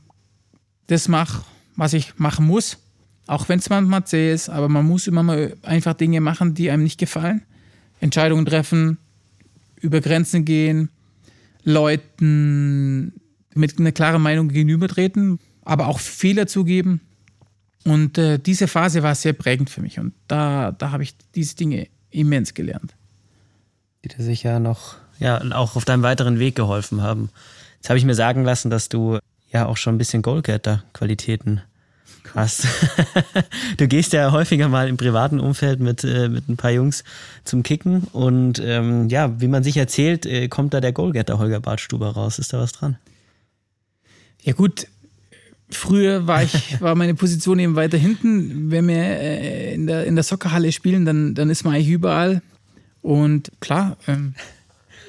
das 0.87 1.09
mache, 1.09 1.45
was 1.77 1.93
ich 1.93 2.19
machen 2.19 2.47
muss. 2.47 2.79
Auch 3.27 3.49
wenn 3.49 3.59
es 3.59 3.71
manchmal 3.71 4.05
zäh 4.05 4.33
ist, 4.33 4.49
aber 4.49 4.69
man 4.69 4.87
muss 4.87 5.07
immer 5.07 5.23
mal 5.23 5.57
einfach 5.63 5.95
Dinge 5.95 6.21
machen, 6.21 6.55
die 6.55 6.71
einem 6.71 6.83
nicht 6.83 6.99
gefallen. 6.99 7.43
Entscheidungen 8.01 8.45
treffen, 8.45 8.99
über 9.85 10.01
Grenzen 10.01 10.45
gehen, 10.45 10.89
Leuten 11.63 13.13
mit 13.55 13.79
einer 13.79 13.93
klaren 13.93 14.23
Meinung 14.23 14.49
gegenübertreten, 14.49 15.39
aber 15.63 15.87
auch 15.87 16.01
Fehler 16.01 16.47
zugeben. 16.47 17.01
Und 17.85 18.19
äh, 18.19 18.39
diese 18.39 18.67
Phase 18.67 19.03
war 19.03 19.15
sehr 19.15 19.35
prägend 19.35 19.71
für 19.71 19.83
mich. 19.83 19.99
Und 20.01 20.15
da, 20.27 20.73
da 20.73 20.91
habe 20.91 21.03
ich 21.03 21.15
diese 21.35 21.55
Dinge 21.55 21.87
immens 22.11 22.55
gelernt. 22.55 22.95
Die 24.03 24.09
dir 24.09 24.23
sicher 24.23 24.59
noch, 24.59 24.97
ja, 25.19 25.41
auch 25.53 25.77
auf 25.77 25.85
deinem 25.85 26.03
weiteren 26.03 26.39
Weg 26.39 26.57
geholfen 26.57 27.03
haben. 27.03 27.29
Jetzt 27.77 27.91
habe 27.91 27.99
ich 27.99 28.05
mir 28.05 28.15
sagen 28.15 28.45
lassen, 28.45 28.71
dass 28.71 28.89
du 28.89 29.19
ja 29.51 29.67
auch 29.67 29.77
schon 29.77 29.95
ein 29.95 29.99
bisschen 29.99 30.23
Goalgetter-Qualitäten 30.23 31.61
hast. 32.35 32.67
du 33.77 33.89
gehst 33.89 34.13
ja 34.13 34.33
häufiger 34.33 34.69
mal 34.69 34.89
im 34.89 34.97
privaten 34.97 35.41
Umfeld 35.41 35.81
mit, 35.81 36.05
äh, 36.05 36.29
mit 36.29 36.49
ein 36.49 36.57
paar 36.57 36.71
Jungs 36.71 37.05
zum 37.45 37.63
Kicken 37.63 38.05
und 38.13 38.61
ähm, 38.65 39.09
ja, 39.09 39.41
wie 39.41 39.49
man 39.49 39.65
sich 39.65 39.77
erzählt, 39.77 40.27
äh, 40.27 40.49
kommt 40.49 40.75
da 40.75 40.81
der 40.81 40.93
Goalgetter 40.93 41.39
Holger 41.39 41.61
Bartstuber 41.61 42.11
raus. 42.11 42.39
Ist 42.39 42.53
da 42.53 42.59
was 42.59 42.73
dran? 42.73 42.97
Ja 44.43 44.53
gut, 44.53 44.87
Früher 45.71 46.27
war 46.27 46.43
ich, 46.43 46.81
war 46.81 46.95
meine 46.95 47.15
Position 47.15 47.59
eben 47.59 47.77
weiter 47.77 47.99
hinten. 47.99 48.71
Wenn 48.71 48.89
wir 48.89 48.97
äh, 48.97 49.75
in, 49.75 49.87
der, 49.87 50.05
in 50.05 50.15
der 50.15 50.25
Soccerhalle 50.25 50.73
spielen, 50.73 51.05
dann, 51.05 51.35
dann 51.35 51.51
ist 51.51 51.65
man 51.65 51.75
eigentlich 51.75 51.91
überall. 51.91 52.43
Und 53.03 53.51
klar, 53.61 53.97
ähm, 54.07 54.35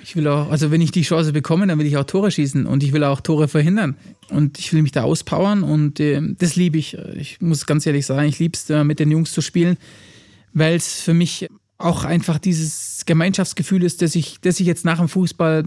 ich 0.05 0.15
will 0.15 0.27
auch, 0.27 0.51
also 0.51 0.69
wenn 0.69 0.81
ich 0.81 0.91
die 0.91 1.01
Chance 1.01 1.33
bekomme, 1.33 1.65
dann 1.65 1.79
will 1.79 1.87
ich 1.87 1.97
auch 1.97 2.03
Tore 2.03 2.29
schießen 2.29 2.67
und 2.67 2.83
ich 2.83 2.93
will 2.93 3.03
auch 3.03 3.21
Tore 3.21 3.47
verhindern. 3.47 3.95
Und 4.29 4.59
ich 4.59 4.71
will 4.71 4.83
mich 4.83 4.91
da 4.91 5.01
auspowern 5.01 5.63
und 5.63 5.99
äh, 5.99 6.21
das 6.37 6.55
liebe 6.55 6.77
ich. 6.77 6.95
Ich 7.15 7.41
muss 7.41 7.65
ganz 7.65 7.87
ehrlich 7.87 8.05
sagen, 8.05 8.27
ich 8.27 8.37
liebe 8.37 8.55
es, 8.55 8.69
äh, 8.69 8.83
mit 8.83 8.99
den 8.99 9.09
Jungs 9.09 9.31
zu 9.31 9.41
spielen, 9.41 9.77
weil 10.53 10.75
es 10.75 11.01
für 11.01 11.15
mich 11.15 11.47
auch 11.79 12.05
einfach 12.05 12.37
dieses 12.37 13.03
Gemeinschaftsgefühl 13.07 13.83
ist, 13.83 14.03
dass 14.03 14.13
ich, 14.13 14.39
dass 14.41 14.59
ich 14.59 14.67
jetzt 14.67 14.85
nach 14.85 14.99
dem 14.99 15.09
Fußball 15.09 15.65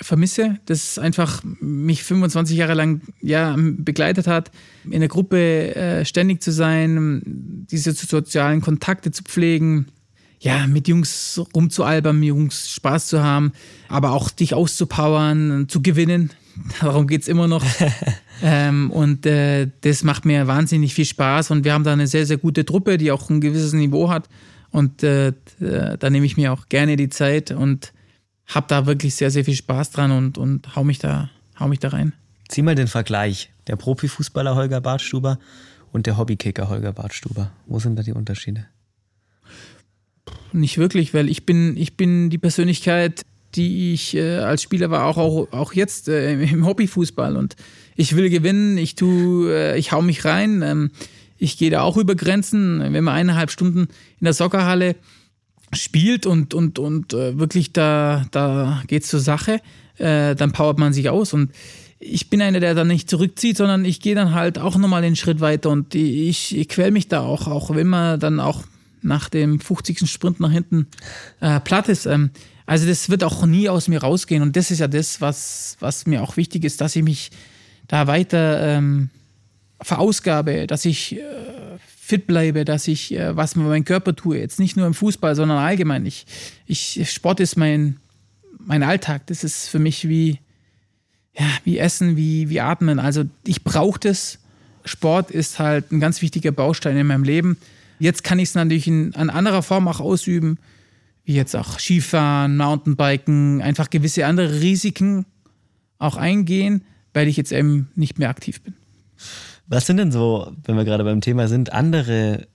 vermisse, 0.00 0.58
das 0.64 0.98
einfach 0.98 1.42
mich 1.60 2.04
25 2.04 2.56
Jahre 2.56 2.74
lang 2.74 3.02
ja, 3.20 3.54
begleitet 3.58 4.26
hat, 4.26 4.50
in 4.90 5.00
der 5.00 5.08
Gruppe 5.08 5.76
äh, 5.76 6.04
ständig 6.06 6.42
zu 6.42 6.52
sein, 6.52 7.22
diese 7.70 7.92
sozialen 7.92 8.62
Kontakte 8.62 9.10
zu 9.10 9.22
pflegen, 9.22 9.86
ja, 10.44 10.66
mit 10.66 10.88
Jungs 10.88 11.40
rumzualbern, 11.54 12.20
mit 12.20 12.28
Jungs 12.28 12.68
Spaß 12.70 13.06
zu 13.06 13.22
haben, 13.22 13.52
aber 13.88 14.12
auch 14.12 14.28
dich 14.28 14.52
auszupowern, 14.52 15.66
zu 15.68 15.80
gewinnen. 15.80 16.30
Darum 16.80 17.06
geht 17.06 17.22
es 17.22 17.28
immer 17.28 17.48
noch. 17.48 17.64
ähm, 18.42 18.90
und 18.90 19.24
äh, 19.24 19.68
das 19.80 20.04
macht 20.04 20.26
mir 20.26 20.46
wahnsinnig 20.46 20.92
viel 20.92 21.06
Spaß 21.06 21.50
und 21.50 21.64
wir 21.64 21.72
haben 21.72 21.82
da 21.82 21.94
eine 21.94 22.06
sehr, 22.06 22.26
sehr 22.26 22.36
gute 22.36 22.66
Truppe, 22.66 22.98
die 22.98 23.10
auch 23.10 23.30
ein 23.30 23.40
gewisses 23.40 23.72
Niveau 23.72 24.10
hat. 24.10 24.28
Und 24.70 25.02
äh, 25.02 25.32
da 25.58 26.10
nehme 26.10 26.26
ich 26.26 26.36
mir 26.36 26.52
auch 26.52 26.68
gerne 26.68 26.96
die 26.96 27.08
Zeit 27.08 27.50
und 27.50 27.92
habe 28.46 28.66
da 28.68 28.84
wirklich 28.84 29.14
sehr, 29.14 29.30
sehr 29.30 29.46
viel 29.46 29.54
Spaß 29.54 29.92
dran 29.92 30.10
und, 30.10 30.36
und 30.36 30.76
hau, 30.76 30.84
mich 30.84 30.98
da, 30.98 31.30
hau 31.58 31.68
mich 31.68 31.78
da 31.78 31.88
rein. 31.88 32.12
Zieh 32.48 32.62
mal 32.62 32.74
den 32.74 32.88
Vergleich. 32.88 33.50
Der 33.66 33.76
Profifußballer 33.76 34.56
Holger 34.56 34.82
Bartstuber 34.82 35.38
und 35.92 36.06
der 36.06 36.18
Hobbykicker 36.18 36.68
Holger 36.68 36.92
Bartstuber. 36.92 37.50
Wo 37.66 37.78
sind 37.78 37.96
da 37.96 38.02
die 38.02 38.12
Unterschiede? 38.12 38.66
Nicht 40.52 40.78
wirklich, 40.78 41.14
weil 41.14 41.28
ich 41.28 41.46
bin, 41.46 41.76
ich 41.76 41.96
bin 41.96 42.30
die 42.30 42.38
Persönlichkeit, 42.38 43.22
die 43.54 43.92
ich 43.92 44.16
äh, 44.16 44.38
als 44.38 44.62
Spieler 44.62 44.90
war, 44.90 45.06
auch, 45.06 45.16
auch, 45.16 45.52
auch 45.52 45.72
jetzt 45.72 46.08
äh, 46.08 46.32
im 46.42 46.66
Hobbyfußball. 46.66 47.36
Und 47.36 47.56
ich 47.96 48.16
will 48.16 48.30
gewinnen, 48.30 48.78
ich 48.78 48.94
tu, 48.94 49.46
äh, 49.46 49.78
ich 49.78 49.92
hau 49.92 50.02
mich 50.02 50.24
rein. 50.24 50.62
Ähm, 50.62 50.90
ich 51.38 51.58
gehe 51.58 51.70
da 51.70 51.82
auch 51.82 51.96
über 51.96 52.14
Grenzen. 52.14 52.80
Wenn 52.80 53.04
man 53.04 53.14
eineinhalb 53.14 53.50
Stunden 53.50 53.88
in 54.20 54.24
der 54.24 54.32
Soccerhalle 54.32 54.96
spielt 55.72 56.26
und, 56.26 56.54
und, 56.54 56.78
und 56.78 57.12
äh, 57.14 57.38
wirklich 57.38 57.72
da, 57.72 58.26
da 58.30 58.82
geht 58.86 59.04
zur 59.04 59.20
Sache, 59.20 59.60
äh, 59.98 60.34
dann 60.34 60.52
powert 60.52 60.78
man 60.78 60.92
sich 60.92 61.08
aus. 61.08 61.32
Und 61.32 61.50
ich 61.98 62.30
bin 62.30 62.42
einer, 62.42 62.60
der 62.60 62.74
dann 62.74 62.88
nicht 62.88 63.08
zurückzieht, 63.08 63.56
sondern 63.56 63.84
ich 63.84 64.00
gehe 64.00 64.14
dann 64.14 64.34
halt 64.34 64.58
auch 64.58 64.76
nochmal 64.76 65.02
den 65.02 65.16
Schritt 65.16 65.40
weiter 65.40 65.70
und 65.70 65.94
ich, 65.94 66.56
ich 66.56 66.68
quäl 66.68 66.90
mich 66.90 67.08
da 67.08 67.20
auch, 67.20 67.48
auch 67.48 67.74
wenn 67.74 67.86
man 67.86 68.20
dann 68.20 68.40
auch 68.40 68.62
nach 69.04 69.28
dem 69.28 69.60
50. 69.60 70.08
Sprint 70.10 70.40
nach 70.40 70.50
hinten 70.50 70.86
äh, 71.40 71.60
platt 71.60 71.88
ist. 71.88 72.06
Ähm, 72.06 72.30
also 72.66 72.86
das 72.86 73.10
wird 73.10 73.24
auch 73.24 73.44
nie 73.44 73.68
aus 73.68 73.88
mir 73.88 74.00
rausgehen 74.00 74.42
und 74.42 74.56
das 74.56 74.70
ist 74.70 74.78
ja 74.78 74.88
das, 74.88 75.20
was, 75.20 75.76
was 75.80 76.06
mir 76.06 76.22
auch 76.22 76.36
wichtig 76.36 76.64
ist, 76.64 76.80
dass 76.80 76.96
ich 76.96 77.02
mich 77.02 77.30
da 77.88 78.06
weiter 78.06 78.76
ähm, 78.76 79.10
verausgabe, 79.80 80.66
dass 80.66 80.84
ich 80.84 81.16
äh, 81.16 81.20
fit 82.04 82.26
bleibe, 82.26 82.64
dass 82.64 82.88
ich 82.88 83.14
äh, 83.14 83.36
was 83.36 83.56
mit 83.56 83.66
meinem 83.66 83.84
Körper 83.84 84.14
tue. 84.16 84.38
Jetzt 84.38 84.58
nicht 84.58 84.76
nur 84.76 84.86
im 84.86 84.94
Fußball, 84.94 85.34
sondern 85.34 85.58
allgemein. 85.58 86.06
Ich, 86.06 86.26
ich, 86.66 87.10
Sport 87.10 87.40
ist 87.40 87.56
mein, 87.56 87.98
mein 88.58 88.82
Alltag. 88.82 89.26
Das 89.26 89.44
ist 89.44 89.68
für 89.68 89.78
mich 89.78 90.08
wie, 90.08 90.38
ja, 91.38 91.46
wie 91.64 91.78
Essen, 91.78 92.16
wie, 92.16 92.48
wie 92.48 92.60
Atmen. 92.60 92.98
Also 92.98 93.24
ich 93.46 93.64
brauche 93.64 94.00
das. 94.00 94.38
Sport 94.84 95.30
ist 95.30 95.58
halt 95.58 95.92
ein 95.92 96.00
ganz 96.00 96.20
wichtiger 96.20 96.52
Baustein 96.52 96.96
in 96.96 97.06
meinem 97.06 97.24
Leben. 97.24 97.56
Jetzt 97.98 98.24
kann 98.24 98.38
ich 98.38 98.50
es 98.50 98.54
natürlich 98.54 98.86
in, 98.86 99.12
in 99.12 99.30
anderer 99.30 99.62
Form 99.62 99.88
auch 99.88 100.00
ausüben, 100.00 100.58
wie 101.24 101.34
jetzt 101.34 101.54
auch 101.56 101.78
Skifahren, 101.78 102.56
Mountainbiken, 102.56 103.62
einfach 103.62 103.90
gewisse 103.90 104.26
andere 104.26 104.60
Risiken 104.60 105.26
auch 105.98 106.16
eingehen, 106.16 106.84
weil 107.12 107.28
ich 107.28 107.36
jetzt 107.36 107.52
eben 107.52 107.88
nicht 107.94 108.18
mehr 108.18 108.28
aktiv 108.28 108.60
bin. 108.62 108.74
Was 109.66 109.86
sind 109.86 109.96
denn 109.96 110.12
so, 110.12 110.52
wenn 110.64 110.76
wir 110.76 110.84
gerade 110.84 111.04
beim 111.04 111.20
Thema 111.20 111.48
sind, 111.48 111.72
andere 111.72 112.46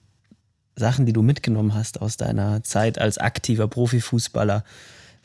Sachen, 0.76 1.06
die 1.06 1.12
du 1.12 1.22
mitgenommen 1.22 1.74
hast 1.74 2.00
aus 2.00 2.16
deiner 2.16 2.62
Zeit 2.62 2.98
als 2.98 3.18
aktiver 3.18 3.66
Profifußballer? 3.66 4.64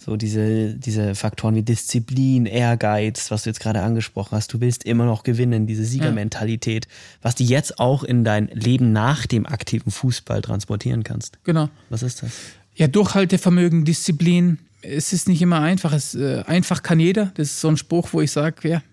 So 0.06 0.18
diese, 0.18 0.76
diese 0.76 1.16
Faktoren 1.16 1.56
wie 1.56 1.64
Disziplin, 1.64 2.46
Ehrgeiz, 2.46 3.32
was 3.32 3.42
du 3.42 3.50
jetzt 3.50 3.60
gerade 3.60 3.82
angesprochen 3.82 4.36
hast. 4.36 4.54
Du 4.54 4.62
willst 4.62 4.84
immer 4.84 5.06
noch 5.06 5.24
gewinnen, 5.24 5.66
diese 5.66 5.84
Siegermentalität, 5.84 6.88
was 7.24 7.34
du 7.34 7.44
jetzt 7.44 7.80
auch 7.80 8.04
in 8.04 8.24
dein 8.24 8.46
Leben 8.50 8.92
nach 8.92 9.26
dem 9.26 9.48
aktiven 9.48 9.92
Fußball 9.92 10.44
transportieren 10.44 11.04
kannst. 11.04 11.40
Genau. 11.44 11.70
Was 11.90 12.04
ist 12.04 12.22
das? 12.22 12.34
Ja, 12.76 12.86
Durchhaltevermögen, 12.86 13.84
Disziplin. 13.84 14.60
Es 14.84 15.12
ist 15.12 15.28
nicht 15.28 15.42
immer 15.42 15.62
einfach. 15.62 15.92
Es, 15.92 16.14
äh, 16.14 16.44
einfach 16.46 16.84
kann 16.84 17.00
jeder. 17.00 17.32
Das 17.34 17.48
ist 17.48 17.62
so 17.62 17.70
ein 17.70 17.78
Spruch, 17.78 18.10
wo 18.12 18.22
ich 18.22 18.30
sage, 18.30 18.70
ja, 18.70 18.84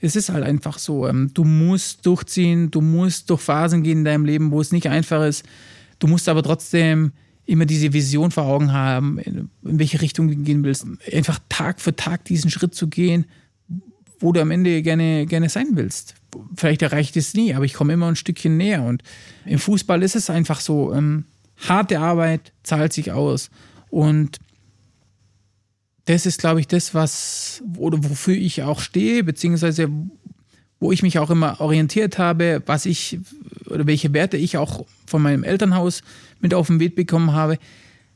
es 0.00 0.16
ist 0.16 0.30
halt 0.30 0.42
einfach 0.42 0.80
so. 0.80 1.06
Ähm, 1.06 1.30
du 1.32 1.44
musst 1.44 2.04
durchziehen, 2.04 2.68
du 2.72 2.80
musst 2.80 3.30
durch 3.30 3.42
Phasen 3.42 3.84
gehen 3.84 3.98
in 3.98 4.04
deinem 4.04 4.24
Leben, 4.24 4.50
wo 4.50 4.60
es 4.60 4.72
nicht 4.72 4.88
einfach 4.88 5.24
ist. 5.24 5.44
Du 6.00 6.08
musst 6.08 6.28
aber 6.28 6.42
trotzdem 6.42 7.12
immer 7.52 7.66
diese 7.66 7.92
Vision 7.92 8.30
vor 8.30 8.44
Augen 8.44 8.72
haben, 8.72 9.18
in, 9.18 9.50
in 9.64 9.78
welche 9.78 10.00
Richtung 10.00 10.28
du 10.28 10.36
gehen 10.36 10.64
willst. 10.64 10.86
Einfach 11.12 11.38
Tag 11.48 11.80
für 11.80 11.94
Tag 11.94 12.24
diesen 12.24 12.50
Schritt 12.50 12.74
zu 12.74 12.88
gehen, 12.88 13.26
wo 14.18 14.32
du 14.32 14.40
am 14.40 14.50
Ende 14.50 14.82
gerne, 14.82 15.26
gerne 15.26 15.48
sein 15.48 15.68
willst. 15.72 16.14
Vielleicht 16.56 16.82
erreicht 16.82 17.16
es 17.16 17.34
nie, 17.34 17.54
aber 17.54 17.64
ich 17.64 17.74
komme 17.74 17.92
immer 17.92 18.08
ein 18.08 18.16
Stückchen 18.16 18.56
näher. 18.56 18.82
Und 18.82 19.02
im 19.44 19.58
Fußball 19.58 20.02
ist 20.02 20.16
es 20.16 20.30
einfach 20.30 20.60
so, 20.60 20.94
ähm, 20.94 21.24
harte 21.58 22.00
Arbeit 22.00 22.52
zahlt 22.62 22.92
sich 22.92 23.12
aus. 23.12 23.50
Und 23.90 24.38
das 26.06 26.24
ist, 26.24 26.40
glaube 26.40 26.60
ich, 26.60 26.68
das, 26.68 26.94
was, 26.94 27.62
oder 27.76 28.02
wofür 28.02 28.34
ich 28.34 28.62
auch 28.62 28.80
stehe, 28.80 29.22
beziehungsweise 29.24 29.88
wo 30.80 30.90
ich 30.90 31.02
mich 31.02 31.18
auch 31.18 31.30
immer 31.30 31.60
orientiert 31.60 32.18
habe, 32.18 32.62
was 32.66 32.86
ich 32.86 33.20
oder 33.66 33.86
welche 33.86 34.12
Werte 34.12 34.36
ich 34.36 34.56
auch 34.56 34.84
von 35.06 35.22
meinem 35.22 35.44
Elternhaus 35.44 36.02
mit 36.42 36.52
auf 36.52 36.66
den 36.66 36.80
Weg 36.80 36.94
bekommen 36.94 37.32
habe. 37.32 37.58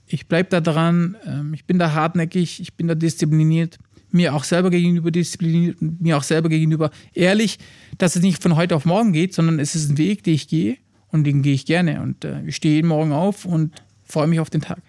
Ich 0.07 0.29
bleibe 0.29 0.51
da 0.51 0.61
dran, 0.61 1.17
ähm, 1.27 1.55
ich 1.55 1.65
bin 1.65 1.79
da 1.79 1.93
hartnäckig, 1.95 2.61
ich 2.61 2.75
bin 2.75 2.87
da 2.87 2.95
diszipliniert, 2.95 3.79
mir 4.11 4.35
auch 4.35 4.45
selber 4.45 4.71
gegenüber 4.71 5.11
diszipliniert, 5.11 5.79
mir 5.81 6.17
auch 6.17 6.23
selber 6.23 6.49
gegenüber 6.49 6.91
ehrlich, 7.15 7.59
dass 7.99 8.15
es 8.17 8.23
nicht 8.23 8.43
von 8.43 8.57
heute 8.57 8.77
auf 8.77 8.85
morgen 8.85 9.13
geht, 9.13 9.35
sondern 9.35 9.59
es 9.59 9.75
ist 9.75 9.89
ein 9.89 9.99
Weg, 9.99 10.23
den 10.23 10.35
ich 10.35 10.49
gehe 10.49 10.77
und 11.09 11.25
den 11.25 11.43
gehe 11.43 11.55
ich 11.55 11.67
gerne. 11.67 12.03
Und 12.03 12.25
äh, 12.25 12.43
ich 12.45 12.57
stehe 12.57 12.75
jeden 12.75 12.89
Morgen 12.89 13.13
auf 13.13 13.45
und 13.47 13.75
freue 14.05 14.27
mich 14.27 14.41
auf 14.41 14.51
den 14.51 14.61
Tag. 14.61 14.83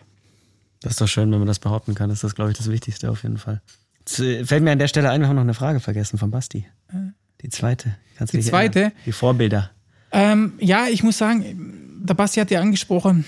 Das 0.82 0.94
ist 0.94 1.02
doch 1.02 1.08
schön, 1.08 1.32
wenn 1.32 1.40
man 1.40 1.48
das 1.48 1.60
behaupten 1.60 1.96
kann. 1.96 2.10
Das 2.10 2.24
ist, 2.24 2.36
glaube 2.36 2.52
ich, 2.52 2.58
das 2.58 2.70
Wichtigste 2.70 3.10
auf 3.10 3.24
jeden 3.24 3.38
Fall. 3.38 3.62
Jetzt 4.00 4.20
äh, 4.20 4.46
fällt 4.46 4.64
mir 4.64 4.72
an 4.72 4.80
der 4.80 4.88
Stelle 4.88 5.10
ein, 5.10 5.22
wir 5.22 5.28
haben 5.28 5.36
noch 5.36 5.42
eine 5.42 5.56
Frage 5.56 5.80
vergessen 5.80 6.18
von 6.18 6.30
Basti. 6.32 6.66
Die 7.42 7.50
zweite. 7.50 7.96
Kannst 8.18 8.34
Die 8.34 8.40
zweite? 8.40 8.80
Erinnern? 8.80 8.98
Die 9.06 9.12
Vorbilder. 9.12 9.72
Ähm, 10.12 10.54
ja, 10.60 10.88
ich 10.90 11.04
muss 11.04 11.18
sagen, 11.18 11.87
der 12.10 12.14
Basti 12.14 12.40
hat 12.40 12.52
ja 12.52 12.62
angesprochen, 12.62 13.26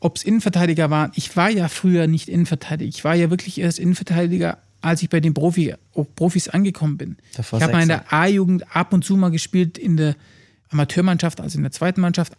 ob 0.00 0.16
es 0.16 0.24
Innenverteidiger 0.24 0.90
waren. 0.90 1.12
Ich 1.14 1.36
war 1.36 1.50
ja 1.50 1.68
früher 1.68 2.06
nicht 2.06 2.28
Innenverteidiger. 2.28 2.88
Ich 2.88 3.04
war 3.04 3.14
ja 3.14 3.30
wirklich 3.30 3.60
erst 3.60 3.78
Innenverteidiger, 3.78 4.58
als 4.80 5.02
ich 5.02 5.10
bei 5.10 5.20
den 5.20 5.34
Profi, 5.34 5.74
Profis 6.16 6.48
angekommen 6.48 6.96
bin. 6.96 7.16
Davor 7.36 7.58
ich 7.58 7.62
habe 7.62 7.72
mal 7.74 7.82
in 7.82 7.88
der 7.88 8.12
A-Jugend 8.12 8.74
ab 8.74 8.92
und 8.92 9.04
zu 9.04 9.16
mal 9.16 9.30
gespielt, 9.30 9.76
in 9.76 9.96
der 9.96 10.16
Amateurmannschaft, 10.70 11.40
also 11.40 11.58
in 11.58 11.62
der 11.62 11.72
zweiten 11.72 12.00
Mannschaft. 12.00 12.32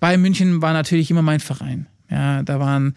Bayern 0.00 0.22
München 0.22 0.62
war 0.62 0.72
natürlich 0.72 1.10
immer 1.10 1.22
mein 1.22 1.40
Verein. 1.40 1.86
Ja, 2.10 2.42
da 2.42 2.58
waren 2.58 2.94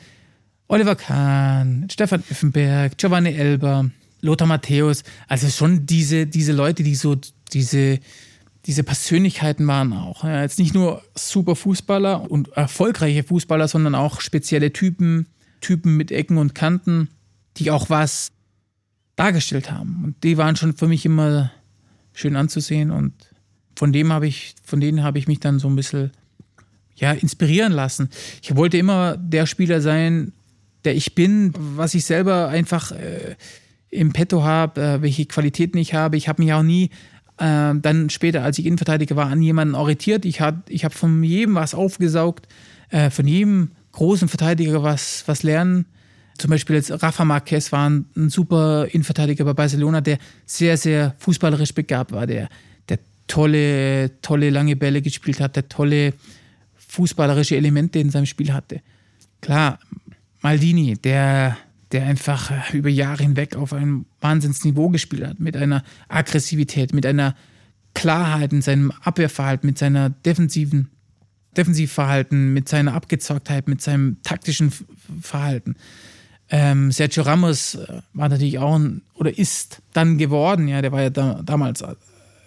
Oliver 0.67 0.95
Kahn, 0.95 1.87
Stefan 1.91 2.23
Effenberg, 2.29 2.97
Giovanni 2.97 3.29
Elber, 3.29 3.89
Lothar 4.21 4.47
Matthäus. 4.47 5.03
Also 5.27 5.47
schon 5.49 5.85
diese, 5.85 6.25
diese 6.25 6.51
Leute, 6.51 6.83
die 6.83 6.95
so 6.95 7.15
diese, 7.53 7.99
diese 8.65 8.83
Persönlichkeiten 8.83 9.67
waren 9.67 9.93
auch. 9.93 10.23
Ja, 10.23 10.41
jetzt 10.41 10.59
nicht 10.59 10.73
nur 10.73 11.03
super 11.13 11.55
Fußballer 11.55 12.29
und 12.29 12.49
erfolgreiche 12.49 13.23
Fußballer, 13.23 13.67
sondern 13.67 13.93
auch 13.93 14.21
spezielle 14.21 14.73
Typen, 14.73 15.27
Typen 15.61 15.97
mit 15.97 16.11
Ecken 16.11 16.37
und 16.37 16.55
Kanten, 16.55 17.09
die 17.57 17.69
auch 17.71 17.89
was 17.89 18.31
dargestellt 19.15 19.71
haben. 19.71 20.01
Und 20.03 20.23
die 20.23 20.37
waren 20.37 20.55
schon 20.55 20.75
für 20.75 20.87
mich 20.87 21.05
immer 21.05 21.51
schön 22.13 22.35
anzusehen 22.35 22.91
und 22.91 23.13
von 23.77 23.93
dem 23.93 24.11
habe 24.11 24.27
ich, 24.27 24.55
von 24.63 24.79
denen 24.79 25.03
habe 25.03 25.19
ich 25.19 25.27
mich 25.27 25.39
dann 25.39 25.59
so 25.59 25.67
ein 25.67 25.75
bisschen 25.75 26.11
ja, 26.95 27.11
inspirieren 27.11 27.73
lassen. 27.73 28.09
Ich 28.41 28.55
wollte 28.55 28.77
immer 28.77 29.17
der 29.17 29.45
Spieler 29.45 29.81
sein, 29.81 30.31
der 30.85 30.95
ich 30.95 31.13
bin, 31.13 31.53
was 31.57 31.93
ich 31.93 32.05
selber 32.05 32.47
einfach 32.47 32.91
äh, 32.91 33.35
im 33.89 34.13
Petto 34.13 34.43
habe, 34.43 34.81
äh, 34.81 35.01
welche 35.01 35.25
Qualitäten 35.25 35.77
ich 35.77 35.93
habe. 35.93 36.15
Ich 36.17 36.27
habe 36.29 36.41
mich 36.41 36.53
auch 36.53 36.63
nie 36.63 36.89
äh, 37.37 37.73
dann 37.75 38.09
später, 38.09 38.43
als 38.43 38.59
ich 38.59 38.65
Innenverteidiger 38.65 39.15
war, 39.15 39.27
an 39.27 39.41
jemanden 39.41 39.75
orientiert. 39.75 40.25
Ich 40.25 40.41
habe 40.41 40.63
ich 40.69 40.85
hab 40.85 40.93
von 40.93 41.23
jedem 41.23 41.55
was 41.55 41.73
aufgesaugt, 41.73 42.47
äh, 42.89 43.09
von 43.09 43.27
jedem 43.27 43.71
großen 43.91 44.27
Verteidiger 44.27 44.83
was, 44.83 45.23
was 45.27 45.43
lernen. 45.43 45.85
Zum 46.37 46.51
Beispiel 46.51 46.75
jetzt 46.75 46.91
Rafa 47.01 47.23
Marquez 47.23 47.71
war 47.71 47.89
ein, 47.89 48.05
ein 48.15 48.29
super 48.29 48.87
Innenverteidiger 48.91 49.45
bei 49.45 49.53
Barcelona, 49.53 50.01
der 50.01 50.17
sehr, 50.45 50.77
sehr 50.77 51.15
fußballerisch 51.19 51.73
begabt 51.73 52.11
war, 52.11 52.27
der, 52.27 52.49
der 52.89 52.99
tolle, 53.27 54.11
tolle 54.21 54.49
lange 54.49 54.75
Bälle 54.75 55.01
gespielt 55.01 55.39
hat, 55.39 55.55
der 55.55 55.69
tolle 55.69 56.13
fußballerische 56.75 57.55
Elemente 57.55 57.99
in 57.99 58.09
seinem 58.09 58.25
Spiel 58.25 58.51
hatte. 58.53 58.81
Klar, 59.41 59.79
Maldini, 60.41 60.95
der, 60.95 61.57
der 61.91 62.05
einfach 62.05 62.51
äh, 62.51 62.77
über 62.77 62.89
Jahre 62.89 63.23
hinweg 63.23 63.55
auf 63.55 63.73
einem 63.73 64.05
Wahnsinnsniveau 64.21 64.89
gespielt 64.89 65.25
hat, 65.25 65.39
mit 65.39 65.55
einer 65.55 65.83
Aggressivität, 66.07 66.93
mit 66.93 67.05
einer 67.05 67.35
Klarheit 67.93 68.51
in 68.53 68.61
seinem 68.61 68.91
Abwehrverhalten, 68.91 69.67
mit 69.67 69.77
seiner 69.77 70.09
defensiven 70.09 70.89
Defensivverhalten, 71.55 72.53
mit 72.53 72.67
seiner 72.67 72.93
Abgezocktheit, 72.93 73.69
mit 73.69 73.81
seinem 73.81 74.17
taktischen 74.23 74.73
Verhalten. 75.21 75.75
Ähm, 76.49 76.91
Sergio 76.91 77.23
Ramos 77.23 77.75
äh, 77.75 78.01
war 78.13 78.29
natürlich 78.29 78.59
auch 78.59 78.75
ein, 78.77 79.01
oder 79.13 79.37
ist 79.37 79.81
dann 79.93 80.17
geworden, 80.17 80.67
ja, 80.67 80.81
der 80.81 80.91
war 80.91 81.01
ja 81.01 81.09
da, 81.09 81.41
damals 81.43 81.81
äh, 81.81 81.95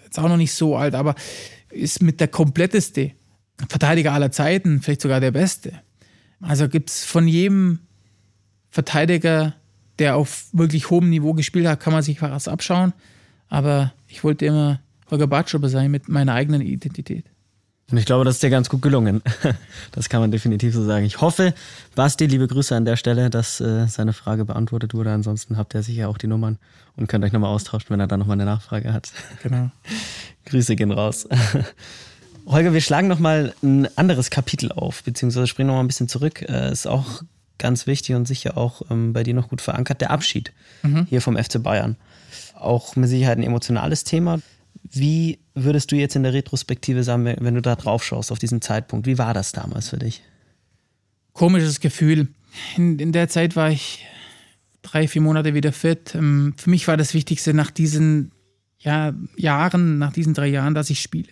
jetzt 0.05 0.19
auch 0.19 0.29
noch 0.29 0.37
nicht 0.37 0.53
so 0.53 0.77
alt, 0.77 0.95
aber 0.95 1.15
ist 1.69 2.01
mit 2.01 2.19
der 2.19 2.29
kompletteste 2.29 3.11
Verteidiger 3.67 4.13
aller 4.13 4.31
Zeiten, 4.31 4.81
vielleicht 4.81 5.01
sogar 5.01 5.19
der 5.19 5.31
beste. 5.31 5.73
Also 6.39 6.69
gibt 6.69 6.89
es 6.89 7.03
von 7.03 7.27
jedem 7.27 7.79
Verteidiger, 8.69 9.53
der 9.97 10.15
auf 10.15 10.47
wirklich 10.53 10.89
hohem 10.89 11.09
Niveau 11.09 11.33
gespielt 11.33 11.67
hat, 11.67 11.79
kann 11.79 11.93
man 11.93 12.03
sich 12.03 12.21
was 12.21 12.47
abschauen. 12.47 12.93
Aber 13.49 13.93
ich 14.07 14.23
wollte 14.23 14.45
immer 14.45 14.79
Holger 15.09 15.27
Bartschuber 15.27 15.69
sein 15.69 15.91
mit 15.91 16.07
meiner 16.07 16.33
eigenen 16.33 16.61
Identität. 16.61 17.25
Und 17.91 17.97
ich 17.97 18.05
glaube, 18.05 18.23
das 18.23 18.35
ist 18.35 18.43
dir 18.43 18.49
ganz 18.49 18.69
gut 18.69 18.81
gelungen. 18.81 19.21
Das 19.91 20.07
kann 20.07 20.21
man 20.21 20.31
definitiv 20.31 20.73
so 20.75 20.83
sagen. 20.83 21.05
Ich 21.05 21.19
hoffe, 21.19 21.53
Basti, 21.95 22.27
liebe 22.27 22.47
Grüße 22.47 22.75
an 22.75 22.85
der 22.85 22.95
Stelle, 22.95 23.29
dass 23.29 23.59
äh, 23.59 23.87
seine 23.87 24.13
Frage 24.13 24.45
beantwortet 24.45 24.93
wurde. 24.93 25.11
Ansonsten 25.11 25.57
habt 25.57 25.73
ihr 25.73 25.81
sicher 25.81 26.09
auch 26.09 26.17
die 26.17 26.27
Nummern 26.27 26.57
und 26.95 27.07
könnt 27.07 27.25
euch 27.25 27.31
nochmal 27.31 27.49
austauschen, 27.49 27.89
wenn 27.89 27.99
er 27.99 28.07
da 28.07 28.17
nochmal 28.17 28.35
eine 28.35 28.45
Nachfrage 28.45 28.93
hat. 28.93 29.11
Genau. 29.41 29.71
Grüße 30.45 30.75
gehen 30.75 30.91
raus. 30.91 31.27
Holger, 32.45 32.73
wir 32.73 32.81
schlagen 32.81 33.07
nochmal 33.07 33.53
ein 33.63 33.87
anderes 33.97 34.29
Kapitel 34.29 34.71
auf, 34.71 35.03
beziehungsweise 35.03 35.47
springen 35.47 35.67
nochmal 35.67 35.83
ein 35.83 35.87
bisschen 35.87 36.07
zurück. 36.07 36.43
Äh, 36.47 36.71
ist 36.71 36.87
auch 36.87 37.23
ganz 37.59 37.85
wichtig 37.87 38.15
und 38.15 38.27
sicher 38.27 38.57
auch 38.57 38.81
ähm, 38.89 39.13
bei 39.13 39.23
dir 39.23 39.33
noch 39.33 39.49
gut 39.49 39.61
verankert, 39.61 40.01
der 40.01 40.11
Abschied 40.11 40.51
Mhm. 40.81 41.05
hier 41.09 41.21
vom 41.21 41.37
FC 41.37 41.61
Bayern. 41.61 41.95
Auch 42.55 42.95
mit 42.95 43.09
Sicherheit 43.09 43.37
ein 43.37 43.43
emotionales 43.43 44.03
Thema. 44.03 44.39
Wie 44.83 45.39
würdest 45.53 45.91
du 45.91 45.95
jetzt 45.95 46.15
in 46.15 46.23
der 46.23 46.33
Retrospektive 46.33 47.03
sagen, 47.03 47.25
wenn 47.39 47.55
du 47.55 47.61
da 47.61 47.75
drauf 47.75 48.03
schaust, 48.03 48.31
auf 48.31 48.39
diesen 48.39 48.61
Zeitpunkt? 48.61 49.05
Wie 49.05 49.17
war 49.17 49.33
das 49.33 49.51
damals 49.51 49.89
für 49.89 49.97
dich? 49.97 50.23
Komisches 51.33 51.79
Gefühl. 51.79 52.27
In, 52.75 52.97
in 52.99 53.11
der 53.11 53.29
Zeit 53.29 53.55
war 53.55 53.69
ich 53.69 54.05
drei, 54.81 55.07
vier 55.07 55.21
Monate 55.21 55.53
wieder 55.53 55.71
fit. 55.71 56.15
Ähm, 56.15 56.53
Für 56.57 56.69
mich 56.69 56.87
war 56.87 56.97
das 56.97 57.13
Wichtigste 57.13 57.53
nach 57.53 57.71
diesen 57.71 58.31
ja, 58.79 59.13
Jahren, 59.37 59.97
nach 59.99 60.13
diesen 60.13 60.33
drei 60.33 60.47
Jahren, 60.47 60.73
dass 60.73 60.89
ich 60.89 61.01
spiele. 61.01 61.29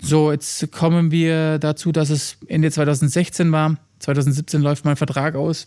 So, 0.00 0.30
jetzt 0.32 0.70
kommen 0.72 1.10
wir 1.10 1.58
dazu, 1.58 1.90
dass 1.92 2.10
es 2.10 2.36
Ende 2.46 2.70
2016 2.70 3.50
war. 3.52 3.78
2017 4.04 4.60
läuft 4.60 4.84
mein 4.84 4.96
Vertrag 4.96 5.34
aus. 5.34 5.66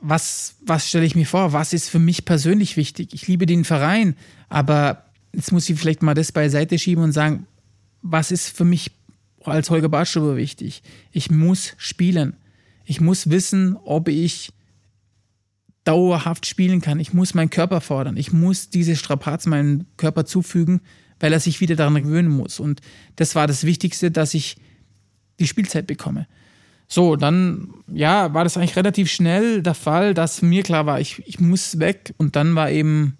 Was, 0.00 0.56
was 0.64 0.88
stelle 0.88 1.04
ich 1.04 1.16
mir 1.16 1.26
vor? 1.26 1.52
Was 1.52 1.72
ist 1.72 1.88
für 1.88 1.98
mich 1.98 2.24
persönlich 2.24 2.76
wichtig? 2.76 3.12
Ich 3.12 3.26
liebe 3.26 3.46
den 3.46 3.64
Verein, 3.64 4.16
aber 4.48 5.04
jetzt 5.32 5.50
muss 5.50 5.68
ich 5.68 5.78
vielleicht 5.78 6.02
mal 6.02 6.14
das 6.14 6.32
beiseite 6.32 6.78
schieben 6.78 7.02
und 7.02 7.12
sagen, 7.12 7.46
was 8.02 8.30
ist 8.30 8.56
für 8.56 8.64
mich 8.64 8.92
als 9.44 9.70
Holger 9.70 9.88
Bartstuber 9.88 10.36
wichtig? 10.36 10.82
Ich 11.10 11.30
muss 11.30 11.74
spielen. 11.76 12.36
Ich 12.84 13.00
muss 13.00 13.30
wissen, 13.30 13.76
ob 13.76 14.08
ich 14.08 14.52
dauerhaft 15.84 16.46
spielen 16.46 16.80
kann. 16.80 17.00
Ich 17.00 17.12
muss 17.12 17.34
meinen 17.34 17.50
Körper 17.50 17.80
fordern. 17.80 18.16
Ich 18.16 18.32
muss 18.32 18.70
diese 18.70 18.96
Strapazen 18.96 19.50
meinem 19.50 19.86
Körper 19.96 20.24
zufügen, 20.24 20.80
weil 21.18 21.32
er 21.32 21.40
sich 21.40 21.60
wieder 21.60 21.76
daran 21.76 21.94
gewöhnen 21.94 22.28
muss. 22.28 22.60
Und 22.60 22.80
das 23.16 23.34
war 23.34 23.46
das 23.46 23.64
Wichtigste, 23.64 24.10
dass 24.10 24.34
ich 24.34 24.56
die 25.40 25.46
Spielzeit 25.46 25.86
bekomme. 25.86 26.26
So, 26.94 27.16
dann, 27.16 27.74
ja, 27.92 28.34
war 28.34 28.44
das 28.44 28.56
eigentlich 28.56 28.76
relativ 28.76 29.10
schnell 29.10 29.62
der 29.62 29.74
Fall, 29.74 30.14
dass 30.14 30.42
mir 30.42 30.62
klar 30.62 30.86
war, 30.86 31.00
ich, 31.00 31.20
ich 31.26 31.40
muss 31.40 31.80
weg. 31.80 32.14
Und 32.18 32.36
dann 32.36 32.54
war 32.54 32.70
eben 32.70 33.18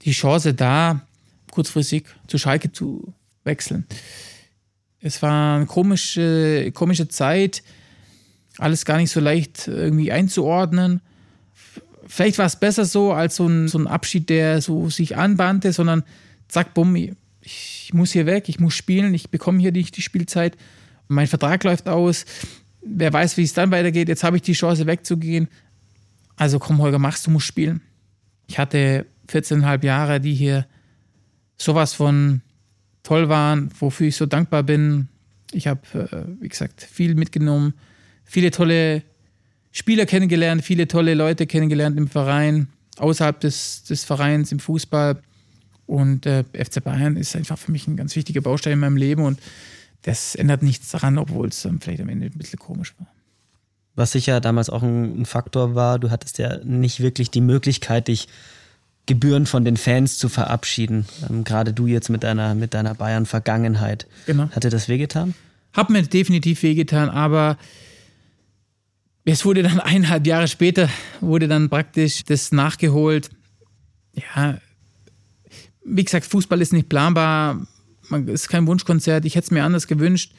die 0.00 0.12
Chance 0.12 0.54
da, 0.54 1.02
kurzfristig 1.50 2.06
zu 2.26 2.38
Schalke 2.38 2.72
zu 2.72 3.12
wechseln. 3.44 3.84
Es 5.00 5.20
war 5.20 5.56
eine 5.56 5.66
komische, 5.66 6.72
komische 6.72 7.06
Zeit, 7.06 7.62
alles 8.56 8.86
gar 8.86 8.96
nicht 8.96 9.10
so 9.10 9.20
leicht 9.20 9.68
irgendwie 9.68 10.10
einzuordnen. 10.10 11.02
vielleicht 12.06 12.38
war 12.38 12.46
es 12.46 12.56
besser 12.56 12.86
so 12.86 13.12
als 13.12 13.36
so 13.36 13.46
ein, 13.46 13.68
so 13.68 13.76
ein 13.76 13.86
Abschied, 13.86 14.30
der 14.30 14.62
so 14.62 14.88
sich 14.88 15.18
anbahnte, 15.18 15.74
sondern 15.74 16.02
zack, 16.48 16.72
bumm, 16.72 16.96
ich 17.42 17.90
muss 17.92 18.12
hier 18.12 18.24
weg, 18.24 18.48
ich 18.48 18.58
muss 18.58 18.72
spielen, 18.72 19.12
ich 19.12 19.28
bekomme 19.28 19.60
hier 19.60 19.72
nicht 19.72 19.98
die 19.98 20.02
Spielzeit, 20.02 20.56
mein 21.08 21.26
Vertrag 21.26 21.62
läuft 21.64 21.88
aus, 21.88 22.24
wer 22.82 23.12
weiß, 23.12 23.36
wie 23.36 23.44
es 23.44 23.54
dann 23.54 23.70
weitergeht, 23.70 24.08
jetzt 24.08 24.24
habe 24.24 24.36
ich 24.36 24.42
die 24.42 24.52
Chance 24.52 24.86
wegzugehen. 24.86 25.48
Also 26.36 26.58
komm, 26.58 26.78
Holger, 26.78 26.98
machst 26.98 27.26
du, 27.26 27.30
musst 27.30 27.46
spielen. 27.46 27.80
Ich 28.46 28.58
hatte 28.58 29.06
14,5 29.28 29.84
Jahre, 29.84 30.20
die 30.20 30.34
hier 30.34 30.66
sowas 31.56 31.94
von 31.94 32.42
toll 33.02 33.28
waren, 33.28 33.70
wofür 33.78 34.08
ich 34.08 34.16
so 34.16 34.26
dankbar 34.26 34.62
bin. 34.62 35.08
Ich 35.52 35.66
habe, 35.66 35.80
äh, 35.94 36.42
wie 36.42 36.48
gesagt, 36.48 36.82
viel 36.82 37.14
mitgenommen, 37.14 37.74
viele 38.24 38.50
tolle 38.50 39.02
Spieler 39.70 40.06
kennengelernt, 40.06 40.64
viele 40.64 40.88
tolle 40.88 41.14
Leute 41.14 41.46
kennengelernt 41.46 41.98
im 41.98 42.08
Verein, 42.08 42.68
außerhalb 42.96 43.40
des, 43.40 43.84
des 43.84 44.04
Vereins, 44.04 44.52
im 44.52 44.58
Fußball. 44.58 45.20
Und 45.86 46.26
äh, 46.26 46.44
FC 46.52 46.82
Bayern 46.82 47.16
ist 47.16 47.36
einfach 47.36 47.58
für 47.58 47.70
mich 47.70 47.86
ein 47.86 47.96
ganz 47.96 48.16
wichtiger 48.16 48.40
Baustein 48.40 48.74
in 48.74 48.78
meinem 48.78 48.96
Leben 48.96 49.22
und 49.22 49.38
das 50.04 50.34
ändert 50.34 50.62
nichts 50.62 50.90
daran, 50.90 51.18
obwohl 51.18 51.48
es 51.48 51.62
dann 51.62 51.80
vielleicht 51.80 52.00
am 52.02 52.08
Ende 52.08 52.26
ein 52.26 52.38
bisschen 52.38 52.58
komisch 52.58 52.94
war. 52.98 53.08
Was 53.96 54.12
sicher 54.12 54.40
damals 54.40 54.70
auch 54.70 54.82
ein 54.82 55.24
Faktor 55.24 55.74
war, 55.74 55.98
du 55.98 56.10
hattest 56.10 56.38
ja 56.38 56.58
nicht 56.64 57.00
wirklich 57.00 57.30
die 57.30 57.40
Möglichkeit, 57.40 58.08
dich 58.08 58.28
Gebühren 59.06 59.46
von 59.46 59.64
den 59.64 59.76
Fans 59.76 60.18
zu 60.18 60.28
verabschieden. 60.28 61.06
Ähm, 61.28 61.44
Gerade 61.44 61.72
du 61.72 61.86
jetzt 61.86 62.08
mit 62.08 62.22
deiner, 62.22 62.54
mit 62.54 62.74
deiner 62.74 62.94
Bayern-Vergangenheit. 62.94 64.06
Genau. 64.26 64.48
Hat 64.50 64.64
dir 64.64 64.70
das 64.70 64.88
wehgetan? 64.88 65.34
Hat 65.72 65.90
mir 65.90 66.02
definitiv 66.02 66.62
wehgetan, 66.62 67.10
aber 67.10 67.58
es 69.24 69.44
wurde 69.44 69.62
dann 69.62 69.80
eineinhalb 69.80 70.26
Jahre 70.26 70.48
später, 70.48 70.88
wurde 71.20 71.48
dann 71.48 71.70
praktisch 71.70 72.24
das 72.24 72.52
nachgeholt. 72.52 73.30
Ja, 74.14 74.58
wie 75.84 76.04
gesagt, 76.04 76.26
Fußball 76.26 76.60
ist 76.60 76.72
nicht 76.72 76.88
planbar. 76.88 77.66
Man, 78.08 78.28
ist 78.28 78.48
kein 78.48 78.66
Wunschkonzert. 78.66 79.24
Ich 79.24 79.34
hätte 79.34 79.46
es 79.46 79.50
mir 79.50 79.64
anders 79.64 79.86
gewünscht. 79.86 80.32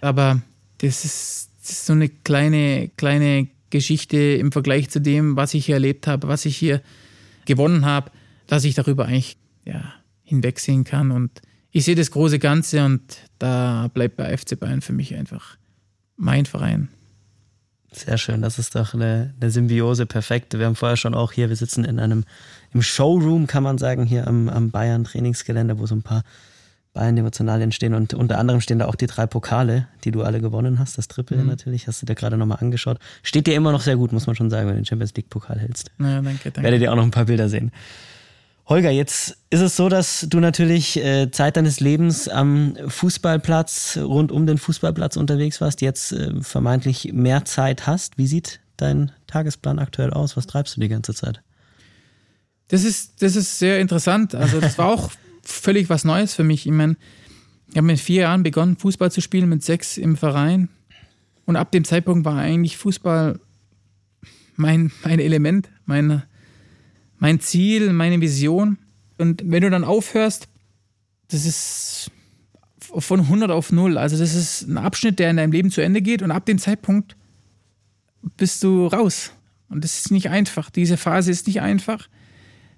Aber 0.00 0.42
das 0.78 1.04
ist, 1.04 1.50
das 1.60 1.70
ist 1.70 1.86
so 1.86 1.92
eine 1.92 2.08
kleine, 2.08 2.90
kleine 2.96 3.48
Geschichte 3.70 4.16
im 4.16 4.52
Vergleich 4.52 4.90
zu 4.90 5.00
dem, 5.00 5.36
was 5.36 5.54
ich 5.54 5.66
hier 5.66 5.76
erlebt 5.76 6.06
habe, 6.06 6.28
was 6.28 6.44
ich 6.44 6.56
hier 6.56 6.82
gewonnen 7.44 7.84
habe, 7.84 8.10
dass 8.46 8.64
ich 8.64 8.74
darüber 8.74 9.06
eigentlich 9.06 9.36
ja, 9.64 9.94
hinwegsehen 10.22 10.84
kann. 10.84 11.10
Und 11.10 11.42
ich 11.70 11.84
sehe 11.84 11.94
das 11.94 12.10
große 12.10 12.38
Ganze 12.38 12.84
und 12.84 13.02
da 13.38 13.88
bleibt 13.92 14.16
bei 14.16 14.36
FC 14.36 14.58
Bayern 14.58 14.80
für 14.80 14.92
mich 14.92 15.14
einfach 15.14 15.56
mein 16.16 16.46
Verein. 16.46 16.88
Sehr 17.92 18.18
schön, 18.18 18.40
das 18.40 18.58
ist 18.58 18.76
doch 18.76 18.94
eine, 18.94 19.34
eine 19.40 19.50
Symbiose, 19.50 20.06
perfekt. 20.06 20.56
Wir 20.56 20.66
haben 20.66 20.76
vorher 20.76 20.96
schon 20.96 21.14
auch 21.14 21.32
hier, 21.32 21.48
wir 21.48 21.56
sitzen 21.56 21.84
in 21.84 21.98
einem, 21.98 22.24
im 22.72 22.82
Showroom, 22.82 23.48
kann 23.48 23.64
man 23.64 23.78
sagen, 23.78 24.06
hier 24.06 24.28
am, 24.28 24.48
am 24.48 24.70
Bayern-Trainingsgelände, 24.70 25.78
wo 25.78 25.86
so 25.86 25.96
ein 25.96 26.02
paar 26.02 26.22
Bayern-Emotionalien 26.92 27.70
stehen 27.70 27.94
und 27.94 28.14
unter 28.14 28.38
anderem 28.38 28.60
stehen 28.60 28.80
da 28.80 28.86
auch 28.86 28.96
die 28.96 29.06
drei 29.06 29.26
Pokale, 29.26 29.86
die 30.04 30.10
du 30.10 30.22
alle 30.22 30.40
gewonnen 30.40 30.78
hast. 30.78 30.98
Das 30.98 31.06
Triple 31.06 31.36
mhm. 31.36 31.46
natürlich, 31.46 31.86
hast 31.86 32.02
du 32.02 32.06
dir 32.06 32.16
gerade 32.16 32.36
nochmal 32.36 32.58
angeschaut. 32.60 32.98
Steht 33.22 33.46
dir 33.46 33.54
immer 33.54 33.70
noch 33.70 33.82
sehr 33.82 33.96
gut, 33.96 34.12
muss 34.12 34.26
man 34.26 34.34
schon 34.34 34.50
sagen, 34.50 34.66
wenn 34.66 34.74
du 34.74 34.80
den 34.80 34.86
Champions 34.86 35.14
League-Pokal 35.14 35.58
hältst. 35.58 35.92
Ja, 35.98 36.20
danke, 36.20 36.50
danke. 36.50 36.62
Werdet 36.62 36.82
ihr 36.82 36.90
auch 36.90 36.96
noch 36.96 37.04
ein 37.04 37.12
paar 37.12 37.26
Bilder 37.26 37.48
sehen. 37.48 37.70
Holger, 38.70 38.90
jetzt 38.90 39.36
ist 39.50 39.60
es 39.60 39.76
so, 39.76 39.88
dass 39.88 40.26
du 40.28 40.38
natürlich 40.38 40.96
äh, 40.96 41.30
Zeit 41.30 41.56
deines 41.56 41.80
Lebens 41.80 42.28
am 42.28 42.76
Fußballplatz, 42.86 43.98
rund 44.00 44.30
um 44.30 44.46
den 44.46 44.58
Fußballplatz 44.58 45.16
unterwegs 45.16 45.60
warst, 45.60 45.80
jetzt 45.80 46.12
äh, 46.12 46.40
vermeintlich 46.40 47.12
mehr 47.12 47.44
Zeit 47.44 47.86
hast. 47.86 48.16
Wie 48.16 48.28
sieht 48.28 48.60
dein 48.76 49.10
Tagesplan 49.26 49.78
aktuell 49.78 50.12
aus? 50.12 50.36
Was 50.36 50.46
treibst 50.46 50.76
du 50.76 50.80
die 50.80 50.88
ganze 50.88 51.14
Zeit? 51.14 51.42
Das 52.68 52.84
ist, 52.84 53.22
das 53.22 53.34
ist 53.34 53.58
sehr 53.58 53.80
interessant. 53.80 54.36
Also, 54.36 54.60
das 54.60 54.78
war 54.78 54.86
auch 54.86 55.10
völlig 55.42 55.88
was 55.88 56.04
Neues 56.04 56.34
für 56.34 56.44
mich. 56.44 56.66
Ich 56.66 56.72
meine, 56.72 56.96
ich 57.70 57.76
habe 57.76 57.86
mit 57.86 58.00
vier 58.00 58.22
Jahren 58.22 58.42
begonnen, 58.42 58.76
Fußball 58.76 59.12
zu 59.12 59.20
spielen, 59.20 59.48
mit 59.48 59.62
sechs 59.62 59.96
im 59.96 60.16
Verein. 60.16 60.68
Und 61.46 61.56
ab 61.56 61.72
dem 61.72 61.84
Zeitpunkt 61.84 62.24
war 62.24 62.38
eigentlich 62.38 62.76
Fußball 62.76 63.40
mein, 64.56 64.92
mein 65.04 65.18
Element, 65.18 65.68
meine, 65.86 66.24
mein 67.18 67.40
Ziel, 67.40 67.92
meine 67.92 68.20
Vision. 68.20 68.78
Und 69.18 69.42
wenn 69.44 69.62
du 69.62 69.70
dann 69.70 69.84
aufhörst, 69.84 70.48
das 71.28 71.46
ist 71.46 72.10
von 72.78 73.20
100 73.20 73.50
auf 73.50 73.72
0. 73.72 73.98
Also 73.98 74.18
das 74.18 74.34
ist 74.34 74.62
ein 74.62 74.78
Abschnitt, 74.78 75.18
der 75.18 75.30
in 75.30 75.36
deinem 75.36 75.52
Leben 75.52 75.70
zu 75.70 75.80
Ende 75.80 76.02
geht 76.02 76.22
und 76.22 76.30
ab 76.30 76.46
dem 76.46 76.58
Zeitpunkt 76.58 77.16
bist 78.36 78.62
du 78.62 78.86
raus. 78.86 79.32
Und 79.68 79.84
das 79.84 79.98
ist 79.98 80.10
nicht 80.10 80.28
einfach. 80.28 80.70
Diese 80.70 80.96
Phase 80.96 81.30
ist 81.30 81.46
nicht 81.46 81.60
einfach. 81.60 82.08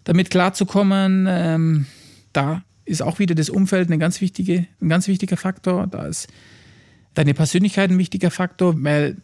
Damit 0.04 0.30
klarzukommen, 0.30 1.26
ähm, 1.28 1.86
da 2.32 2.62
ist 2.84 3.02
auch 3.02 3.18
wieder 3.18 3.34
das 3.34 3.50
Umfeld 3.50 3.88
eine 3.88 3.98
ganz 3.98 4.20
wichtige, 4.20 4.66
ein 4.80 4.88
ganz 4.88 5.08
wichtiger 5.08 5.36
Faktor. 5.36 5.86
Da 5.86 6.06
ist 6.06 6.28
deine 7.14 7.34
Persönlichkeit 7.34 7.90
ein 7.90 7.98
wichtiger 7.98 8.30
Faktor, 8.30 8.74
weil, 8.82 9.16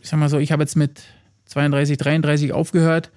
ich 0.00 0.08
sag 0.08 0.18
mal 0.18 0.28
so, 0.28 0.38
ich 0.38 0.52
habe 0.52 0.62
jetzt 0.62 0.76
mit 0.76 1.02
32, 1.46 1.98
33 1.98 2.52
aufgehört 2.52 3.10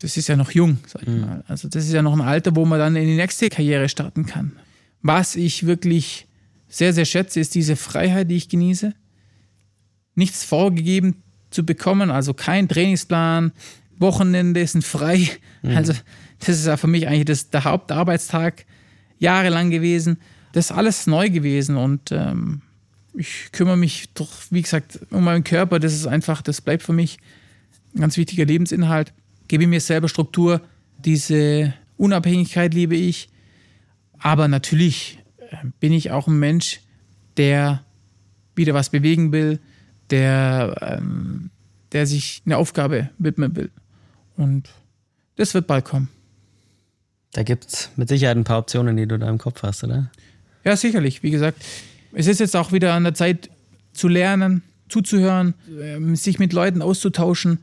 das 0.00 0.16
ist 0.16 0.28
ja 0.28 0.36
noch 0.36 0.50
jung, 0.52 0.78
sag 0.86 1.02
ich 1.02 1.08
mhm. 1.08 1.20
mal. 1.20 1.44
Also 1.48 1.68
das 1.68 1.84
ist 1.84 1.92
ja 1.92 2.02
noch 2.02 2.12
ein 2.12 2.20
Alter, 2.20 2.54
wo 2.54 2.64
man 2.64 2.78
dann 2.78 2.96
in 2.96 3.06
die 3.06 3.16
nächste 3.16 3.48
Karriere 3.48 3.88
starten 3.88 4.26
kann. 4.26 4.52
Was 5.02 5.36
ich 5.36 5.66
wirklich 5.66 6.26
sehr, 6.68 6.92
sehr 6.92 7.04
schätze, 7.04 7.40
ist 7.40 7.54
diese 7.54 7.76
Freiheit, 7.76 8.30
die 8.30 8.36
ich 8.36 8.48
genieße. 8.48 8.94
Nichts 10.14 10.44
vorgegeben 10.44 11.22
zu 11.50 11.64
bekommen, 11.64 12.10
also 12.10 12.34
kein 12.34 12.68
Trainingsplan, 12.68 13.52
Wochenende 13.98 14.64
sind 14.66 14.84
frei. 14.84 15.28
Mhm. 15.62 15.76
Also 15.76 15.94
das 16.40 16.60
ist 16.60 16.66
ja 16.66 16.76
für 16.76 16.86
mich 16.86 17.08
eigentlich 17.08 17.24
das, 17.24 17.50
der 17.50 17.64
Hauptarbeitstag 17.64 18.64
jahrelang 19.18 19.70
gewesen. 19.70 20.18
Das 20.52 20.66
ist 20.66 20.72
alles 20.72 21.06
neu 21.06 21.30
gewesen 21.30 21.76
und 21.76 22.12
ähm, 22.12 22.62
ich 23.14 23.50
kümmere 23.52 23.76
mich 23.76 24.10
doch, 24.14 24.30
wie 24.50 24.62
gesagt, 24.62 25.00
um 25.10 25.24
meinen 25.24 25.44
Körper. 25.44 25.78
Das 25.78 25.92
ist 25.92 26.06
einfach, 26.06 26.42
das 26.42 26.60
bleibt 26.60 26.82
für 26.82 26.92
mich 26.92 27.18
ein 27.94 28.00
ganz 28.00 28.16
wichtiger 28.16 28.44
Lebensinhalt 28.44 29.12
gebe 29.48 29.66
mir 29.66 29.80
selber 29.80 30.08
Struktur. 30.08 30.60
Diese 30.98 31.74
Unabhängigkeit 31.96 32.74
liebe 32.74 32.94
ich. 32.94 33.28
Aber 34.18 34.46
natürlich 34.46 35.18
äh, 35.38 35.56
bin 35.80 35.92
ich 35.92 36.10
auch 36.10 36.28
ein 36.28 36.38
Mensch, 36.38 36.80
der 37.36 37.84
wieder 38.54 38.74
was 38.74 38.90
bewegen 38.90 39.32
will, 39.32 39.60
der, 40.10 40.76
ähm, 40.80 41.50
der 41.92 42.06
sich 42.06 42.42
eine 42.44 42.56
Aufgabe 42.56 43.10
widmen 43.18 43.56
will. 43.56 43.70
Und 44.36 44.68
das 45.36 45.54
wird 45.54 45.66
bald 45.66 45.84
kommen. 45.84 46.08
Da 47.32 47.42
gibt 47.42 47.66
es 47.66 47.90
mit 47.96 48.08
Sicherheit 48.08 48.36
ein 48.36 48.44
paar 48.44 48.58
Optionen, 48.58 48.96
die 48.96 49.06
du 49.06 49.18
da 49.18 49.28
im 49.28 49.38
Kopf 49.38 49.62
hast, 49.62 49.84
oder? 49.84 50.10
Ja, 50.64 50.76
sicherlich. 50.76 51.22
Wie 51.22 51.30
gesagt, 51.30 51.62
es 52.12 52.26
ist 52.26 52.40
jetzt 52.40 52.56
auch 52.56 52.72
wieder 52.72 52.94
an 52.94 53.04
der 53.04 53.14
Zeit 53.14 53.50
zu 53.92 54.08
lernen, 54.08 54.62
zuzuhören, 54.88 55.54
ähm, 55.80 56.16
sich 56.16 56.38
mit 56.38 56.52
Leuten 56.52 56.82
auszutauschen. 56.82 57.58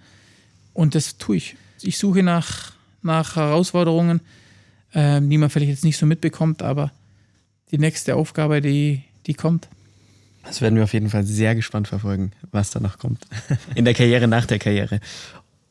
Und 0.74 0.95
das 0.95 1.18
tue 1.18 1.38
ich 1.38 1.55
ich 1.86 1.97
suche 1.97 2.24
nach, 2.24 2.74
nach 3.01 3.36
Herausforderungen, 3.36 4.22
äh, 4.93 5.22
die 5.22 5.38
man 5.38 5.49
vielleicht 5.49 5.72
jetzt 5.72 5.84
nicht 5.84 5.97
so 5.97 6.05
mitbekommt, 6.05 6.61
aber 6.61 6.91
die 7.72 7.78
nächste 7.78 8.16
Aufgabe, 8.16 8.61
die, 8.61 9.03
die 9.26 9.34
kommt. 9.34 9.68
Das 10.43 10.61
werden 10.61 10.76
wir 10.76 10.84
auf 10.84 10.93
jeden 10.93 11.09
Fall 11.09 11.24
sehr 11.24 11.55
gespannt 11.55 11.88
verfolgen, 11.88 12.32
was 12.51 12.70
da 12.70 12.80
noch 12.80 12.99
kommt. 12.99 13.26
In 13.76 13.86
der 13.86 13.95
Karriere 13.95 14.28
nach 14.28 14.45
der 14.45 14.59
Karriere. 14.59 14.99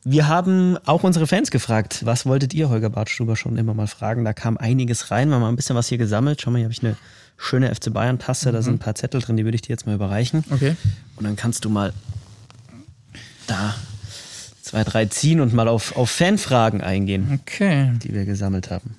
Wir 0.07 0.27
haben 0.27 0.77
auch 0.85 1.03
unsere 1.03 1.25
Fans 1.25 1.49
gefragt, 1.49 2.05
was 2.05 2.27
wolltet 2.27 2.53
ihr, 2.53 2.69
Holger 2.69 2.91
Bartstuber, 2.91 3.35
schon 3.35 3.57
immer 3.57 3.73
mal 3.73 3.87
fragen? 3.87 4.23
Da 4.23 4.33
kam 4.33 4.55
einiges 4.55 5.09
rein. 5.09 5.29
Wir 5.29 5.35
haben 5.35 5.41
mal 5.41 5.49
ein 5.49 5.55
bisschen 5.55 5.75
was 5.75 5.87
hier 5.87 5.97
gesammelt. 5.97 6.39
Schau 6.39 6.51
mal, 6.51 6.59
hier 6.59 6.65
habe 6.65 6.73
ich 6.73 6.83
eine 6.83 6.95
schöne 7.37 7.73
FC 7.73 7.91
Bayern-Tasse. 7.91 8.51
Da 8.51 8.59
mhm. 8.59 8.63
sind 8.63 8.73
ein 8.75 8.79
paar 8.79 8.93
Zettel 8.93 9.19
drin, 9.19 9.35
die 9.35 9.45
würde 9.45 9.55
ich 9.55 9.63
dir 9.63 9.69
jetzt 9.69 9.87
mal 9.87 9.95
überreichen. 9.95 10.43
Okay. 10.51 10.75
Und 11.15 11.23
dann 11.23 11.35
kannst 11.35 11.65
du 11.65 11.71
mal 11.71 11.91
da 13.47 13.73
zwei, 14.61 14.83
drei 14.83 15.05
ziehen 15.05 15.41
und 15.41 15.55
mal 15.55 15.67
auf, 15.67 15.95
auf 15.95 16.11
Fanfragen 16.11 16.81
eingehen, 16.81 17.39
okay. 17.41 17.91
die 18.03 18.13
wir 18.13 18.25
gesammelt 18.25 18.69
haben. 18.69 18.97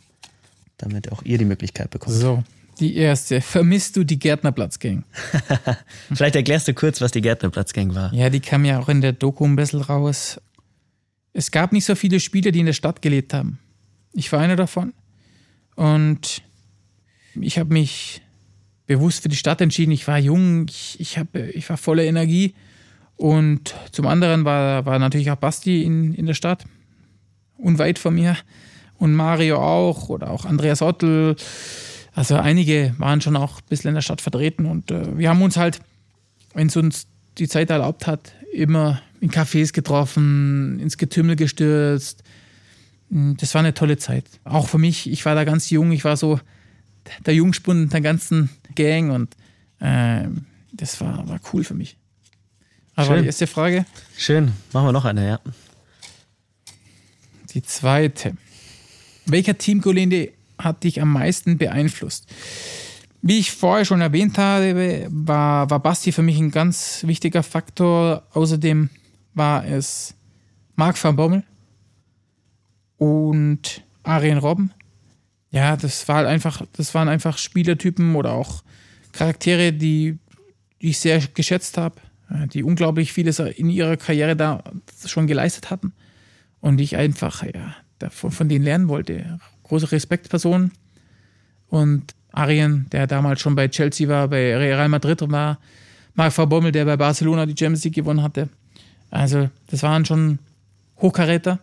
Damit 0.76 1.12
auch 1.12 1.22
ihr 1.22 1.38
die 1.38 1.44
Möglichkeit 1.44 1.90
bekommt. 1.90 2.16
So, 2.16 2.42
die 2.80 2.96
erste. 2.96 3.40
Vermisst 3.40 3.96
du 3.96 4.02
die 4.02 4.18
Gärtnerplatzgang? 4.18 5.04
Vielleicht 6.12 6.34
erklärst 6.34 6.66
du 6.66 6.74
kurz, 6.74 7.00
was 7.00 7.12
die 7.12 7.20
Gärtnerplatzgang 7.20 7.94
war. 7.94 8.12
Ja, 8.12 8.28
die 8.28 8.40
kam 8.40 8.64
ja 8.64 8.80
auch 8.80 8.88
in 8.88 9.02
der 9.02 9.12
Doku 9.12 9.44
ein 9.44 9.54
bisschen 9.54 9.82
raus. 9.82 10.40
Es 11.36 11.50
gab 11.50 11.72
nicht 11.72 11.84
so 11.84 11.94
viele 11.94 12.18
Spieler, 12.18 12.50
die 12.50 12.60
in 12.60 12.66
der 12.66 12.72
Stadt 12.72 13.02
gelebt 13.02 13.34
haben. 13.34 13.58
Ich 14.14 14.32
war 14.32 14.40
einer 14.40 14.56
davon. 14.56 14.94
Und 15.74 16.40
ich 17.38 17.58
habe 17.58 17.74
mich 17.74 18.22
bewusst 18.86 19.22
für 19.22 19.28
die 19.28 19.36
Stadt 19.36 19.60
entschieden. 19.60 19.92
Ich 19.92 20.08
war 20.08 20.16
jung, 20.16 20.64
ich, 20.66 20.98
ich, 20.98 21.18
hab, 21.18 21.34
ich 21.34 21.68
war 21.68 21.76
voller 21.76 22.04
Energie. 22.04 22.54
Und 23.16 23.74
zum 23.92 24.06
anderen 24.06 24.46
war, 24.46 24.86
war 24.86 24.98
natürlich 24.98 25.30
auch 25.30 25.36
Basti 25.36 25.82
in, 25.82 26.14
in 26.14 26.24
der 26.24 26.32
Stadt, 26.32 26.64
unweit 27.58 27.98
von 27.98 28.14
mir. 28.14 28.38
Und 28.96 29.12
Mario 29.12 29.58
auch 29.58 30.08
oder 30.08 30.30
auch 30.30 30.46
Andreas 30.46 30.80
Ottel. 30.80 31.36
Also 32.14 32.36
einige 32.36 32.94
waren 32.96 33.20
schon 33.20 33.36
auch 33.36 33.58
ein 33.58 33.68
bisschen 33.68 33.88
in 33.90 33.96
der 33.96 34.00
Stadt 34.00 34.22
vertreten. 34.22 34.64
Und 34.64 34.90
äh, 34.90 35.18
wir 35.18 35.28
haben 35.28 35.42
uns 35.42 35.58
halt, 35.58 35.80
wenn 36.54 36.68
es 36.68 36.76
uns 36.76 37.08
die 37.36 37.46
Zeit 37.46 37.68
erlaubt 37.68 38.06
hat, 38.06 38.32
immer 38.54 39.02
in 39.20 39.30
Cafés 39.30 39.72
getroffen, 39.72 40.78
ins 40.80 40.96
Getümmel 40.98 41.36
gestürzt. 41.36 42.22
Hm, 43.10 43.36
das 43.36 43.54
war 43.54 43.60
eine 43.60 43.74
tolle 43.74 43.98
Zeit. 43.98 44.24
Auch 44.44 44.68
für 44.68 44.78
mich, 44.78 45.10
ich 45.10 45.24
war 45.24 45.34
da 45.34 45.44
ganz 45.44 45.70
jung, 45.70 45.92
ich 45.92 46.04
war 46.04 46.16
so 46.16 46.40
der 47.24 47.34
Jungspund 47.34 47.92
der 47.92 48.00
ganzen 48.00 48.50
Gang 48.74 49.12
und 49.12 49.34
äh, 49.80 50.24
das 50.72 51.00
war, 51.00 51.28
war 51.28 51.40
cool 51.52 51.64
für 51.64 51.74
mich. 51.74 51.96
Aber 52.94 53.14
Schön. 53.14 53.22
die 53.22 53.26
erste 53.26 53.46
Frage. 53.46 53.84
Schön. 54.16 54.52
Machen 54.72 54.88
wir 54.88 54.92
noch 54.92 55.04
eine, 55.04 55.26
ja. 55.26 55.40
Die 57.52 57.62
zweite. 57.62 58.36
Welcher 59.26 59.58
Teamkollege 59.58 60.32
hat 60.58 60.84
dich 60.84 61.00
am 61.00 61.12
meisten 61.12 61.58
beeinflusst? 61.58 62.26
Wie 63.22 63.38
ich 63.38 63.52
vorher 63.52 63.84
schon 63.84 64.00
erwähnt 64.00 64.38
habe, 64.38 65.06
war, 65.10 65.68
war 65.68 65.80
Basti 65.80 66.12
für 66.12 66.22
mich 66.22 66.38
ein 66.38 66.50
ganz 66.50 67.02
wichtiger 67.06 67.42
Faktor. 67.42 68.22
Außerdem 68.32 68.88
war 69.36 69.64
es 69.64 70.14
Marc 70.74 71.02
van 71.02 71.14
Bommel 71.14 71.44
und 72.96 73.82
Arjen 74.02 74.38
Robben. 74.38 74.72
Ja, 75.50 75.76
das 75.76 76.08
war 76.08 76.16
halt 76.16 76.26
einfach, 76.26 76.62
das 76.72 76.94
waren 76.94 77.08
einfach 77.08 77.38
Spielertypen 77.38 78.16
oder 78.16 78.32
auch 78.32 78.62
Charaktere, 79.12 79.72
die, 79.72 80.18
die 80.82 80.90
ich 80.90 80.98
sehr 80.98 81.20
geschätzt 81.34 81.78
habe, 81.78 81.96
äh, 82.30 82.46
die 82.48 82.62
unglaublich 82.62 83.12
vieles 83.12 83.38
in 83.38 83.70
ihrer 83.70 83.96
Karriere 83.96 84.36
da 84.36 84.64
schon 85.06 85.26
geleistet 85.26 85.70
hatten 85.70 85.92
und 86.60 86.80
ich 86.80 86.96
einfach 86.96 87.42
ja, 87.42 87.76
davon, 87.98 88.30
von 88.30 88.48
denen 88.48 88.64
lernen 88.64 88.88
wollte. 88.88 89.38
Große 89.64 89.92
Respektpersonen 89.92 90.72
und 91.68 92.14
Arjen, 92.32 92.86
der 92.90 93.06
damals 93.06 93.40
schon 93.40 93.54
bei 93.54 93.68
Chelsea 93.68 94.08
war, 94.08 94.28
bei 94.28 94.56
Real 94.56 94.88
Madrid 94.88 95.20
war, 95.30 95.58
Marc 96.14 96.36
van 96.36 96.48
Bommel, 96.48 96.72
der 96.72 96.84
bei 96.84 96.96
Barcelona 96.96 97.44
die 97.44 97.54
Champions 97.56 97.84
League 97.84 97.94
gewonnen 97.94 98.22
hatte. 98.22 98.48
Also 99.10 99.50
das 99.68 99.82
waren 99.82 100.04
schon 100.04 100.38
Hochkaräter 101.00 101.58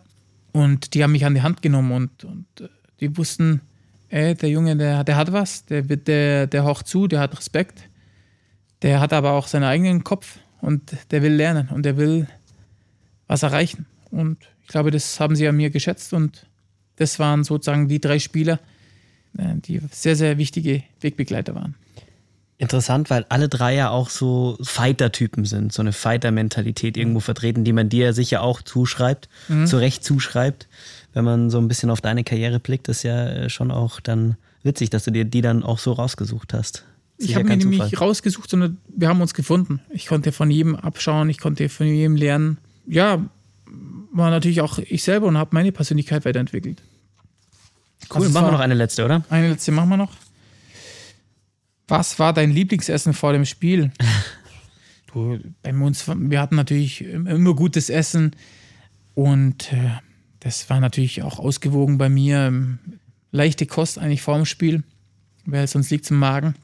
und 0.52 0.94
die 0.94 1.02
haben 1.02 1.12
mich 1.12 1.24
an 1.24 1.34
die 1.34 1.42
Hand 1.42 1.62
genommen 1.62 1.92
und, 1.92 2.24
und 2.24 2.46
äh, 2.60 2.68
die 3.00 3.16
wussten, 3.16 3.60
ey, 4.08 4.34
der 4.34 4.48
Junge, 4.48 4.76
der, 4.76 5.04
der 5.04 5.16
hat 5.16 5.32
was, 5.32 5.64
der, 5.66 5.82
der, 5.82 6.46
der 6.46 6.64
haucht 6.64 6.86
zu, 6.86 7.08
der 7.08 7.20
hat 7.20 7.36
Respekt, 7.36 7.88
der 8.82 9.00
hat 9.00 9.12
aber 9.12 9.32
auch 9.32 9.48
seinen 9.48 9.64
eigenen 9.64 10.04
Kopf 10.04 10.38
und 10.60 10.96
der 11.10 11.22
will 11.22 11.32
lernen 11.32 11.68
und 11.68 11.84
der 11.84 11.96
will 11.96 12.28
was 13.26 13.42
erreichen. 13.42 13.86
Und 14.10 14.38
ich 14.62 14.68
glaube, 14.68 14.90
das 14.90 15.18
haben 15.20 15.36
sie 15.36 15.48
an 15.48 15.56
mir 15.56 15.70
geschätzt 15.70 16.12
und 16.12 16.46
das 16.96 17.18
waren 17.18 17.44
sozusagen 17.44 17.88
die 17.88 18.00
drei 18.00 18.18
Spieler, 18.18 18.60
äh, 19.36 19.54
die 19.56 19.80
sehr, 19.90 20.16
sehr 20.16 20.38
wichtige 20.38 20.82
Wegbegleiter 21.00 21.54
waren. 21.54 21.74
Interessant, 22.64 23.10
weil 23.10 23.24
alle 23.28 23.48
drei 23.48 23.74
ja 23.74 23.90
auch 23.90 24.10
so 24.10 24.58
Fighter-Typen 24.62 25.44
sind, 25.44 25.72
so 25.72 25.82
eine 25.82 25.92
Fighter-Mentalität 25.92 26.96
irgendwo 26.96 27.20
vertreten, 27.20 27.64
die 27.64 27.72
man 27.72 27.88
dir 27.88 28.12
sicher 28.12 28.42
auch 28.42 28.62
zuschreibt, 28.62 29.28
Mhm. 29.48 29.66
zu 29.66 29.76
Recht 29.78 30.04
zuschreibt. 30.04 30.66
Wenn 31.12 31.24
man 31.24 31.50
so 31.50 31.58
ein 31.58 31.68
bisschen 31.68 31.90
auf 31.90 32.00
deine 32.00 32.24
Karriere 32.24 32.58
blickt, 32.60 32.88
ist 32.88 33.02
ja 33.04 33.26
äh, 33.28 33.48
schon 33.48 33.70
auch 33.70 34.00
dann 34.00 34.36
witzig, 34.64 34.90
dass 34.90 35.04
du 35.04 35.10
dir 35.12 35.24
die 35.24 35.40
dann 35.42 35.62
auch 35.62 35.78
so 35.78 35.92
rausgesucht 35.92 36.52
hast. 36.54 36.84
Ich 37.18 37.26
Sicher 37.26 37.36
habe 37.36 37.44
mir 37.44 37.50
kein 37.50 37.58
nämlich 37.60 37.80
Zufall. 37.90 38.08
rausgesucht, 38.08 38.50
sondern 38.50 38.78
wir 38.88 39.08
haben 39.08 39.20
uns 39.20 39.34
gefunden. 39.34 39.80
Ich 39.90 40.06
konnte 40.06 40.32
von 40.32 40.50
jedem 40.50 40.74
abschauen, 40.74 41.28
ich 41.30 41.38
konnte 41.38 41.68
von 41.68 41.86
jedem 41.86 42.16
lernen. 42.16 42.58
Ja, 42.88 43.18
war 44.12 44.30
natürlich 44.30 44.60
auch 44.60 44.78
ich 44.78 45.02
selber 45.04 45.26
und 45.28 45.38
habe 45.38 45.50
meine 45.52 45.70
Persönlichkeit 45.70 46.24
weiterentwickelt. 46.24 46.82
Cool, 48.10 48.22
Also 48.22 48.30
machen 48.30 48.46
wir 48.48 48.52
noch 48.52 48.60
eine 48.60 48.74
letzte, 48.74 49.04
oder? 49.04 49.22
Eine 49.30 49.50
letzte 49.50 49.70
machen 49.72 49.88
wir 49.90 49.96
noch. 49.96 50.10
Was 51.88 52.18
war 52.18 52.32
dein 52.32 52.50
Lieblingsessen 52.50 53.12
vor 53.12 53.32
dem 53.32 53.44
Spiel? 53.44 53.90
du, 55.12 55.38
bei 55.62 55.74
uns, 55.74 56.06
wir 56.08 56.40
hatten 56.40 56.56
natürlich 56.56 57.02
immer 57.04 57.54
gutes 57.54 57.90
Essen 57.90 58.34
und 59.14 59.72
äh, 59.72 59.90
das 60.40 60.68
war 60.70 60.80
natürlich 60.80 61.22
auch 61.22 61.38
ausgewogen 61.38 61.98
bei 61.98 62.08
mir. 62.08 62.78
Leichte 63.32 63.66
Kost 63.66 63.98
eigentlich 63.98 64.22
vor 64.22 64.36
dem 64.36 64.46
Spiel, 64.46 64.82
weil 65.44 65.66
sonst 65.66 65.90
liegt 65.90 66.04
es 66.04 66.10
im 66.10 66.18
Magen. 66.18 66.54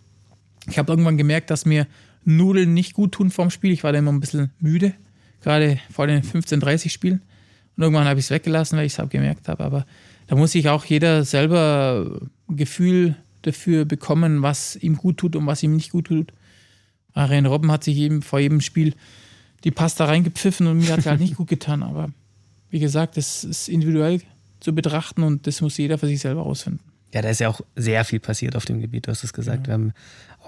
Ich 0.68 0.78
habe 0.78 0.92
irgendwann 0.92 1.16
gemerkt, 1.16 1.50
dass 1.50 1.64
mir 1.64 1.86
Nudeln 2.24 2.74
nicht 2.74 2.94
gut 2.94 3.12
tun 3.12 3.30
vorm 3.30 3.50
Spiel. 3.50 3.72
Ich 3.72 3.82
war 3.82 3.92
da 3.92 3.98
immer 3.98 4.12
ein 4.12 4.20
bisschen 4.20 4.50
müde, 4.60 4.94
gerade 5.42 5.80
vor 5.90 6.06
den 6.06 6.22
15:30 6.22 6.90
Spielen. 6.90 7.22
Und 7.76 7.82
irgendwann 7.82 8.06
habe 8.06 8.20
ich 8.20 8.26
es 8.26 8.30
weggelassen, 8.30 8.78
weil 8.78 8.86
ich 8.86 8.98
es 8.98 9.08
gemerkt 9.08 9.48
habe. 9.48 9.64
Aber 9.64 9.86
da 10.26 10.36
muss 10.36 10.52
sich 10.52 10.68
auch 10.68 10.84
jeder 10.84 11.24
selber 11.24 12.20
ein 12.48 12.56
Gefühl 12.56 13.16
dafür 13.42 13.84
bekommen, 13.84 14.42
was 14.42 14.76
ihm 14.76 14.96
gut 14.96 15.18
tut 15.18 15.36
und 15.36 15.46
was 15.46 15.62
ihm 15.62 15.76
nicht 15.76 15.92
gut 15.92 16.06
tut. 16.06 16.32
Arjen 17.12 17.46
Robben 17.46 17.70
hat 17.70 17.84
sich 17.84 17.96
eben 17.96 18.22
vor 18.22 18.38
jedem 18.38 18.60
Spiel 18.60 18.94
die 19.64 19.70
Pasta 19.70 20.04
reingepfiffen 20.06 20.66
und 20.66 20.78
mir 20.78 20.92
hat 20.92 21.00
es 21.00 21.06
halt 21.06 21.20
nicht 21.20 21.36
gut 21.36 21.48
getan. 21.48 21.82
Aber 21.82 22.10
wie 22.70 22.78
gesagt, 22.78 23.16
das 23.16 23.44
ist 23.44 23.68
individuell 23.68 24.20
zu 24.60 24.74
betrachten 24.74 25.22
und 25.22 25.46
das 25.46 25.60
muss 25.60 25.76
jeder 25.76 25.98
für 25.98 26.06
sich 26.06 26.20
selber 26.20 26.42
rausfinden. 26.42 26.80
Ja, 27.12 27.22
da 27.22 27.30
ist 27.30 27.40
ja 27.40 27.48
auch 27.48 27.60
sehr 27.74 28.04
viel 28.04 28.20
passiert 28.20 28.54
auf 28.54 28.64
dem 28.64 28.80
Gebiet, 28.80 29.06
du 29.06 29.10
hast 29.10 29.24
es 29.24 29.32
gesagt. 29.32 29.66
Wir 29.66 29.74
haben 29.74 29.92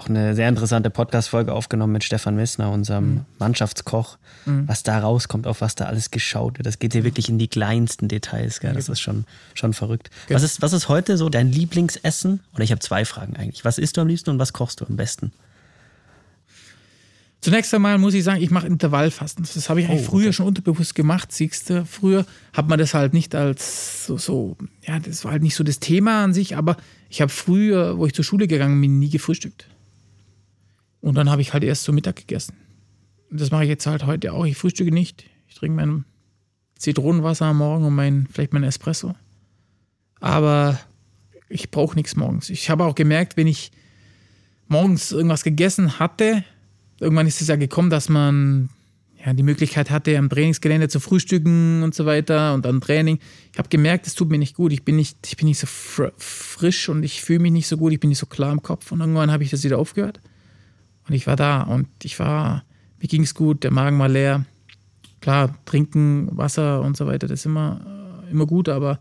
auch 0.03 0.09
eine 0.09 0.34
sehr 0.34 0.48
interessante 0.48 0.90
Podcast-Folge 0.90 1.53
aufgenommen 1.53 1.92
mit 1.92 2.05
Stefan 2.05 2.34
Missner, 2.36 2.70
unserem 2.70 3.14
Mhm. 3.14 3.20
Mannschaftskoch. 3.38 4.18
Mhm. 4.46 4.66
Was 4.66 4.82
da 4.82 4.98
rauskommt, 4.98 5.46
auf 5.46 5.61
was 5.61 5.74
da 5.74 5.84
alles 5.86 6.11
geschaut 6.11 6.59
wird. 6.59 6.66
Das 6.66 6.78
geht 6.78 6.92
hier 6.92 7.05
wirklich 7.05 7.28
in 7.28 7.38
die 7.38 7.48
kleinsten 7.48 8.09
Details. 8.09 8.59
Gell? 8.61 8.72
Das 8.74 8.88
ist 8.88 9.00
schon, 9.00 9.24
schon 9.55 9.72
verrückt. 9.72 10.11
Genau. 10.26 10.36
Was 10.36 10.42
ist, 10.42 10.62
was 10.62 10.72
ist 10.72 10.88
heute 10.88 11.16
so 11.16 11.28
dein 11.28 11.50
Lieblingsessen? 11.53 12.40
Oder 12.55 12.64
ich 12.64 12.70
habe 12.72 12.80
zwei 12.80 13.05
Fragen 13.05 13.36
eigentlich. 13.36 13.64
Was 13.64 13.78
isst 13.78 13.96
du 13.96 14.00
am 14.00 14.09
liebsten 14.09 14.30
und 14.30 14.38
was 14.38 14.53
kochst 14.53 14.80
du 14.80 14.86
am 14.86 14.96
besten? 14.96 15.32
Zunächst 17.40 17.74
einmal 17.74 17.98
muss 17.98 18.14
ich 18.14 18.22
sagen, 18.22 18.40
ich 18.40 18.50
mache 18.50 18.68
Intervallfasten. 18.68 19.44
Das 19.53 19.68
habe 19.68 19.80
ich 19.80 19.88
eigentlich 19.88 20.07
Oh, 20.07 20.11
früher 20.12 20.32
schon 20.32 20.46
unterbewusst 20.46 20.94
gemacht, 20.94 21.32
siehst 21.32 21.70
du. 21.70 21.84
Früher 21.84 22.24
hat 22.53 22.68
man 22.68 22.78
das 22.78 22.94
halt 22.94 23.14
nicht 23.14 23.34
als 23.34 24.07
so, 24.07 24.16
so, 24.16 24.57
ja, 24.86 25.00
das 25.00 25.24
war 25.24 25.32
halt 25.32 25.42
nicht 25.42 25.57
so 25.57 25.64
das 25.64 25.80
Thema 25.80 26.22
an 26.22 26.32
sich, 26.32 26.57
aber 26.57 26.76
ich 27.09 27.20
habe 27.20 27.30
früher, 27.32 27.98
wo 27.98 28.07
ich 28.07 28.12
zur 28.14 28.24
Schule 28.24 28.46
gegangen 28.46 28.80
bin, 28.80 29.00
nie 29.00 29.11
gefrühstückt. 29.11 29.66
Und 31.03 31.16
dann 31.16 31.28
habe 31.28 31.42
ich 31.42 31.53
halt 31.53 31.64
erst 31.64 31.84
zu 31.84 31.92
Mittag 31.92 32.16
gegessen. 32.16 32.55
Das 33.30 33.50
mache 33.50 33.64
ich 33.64 33.68
jetzt 33.68 33.86
halt 33.86 34.07
heute 34.07 34.32
auch. 34.32 34.46
Ich 34.46 34.57
frühstücke 34.57 34.92
nicht. 34.92 35.24
Ich 35.48 35.57
trinke 35.57 35.76
mein 35.76 36.05
Zitronenwasser 36.78 37.46
am 37.46 37.59
Morgen 37.59 37.84
und 37.84 37.94
mein, 37.94 38.26
vielleicht 38.32 38.55
mein 38.55 38.62
Espresso. 38.62 39.14
Aber 40.20 40.80
ich 41.48 41.70
brauche 41.70 41.96
nichts 41.96 42.16
morgens. 42.16 42.48
Ich 42.48 42.70
habe 42.70 42.84
auch 42.84 42.94
gemerkt, 42.94 43.36
wenn 43.36 43.46
ich 43.46 43.72
morgens 44.68 45.12
irgendwas 45.12 45.44
gegessen 45.44 45.98
hatte, 45.98 46.44
irgendwann 47.00 47.26
ist 47.26 47.42
es 47.42 47.48
ja 47.48 47.57
gekommen, 47.57 47.90
dass 47.90 48.09
man 48.09 48.70
ja, 49.24 49.32
die 49.32 49.42
Möglichkeit 49.42 49.90
hatte, 49.90 50.16
am 50.16 50.28
Trainingsgelände 50.28 50.88
zu 50.88 51.00
frühstücken 51.00 51.82
und 51.82 51.94
so 51.94 52.07
weiter 52.07 52.55
und 52.55 52.64
dann 52.64 52.80
Training. 52.80 53.18
Ich 53.53 53.59
habe 53.59 53.68
gemerkt, 53.68 54.07
es 54.07 54.14
tut 54.14 54.30
mir 54.30 54.38
nicht 54.38 54.55
gut. 54.55 54.72
Ich 54.72 54.84
bin 54.84 54.96
nicht, 54.96 55.18
ich 55.26 55.36
bin 55.36 55.46
nicht 55.46 55.59
so 55.59 55.66
fr 55.66 56.12
frisch 56.16 56.88
und 56.88 57.03
ich 57.03 57.22
fühle 57.22 57.40
mich 57.40 57.53
nicht 57.53 57.68
so 57.68 57.76
gut. 57.76 57.92
Ich 57.92 58.00
bin 58.00 58.09
nicht 58.09 58.18
so 58.18 58.26
klar 58.26 58.53
im 58.53 58.62
Kopf. 58.62 58.92
Und 58.92 59.00
irgendwann 59.00 59.30
habe 59.30 59.44
ich 59.44 59.50
das 59.50 59.64
wieder 59.64 59.78
aufgehört. 59.78 60.20
Und 61.09 61.14
ich 61.14 61.26
war 61.26 61.36
da 61.36 61.62
und 61.62 61.88
ich 62.03 62.18
war, 62.18 62.64
mir 63.00 63.09
ging 63.09 63.22
es 63.22 63.34
gut, 63.34 63.64
der 63.64 63.72
Magen 63.72 63.98
war 63.98 64.09
leer. 64.09 64.44
Klar, 65.20 65.57
trinken, 65.64 66.28
Wasser 66.36 66.82
und 66.82 66.96
so 66.96 67.07
weiter, 67.07 67.28
das 67.28 67.40
ist 67.40 67.46
immer, 67.46 68.24
äh, 68.26 68.30
immer 68.30 68.46
gut, 68.46 68.68
aber 68.68 68.98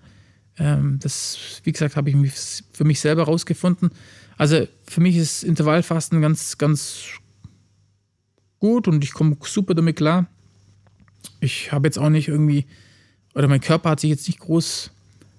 ähm, 0.57 0.99
das, 1.01 1.61
wie 1.63 1.71
gesagt, 1.71 1.95
habe 1.95 2.09
ich 2.09 2.15
mich 2.15 2.33
für 2.71 2.83
mich 2.83 2.99
selber 2.99 3.23
rausgefunden. 3.23 3.91
Also 4.37 4.67
für 4.87 5.01
mich 5.01 5.15
ist 5.15 5.43
Intervallfasten 5.43 6.21
ganz, 6.21 6.57
ganz 6.57 7.05
gut 8.59 8.87
und 8.87 9.03
ich 9.03 9.13
komme 9.13 9.37
super 9.43 9.73
damit 9.73 9.97
klar. 9.97 10.27
Ich 11.39 11.71
habe 11.71 11.87
jetzt 11.87 11.97
auch 11.97 12.09
nicht 12.09 12.27
irgendwie, 12.27 12.65
oder 13.33 13.47
mein 13.47 13.61
Körper 13.61 13.91
hat 13.91 13.99
sich 13.99 14.09
jetzt 14.09 14.27
nicht 14.27 14.39
groß 14.39 14.91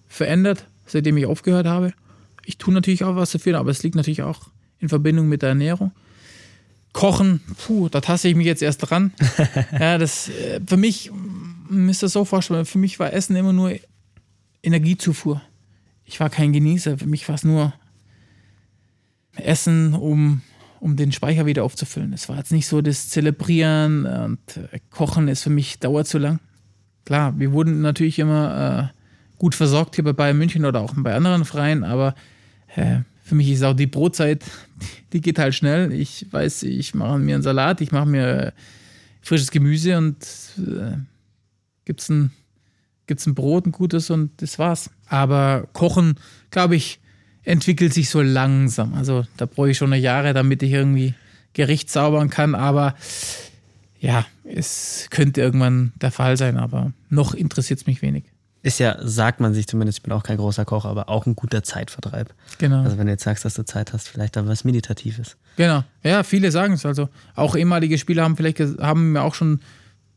verändert, 0.08 0.66
seitdem 0.86 1.16
ich 1.16 1.26
aufgehört 1.26 1.66
habe. 1.66 1.92
Ich 2.44 2.58
tue 2.58 2.74
natürlich 2.74 3.04
auch 3.04 3.16
was 3.16 3.30
dafür, 3.30 3.58
aber 3.58 3.70
es 3.70 3.82
liegt 3.82 3.94
natürlich 3.94 4.22
auch 4.22 4.48
in 4.78 4.88
Verbindung 4.88 5.28
mit 5.28 5.42
der 5.42 5.50
Ernährung. 5.50 5.92
Kochen, 6.92 7.40
puh, 7.58 7.88
da 7.88 8.00
taste 8.00 8.28
ich 8.28 8.34
mich 8.34 8.46
jetzt 8.46 8.62
erst 8.62 8.90
dran. 8.90 9.12
ja, 9.78 9.98
das 9.98 10.28
äh, 10.28 10.60
für 10.66 10.76
mich 10.76 11.10
müsst 11.68 12.02
ihr 12.02 12.06
das 12.06 12.12
so 12.12 12.24
vorstellen, 12.24 12.66
für 12.66 12.78
mich 12.78 12.98
war 12.98 13.12
Essen 13.12 13.36
immer 13.36 13.52
nur 13.52 13.72
Energiezufuhr. 14.62 15.40
Ich 16.04 16.20
war 16.20 16.28
kein 16.28 16.52
Genießer, 16.52 16.98
für 16.98 17.06
mich 17.06 17.26
war 17.28 17.36
es 17.36 17.44
nur 17.44 17.72
Essen, 19.36 19.94
um, 19.94 20.42
um 20.80 20.96
den 20.96 21.12
Speicher 21.12 21.46
wieder 21.46 21.64
aufzufüllen. 21.64 22.12
Es 22.12 22.28
war 22.28 22.36
jetzt 22.36 22.52
nicht 22.52 22.66
so 22.66 22.82
das 22.82 23.08
Zelebrieren 23.08 24.04
und 24.04 24.56
äh, 24.56 24.78
Kochen 24.90 25.28
ist 25.28 25.42
für 25.42 25.50
mich 25.50 25.78
dauert 25.78 26.06
zu 26.06 26.18
lang. 26.18 26.40
Klar, 27.04 27.38
wir 27.38 27.52
wurden 27.52 27.80
natürlich 27.80 28.18
immer 28.18 28.90
äh, 28.92 29.38
gut 29.38 29.54
versorgt 29.54 29.94
hier 29.96 30.04
bei 30.04 30.12
Bayern 30.12 30.38
München 30.38 30.64
oder 30.64 30.80
auch 30.80 30.92
bei 30.96 31.14
anderen 31.14 31.44
Vereinen, 31.44 31.84
aber 31.84 32.14
äh, 32.76 33.00
für 33.32 33.36
mich 33.36 33.50
ist 33.50 33.62
auch 33.62 33.72
die 33.72 33.86
Brotzeit, 33.86 34.44
die 35.14 35.22
geht 35.22 35.38
halt 35.38 35.54
schnell. 35.54 35.90
Ich 35.90 36.26
weiß, 36.30 36.64
ich 36.64 36.94
mache 36.94 37.18
mir 37.18 37.36
einen 37.36 37.42
Salat, 37.42 37.80
ich 37.80 37.90
mache 37.90 38.04
mir 38.04 38.52
frisches 39.22 39.50
Gemüse 39.50 39.96
und 39.96 40.18
äh, 40.58 40.98
gibt's 41.86 42.10
ein, 42.10 42.30
gibt's 43.06 43.24
ein 43.24 43.34
Brot, 43.34 43.64
ein 43.64 43.72
gutes 43.72 44.10
und 44.10 44.42
das 44.42 44.58
war's. 44.58 44.90
Aber 45.06 45.66
Kochen, 45.72 46.16
glaube 46.50 46.76
ich, 46.76 47.00
entwickelt 47.42 47.94
sich 47.94 48.10
so 48.10 48.20
langsam. 48.20 48.92
Also 48.92 49.24
da 49.38 49.46
brauche 49.46 49.70
ich 49.70 49.78
schon 49.78 49.94
eine 49.94 50.02
Jahre, 50.02 50.34
damit 50.34 50.62
ich 50.62 50.72
irgendwie 50.72 51.14
Gericht 51.54 51.88
zaubern 51.88 52.28
kann. 52.28 52.54
Aber 52.54 52.94
ja, 53.98 54.26
es 54.44 55.06
könnte 55.08 55.40
irgendwann 55.40 55.94
der 56.02 56.10
Fall 56.10 56.36
sein, 56.36 56.58
aber 56.58 56.92
noch 57.08 57.32
interessiert 57.32 57.80
es 57.80 57.86
mich 57.86 58.02
wenig. 58.02 58.24
Ist 58.64 58.78
ja, 58.78 58.96
sagt 59.00 59.40
man 59.40 59.54
sich 59.54 59.66
zumindest, 59.66 59.98
ich 59.98 60.02
bin 60.02 60.12
auch 60.12 60.22
kein 60.22 60.36
großer 60.36 60.64
Koch, 60.64 60.84
aber 60.84 61.08
auch 61.08 61.26
ein 61.26 61.34
guter 61.34 61.64
Zeitvertreib. 61.64 62.32
Genau. 62.58 62.82
Also 62.82 62.96
wenn 62.96 63.06
du 63.06 63.12
jetzt 63.12 63.24
sagst, 63.24 63.44
dass 63.44 63.54
du 63.54 63.64
Zeit 63.64 63.92
hast, 63.92 64.08
vielleicht 64.08 64.36
dann 64.36 64.46
was 64.46 64.62
Meditatives. 64.62 65.36
Genau. 65.56 65.82
Ja, 66.04 66.22
viele 66.22 66.52
sagen 66.52 66.74
es. 66.74 66.86
Also 66.86 67.08
auch 67.34 67.56
ehemalige 67.56 67.98
Spieler 67.98 68.22
haben 68.22 68.36
vielleicht 68.36 68.60
haben 68.60 69.12
mir 69.12 69.22
auch 69.22 69.34
schon 69.34 69.60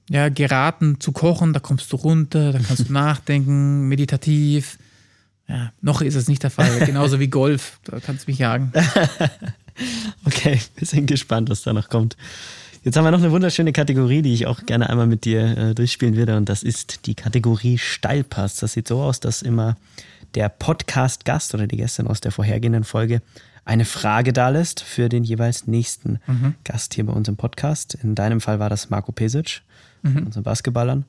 ja, 0.09 0.29
geraten 0.29 0.99
zu 0.99 1.11
kochen, 1.11 1.53
da 1.53 1.59
kommst 1.59 1.91
du 1.91 1.95
runter, 1.95 2.51
da 2.51 2.59
kannst 2.59 2.87
du 2.87 2.93
nachdenken, 2.93 3.87
meditativ. 3.87 4.77
Ja, 5.47 5.71
noch 5.81 6.01
ist 6.01 6.15
es 6.15 6.27
nicht 6.27 6.43
der 6.43 6.51
Fall. 6.51 6.79
Genauso 6.85 7.19
wie 7.19 7.27
Golf, 7.27 7.79
da 7.83 7.99
kannst 7.99 8.27
du 8.27 8.31
mich 8.31 8.39
jagen. 8.39 8.71
okay, 10.25 10.59
wir 10.75 10.87
sind 10.87 11.07
gespannt, 11.07 11.49
was 11.49 11.63
da 11.63 11.73
noch 11.73 11.89
kommt. 11.89 12.15
Jetzt 12.85 12.97
haben 12.97 13.03
wir 13.03 13.09
noch 13.09 13.17
eine 13.17 13.31
wunderschöne 13.31 13.73
Kategorie, 13.73 14.21
die 14.21 14.31
ich 14.31 14.45
auch 14.45 14.63
gerne 14.67 14.91
einmal 14.91 15.07
mit 15.07 15.25
dir 15.25 15.57
äh, 15.57 15.73
durchspielen 15.73 16.15
würde. 16.15 16.37
Und 16.37 16.49
das 16.49 16.61
ist 16.61 17.07
die 17.07 17.15
Kategorie 17.15 17.79
Steilpass. 17.79 18.57
Das 18.57 18.73
sieht 18.73 18.87
so 18.87 19.01
aus, 19.01 19.19
dass 19.19 19.41
immer 19.41 19.75
der 20.35 20.49
Podcast-Gast 20.49 21.55
oder 21.55 21.65
die 21.65 21.77
Gästin 21.77 22.05
aus 22.05 22.21
der 22.21 22.31
vorhergehenden 22.31 22.83
Folge 22.83 23.23
eine 23.65 23.85
Frage 23.85 24.33
da 24.33 24.49
lässt 24.49 24.81
für 24.81 25.09
den 25.09 25.23
jeweils 25.23 25.65
nächsten 25.65 26.19
mhm. 26.27 26.53
Gast 26.63 26.93
hier 26.93 27.07
bei 27.07 27.13
uns 27.13 27.27
im 27.27 27.37
Podcast. 27.37 27.95
In 27.95 28.13
deinem 28.13 28.39
Fall 28.39 28.59
war 28.59 28.69
das 28.69 28.91
Marco 28.91 29.11
Pesic, 29.11 29.63
mhm. 30.03 30.27
unseren 30.27 30.43
Basketballern. 30.43 31.05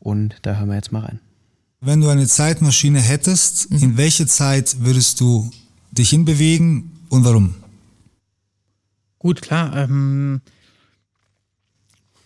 Und 0.00 0.36
da 0.40 0.56
hören 0.56 0.70
wir 0.70 0.76
jetzt 0.76 0.92
mal 0.92 1.04
rein. 1.04 1.20
Wenn 1.82 2.00
du 2.00 2.08
eine 2.08 2.26
Zeitmaschine 2.26 3.00
hättest, 3.00 3.70
mhm. 3.70 3.82
in 3.82 3.96
welche 3.98 4.26
Zeit 4.26 4.76
würdest 4.78 5.20
du 5.20 5.50
dich 5.92 6.08
hinbewegen 6.08 6.90
und 7.10 7.26
warum? 7.26 7.54
Gut, 9.18 9.42
klar. 9.42 9.76
Ähm, 9.76 10.40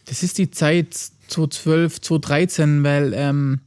das 0.07 0.23
ist 0.23 0.39
die 0.39 0.51
Zeit 0.51 0.95
2012, 1.29 2.01
2013, 2.01 2.85
weil 2.85 3.13
ähm, 3.15 3.61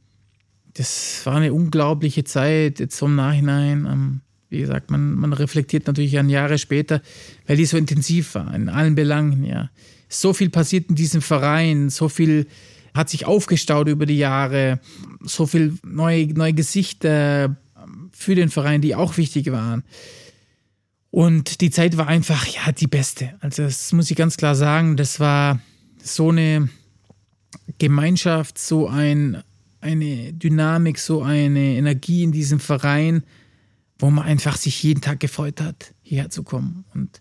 das 0.74 1.24
war 1.24 1.36
eine 1.36 1.52
unglaubliche 1.52 2.24
Zeit 2.24 2.80
jetzt 2.80 2.96
so 2.96 3.06
im 3.06 3.16
Nachhinein. 3.16 3.86
Ähm, 3.86 4.20
wie 4.48 4.60
gesagt, 4.60 4.90
man, 4.90 5.14
man 5.14 5.32
reflektiert 5.32 5.86
natürlich 5.86 6.18
an 6.18 6.28
Jahre 6.28 6.58
später, 6.58 7.02
weil 7.46 7.56
die 7.56 7.64
so 7.64 7.76
intensiv 7.76 8.34
war 8.34 8.54
in 8.54 8.68
allen 8.68 8.94
Belangen. 8.94 9.44
Ja, 9.44 9.70
so 10.08 10.32
viel 10.32 10.50
passiert 10.50 10.88
in 10.88 10.94
diesem 10.94 11.22
Verein, 11.22 11.90
so 11.90 12.08
viel 12.08 12.46
hat 12.94 13.10
sich 13.10 13.26
aufgestaut 13.26 13.88
über 13.88 14.06
die 14.06 14.16
Jahre, 14.16 14.80
so 15.22 15.46
viel 15.46 15.74
neue, 15.84 16.28
neue 16.28 16.54
Gesichter 16.54 17.56
für 18.12 18.34
den 18.34 18.48
Verein, 18.48 18.80
die 18.80 18.94
auch 18.94 19.16
wichtig 19.16 19.52
waren. 19.52 19.84
Und 21.10 21.60
die 21.60 21.70
Zeit 21.70 21.96
war 21.96 22.08
einfach, 22.08 22.46
ja, 22.46 22.72
die 22.72 22.86
beste. 22.86 23.34
Also, 23.40 23.62
das 23.62 23.92
muss 23.92 24.10
ich 24.10 24.16
ganz 24.16 24.36
klar 24.36 24.54
sagen. 24.54 24.96
Das 24.96 25.20
war 25.20 25.60
so 26.06 26.30
eine 26.30 26.68
Gemeinschaft, 27.78 28.58
so 28.58 28.88
ein, 28.88 29.42
eine 29.80 30.32
Dynamik, 30.32 30.98
so 30.98 31.22
eine 31.22 31.76
Energie 31.76 32.22
in 32.22 32.32
diesem 32.32 32.60
Verein, 32.60 33.24
wo 33.98 34.10
man 34.10 34.24
einfach 34.24 34.56
sich 34.56 34.82
jeden 34.82 35.00
Tag 35.00 35.20
gefreut 35.20 35.60
hat, 35.60 35.94
hierher 36.02 36.30
zu 36.30 36.42
kommen. 36.42 36.84
Und 36.94 37.20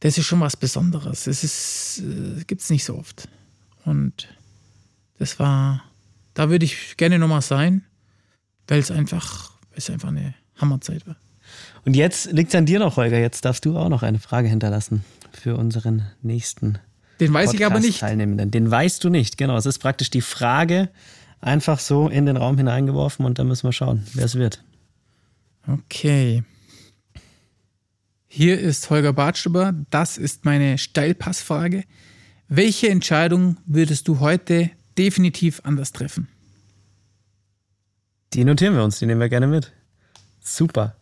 das 0.00 0.18
ist 0.18 0.26
schon 0.26 0.40
was 0.40 0.56
Besonderes. 0.56 1.26
Ist, 1.26 2.00
äh, 2.00 2.44
gibt 2.44 2.62
es 2.62 2.70
nicht 2.70 2.84
so 2.84 2.96
oft. 2.96 3.28
Und 3.84 4.28
das 5.18 5.38
war, 5.38 5.84
da 6.34 6.50
würde 6.50 6.64
ich 6.64 6.96
gerne 6.96 7.18
nochmal 7.18 7.42
sein, 7.42 7.84
weil 8.66 8.80
es 8.80 8.90
einfach, 8.90 9.52
es 9.72 9.90
einfach 9.90 10.08
eine 10.08 10.34
Hammerzeit 10.56 11.06
war. 11.06 11.16
Und 11.84 11.94
jetzt 11.94 12.32
liegt 12.32 12.50
es 12.50 12.54
an 12.54 12.66
dir 12.66 12.78
noch, 12.78 12.96
Holger. 12.96 13.18
Jetzt 13.18 13.44
darfst 13.44 13.64
du 13.64 13.76
auch 13.76 13.88
noch 13.88 14.02
eine 14.02 14.18
Frage 14.18 14.48
hinterlassen 14.48 15.04
für 15.32 15.56
unseren 15.56 16.06
nächsten 16.22 16.78
den 17.20 17.32
weiß 17.32 17.54
ich 17.54 17.64
aber 17.64 17.80
nicht. 17.80 18.00
Teilnehmenden. 18.00 18.50
Den 18.50 18.70
weißt 18.70 19.04
du 19.04 19.10
nicht, 19.10 19.36
genau. 19.36 19.56
Es 19.56 19.66
ist 19.66 19.78
praktisch 19.78 20.10
die 20.10 20.22
Frage 20.22 20.90
einfach 21.40 21.78
so 21.78 22.08
in 22.08 22.26
den 22.26 22.36
Raum 22.36 22.56
hineingeworfen 22.56 23.24
und 23.24 23.38
dann 23.38 23.48
müssen 23.48 23.66
wir 23.66 23.72
schauen, 23.72 24.06
wer 24.14 24.24
es 24.24 24.34
wird. 24.34 24.62
Okay. 25.66 26.42
Hier 28.26 28.58
ist 28.60 28.90
Holger 28.90 29.12
Bartstuber. 29.12 29.74
Das 29.90 30.16
ist 30.16 30.44
meine 30.44 30.78
Steilpassfrage. 30.78 31.84
Welche 32.48 32.88
Entscheidung 32.88 33.56
würdest 33.66 34.08
du 34.08 34.20
heute 34.20 34.70
definitiv 34.96 35.60
anders 35.64 35.92
treffen? 35.92 36.28
Die 38.32 38.44
notieren 38.44 38.74
wir 38.74 38.84
uns, 38.84 38.98
die 38.98 39.06
nehmen 39.06 39.20
wir 39.20 39.28
gerne 39.28 39.46
mit. 39.46 39.72
Super. 40.40 40.96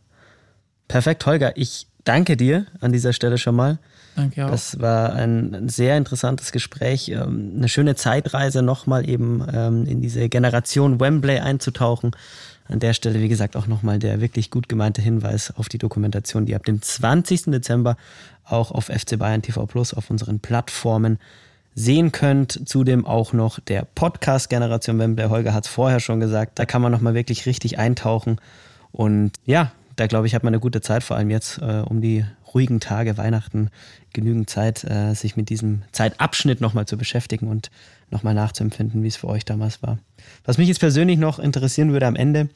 Perfekt, 0.89 1.25
Holger. 1.27 1.57
Ich 1.57 1.87
danke 2.05 2.37
dir 2.37 2.67
an 2.81 2.93
dieser 2.93 3.13
Stelle 3.13 3.37
schon 3.37 3.55
mal. 3.55 3.79
Danke 4.19 4.47
auch. 4.47 4.51
Das 4.51 4.81
war 4.81 5.13
ein 5.13 5.69
sehr 5.69 5.97
interessantes 5.97 6.53
Gespräch, 6.53 7.09
ähm, 7.09 7.53
eine 7.57 7.69
schöne 7.69 7.95
Zeitreise 7.95 8.63
nochmal 8.63 9.09
eben 9.09 9.47
ähm, 9.53 9.87
in 9.87 10.03
diese 10.03 10.29
Generation 10.29 11.01
Wembley 11.01 11.39
einzutauchen. 11.39 12.11
An 12.67 12.81
der 12.81 12.93
Stelle, 12.93 13.21
wie 13.21 13.29
gesagt, 13.29 13.57
auch 13.57 13.67
nochmal 13.67 13.99
der 13.99 14.21
wirklich 14.21 14.51
gut 14.51 14.69
gemeinte 14.69 15.01
Hinweis 15.01 15.55
auf 15.57 15.69
die 15.69 15.79
Dokumentation, 15.79 16.45
die 16.45 16.55
ab 16.55 16.67
dem 16.67 16.83
20. 16.83 17.45
Dezember 17.45 17.97
auch 18.45 18.73
auf 18.73 18.87
FC 18.87 19.19
Bayern 19.19 19.41
TV 19.41 19.65
Plus 19.67 19.95
auf 19.95 20.11
unseren 20.11 20.41
Plattformen 20.41 21.19
sehen 21.75 22.13
könnt. 22.13 22.69
Zudem 22.69 23.07
auch 23.07 23.33
noch 23.33 23.61
der 23.61 23.87
Podcast 23.95 24.51
Generation 24.51 24.99
Wembley. 24.99 25.29
Holger 25.29 25.55
hat 25.55 25.65
es 25.65 25.71
vorher 25.71 26.01
schon 26.01 26.21
gesagt. 26.21 26.59
Da 26.59 26.67
kann 26.67 26.83
man 26.83 26.91
nochmal 26.93 27.15
wirklich 27.15 27.47
richtig 27.47 27.79
eintauchen. 27.79 28.41
Und 28.91 29.33
ja, 29.47 29.73
da 29.97 30.07
glaube 30.07 30.27
ich, 30.27 30.35
hat 30.35 30.45
man 30.45 30.53
eine 30.53 30.61
gute 30.61 30.81
Zeit, 30.81 31.03
vor 31.03 31.17
allem 31.17 31.31
jetzt 31.31 31.59
äh, 31.59 31.83
um 31.85 32.01
die 32.01 32.25
ruhigen 32.59 32.81
Tage, 32.81 33.17
Weihnachten, 33.17 33.71
genügend 34.13 34.51
Zeit, 34.51 34.83
äh, 34.83 35.15
sich 35.15 35.37
mit 35.37 35.49
diesem 35.49 35.83
Zeitabschnitt 35.93 36.61
nochmal 36.61 36.87
zu 36.87 36.99
beschäftigen 36.99 37.47
und 37.47 37.71
nochmal 38.11 38.35
nachzuempfinden, 38.35 39.05
wie 39.05 39.07
es 39.07 39.15
für 39.15 39.29
euch 39.29 39.45
damals 39.45 39.81
war. 39.81 39.99
Was 40.45 40.59
mich 40.59 40.67
jetzt 40.67 40.81
persönlich 40.81 41.19
noch 41.19 41.39
interessieren 41.39 41.93
würde 41.93 42.09
am 42.09 42.17
Ende, 42.17 42.49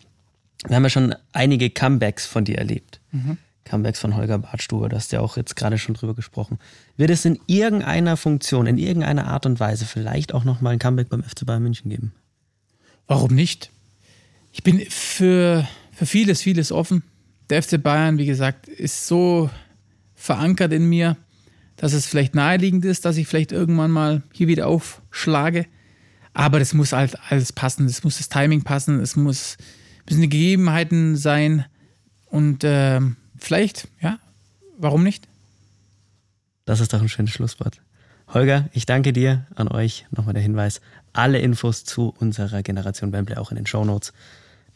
wir 0.67 0.75
haben 0.75 0.83
ja 0.83 0.91
schon 0.91 1.15
einige 1.33 1.71
Comebacks 1.71 2.27
von 2.27 2.45
dir 2.45 2.59
erlebt. 2.59 3.01
Mhm. 3.13 3.39
Comebacks 3.65 4.01
von 4.01 4.17
Holger 4.17 4.39
Bartstuber, 4.39 4.89
du 4.89 4.97
hast 4.97 5.13
ja 5.13 5.21
auch 5.21 5.37
jetzt 5.37 5.55
gerade 5.55 5.79
schon 5.79 5.95
drüber 5.95 6.15
gesprochen. 6.15 6.59
Wird 6.97 7.11
es 7.11 7.25
in 7.25 7.39
irgendeiner 7.47 8.17
Funktion, 8.17 8.67
in 8.67 8.79
irgendeiner 8.79 9.29
Art 9.29 9.47
und 9.47 9.61
Weise 9.61 9.85
vielleicht 9.85 10.35
auch 10.35 10.43
nochmal 10.43 10.73
ein 10.73 10.79
Comeback 10.81 11.11
beim 11.11 11.23
FC 11.23 11.47
Bayern 11.47 11.63
München 11.63 11.91
geben? 11.91 12.13
Warum 13.07 13.33
nicht? 13.33 13.71
Ich 14.53 14.65
bin 14.65 14.81
für, 14.89 15.69
für 15.93 16.07
vieles, 16.07 16.43
vieles 16.43 16.73
offen. 16.73 17.05
Der 17.51 17.63
FC 17.63 17.81
Bayern, 17.81 18.19
wie 18.19 18.27
gesagt, 18.27 18.67
ist 18.67 19.07
so 19.07 19.49
verankert 20.23 20.73
in 20.73 20.89
mir, 20.89 21.17
dass 21.77 21.93
es 21.93 22.07
vielleicht 22.07 22.35
naheliegend 22.35 22.85
ist, 22.85 23.05
dass 23.05 23.17
ich 23.17 23.27
vielleicht 23.27 23.51
irgendwann 23.51 23.91
mal 23.91 24.23
hier 24.33 24.47
wieder 24.47 24.69
aufschlage. 24.69 25.67
Aber 26.33 26.59
das 26.59 26.75
muss 26.75 26.93
halt 26.93 27.19
alles 27.29 27.53
passen. 27.53 27.87
Es 27.87 28.05
muss 28.05 28.19
das 28.19 28.29
Timing 28.29 28.63
passen. 28.63 29.01
Es 29.01 29.17
muss, 29.17 29.57
müssen 30.09 30.23
die 30.23 30.29
Gegebenheiten 30.29 31.17
sein. 31.17 31.65
Und 32.27 32.65
äh, 32.65 33.01
vielleicht, 33.37 33.89
ja, 34.01 34.19
warum 34.79 35.03
nicht? 35.03 35.29
Das 36.65 36.81
ist 36.81 36.93
doch 36.93 37.03
ein 37.03 37.09
schönes 37.09 37.33
Schlusswort. 37.33 37.81
Holger, 38.29 38.69
ich 38.73 38.87
danke 38.87 39.13
dir 39.13 39.47
an 39.57 39.69
euch. 39.69 40.07
Nochmal 40.11 40.35
der 40.35 40.43
Hinweis: 40.43 40.81
alle 41.13 41.41
Infos 41.41 41.85
zu 41.85 42.15
unserer 42.19 42.63
Generation 42.63 43.13
Wembley 43.13 43.37
auch 43.37 43.51
in 43.51 43.57
den 43.57 43.67
Show 43.67 43.85
Notes. 43.85 44.13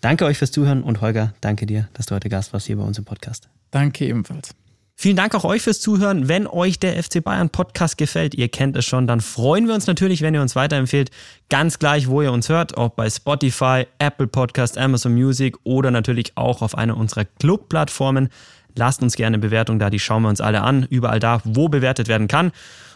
Danke 0.01 0.27
euch 0.27 0.37
fürs 0.37 0.51
Zuhören 0.51 0.83
und 0.83 1.01
Holger, 1.01 1.33
danke 1.41 1.65
dir, 1.65 1.89
dass 1.95 2.07
du 2.07 2.15
heute 2.15 2.29
Gast 2.29 2.53
warst 2.53 2.67
hier 2.67 2.77
bei 2.77 2.83
uns 2.83 2.99
im 2.99 3.05
Podcast. 3.05 3.49
Danke 3.71 4.05
ebenfalls. 4.07 4.55
Vielen 4.99 5.17
Dank 5.17 5.35
auch 5.35 5.45
euch 5.45 5.61
fürs 5.61 5.79
Zuhören. 5.79 6.27
Wenn 6.27 6.47
euch 6.47 6.79
der 6.79 7.03
FC 7.03 7.23
Bayern 7.23 7.51
Podcast 7.51 7.99
gefällt, 7.99 8.35
ihr 8.35 8.49
kennt 8.49 8.79
es 8.79 8.87
schon, 8.87 9.07
dann 9.07 9.21
freuen 9.21 9.67
wir 9.67 9.75
uns 9.75 9.87
natürlich, 9.87 10.23
wenn 10.23 10.33
ihr 10.33 10.41
uns 10.41 10.57
weiterempfehlt. 10.57 11.11
Ganz 11.51 11.79
gleich, 11.79 12.09
wo 12.09 12.23
ihr 12.23 12.33
uns 12.33 12.49
hört, 12.49 12.79
ob 12.79 12.97
bei 12.97 13.11
Spotify, 13.11 13.85
Apple 13.99 14.27
Podcast, 14.27 14.79
Amazon 14.79 15.13
Music 15.13 15.59
oder 15.65 15.91
natürlich 15.91 16.39
auch 16.39 16.63
auf 16.63 16.79
einer 16.79 16.97
unserer 16.97 17.27
Club-Plattformen. 17.27 18.31
Lasst 18.75 19.03
uns 19.03 19.17
gerne 19.17 19.35
eine 19.35 19.43
Bewertung 19.43 19.79
da, 19.79 19.91
die 19.91 19.99
schauen 19.99 20.23
wir 20.23 20.31
uns 20.31 20.41
alle 20.41 20.63
an. 20.63 20.87
Überall 20.89 21.21
da, 21.21 21.43
wo 21.45 21.69
bewertet 21.69 22.09
werden 22.09 22.27
kann. 22.27 22.53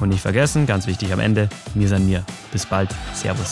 Und 0.03 0.09
nicht 0.09 0.21
vergessen, 0.21 0.67
ganz 0.67 0.89
wichtig 0.89 1.13
am 1.13 1.21
Ende, 1.21 1.49
mir 1.75 1.87
san 1.87 2.05
mir. 2.05 2.25
Bis 2.51 2.67
bald. 2.67 2.91
Servus. 3.15 3.51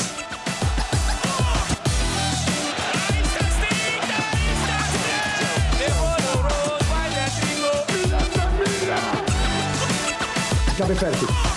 Ciao 10.77 10.89
Ferti. 10.89 11.50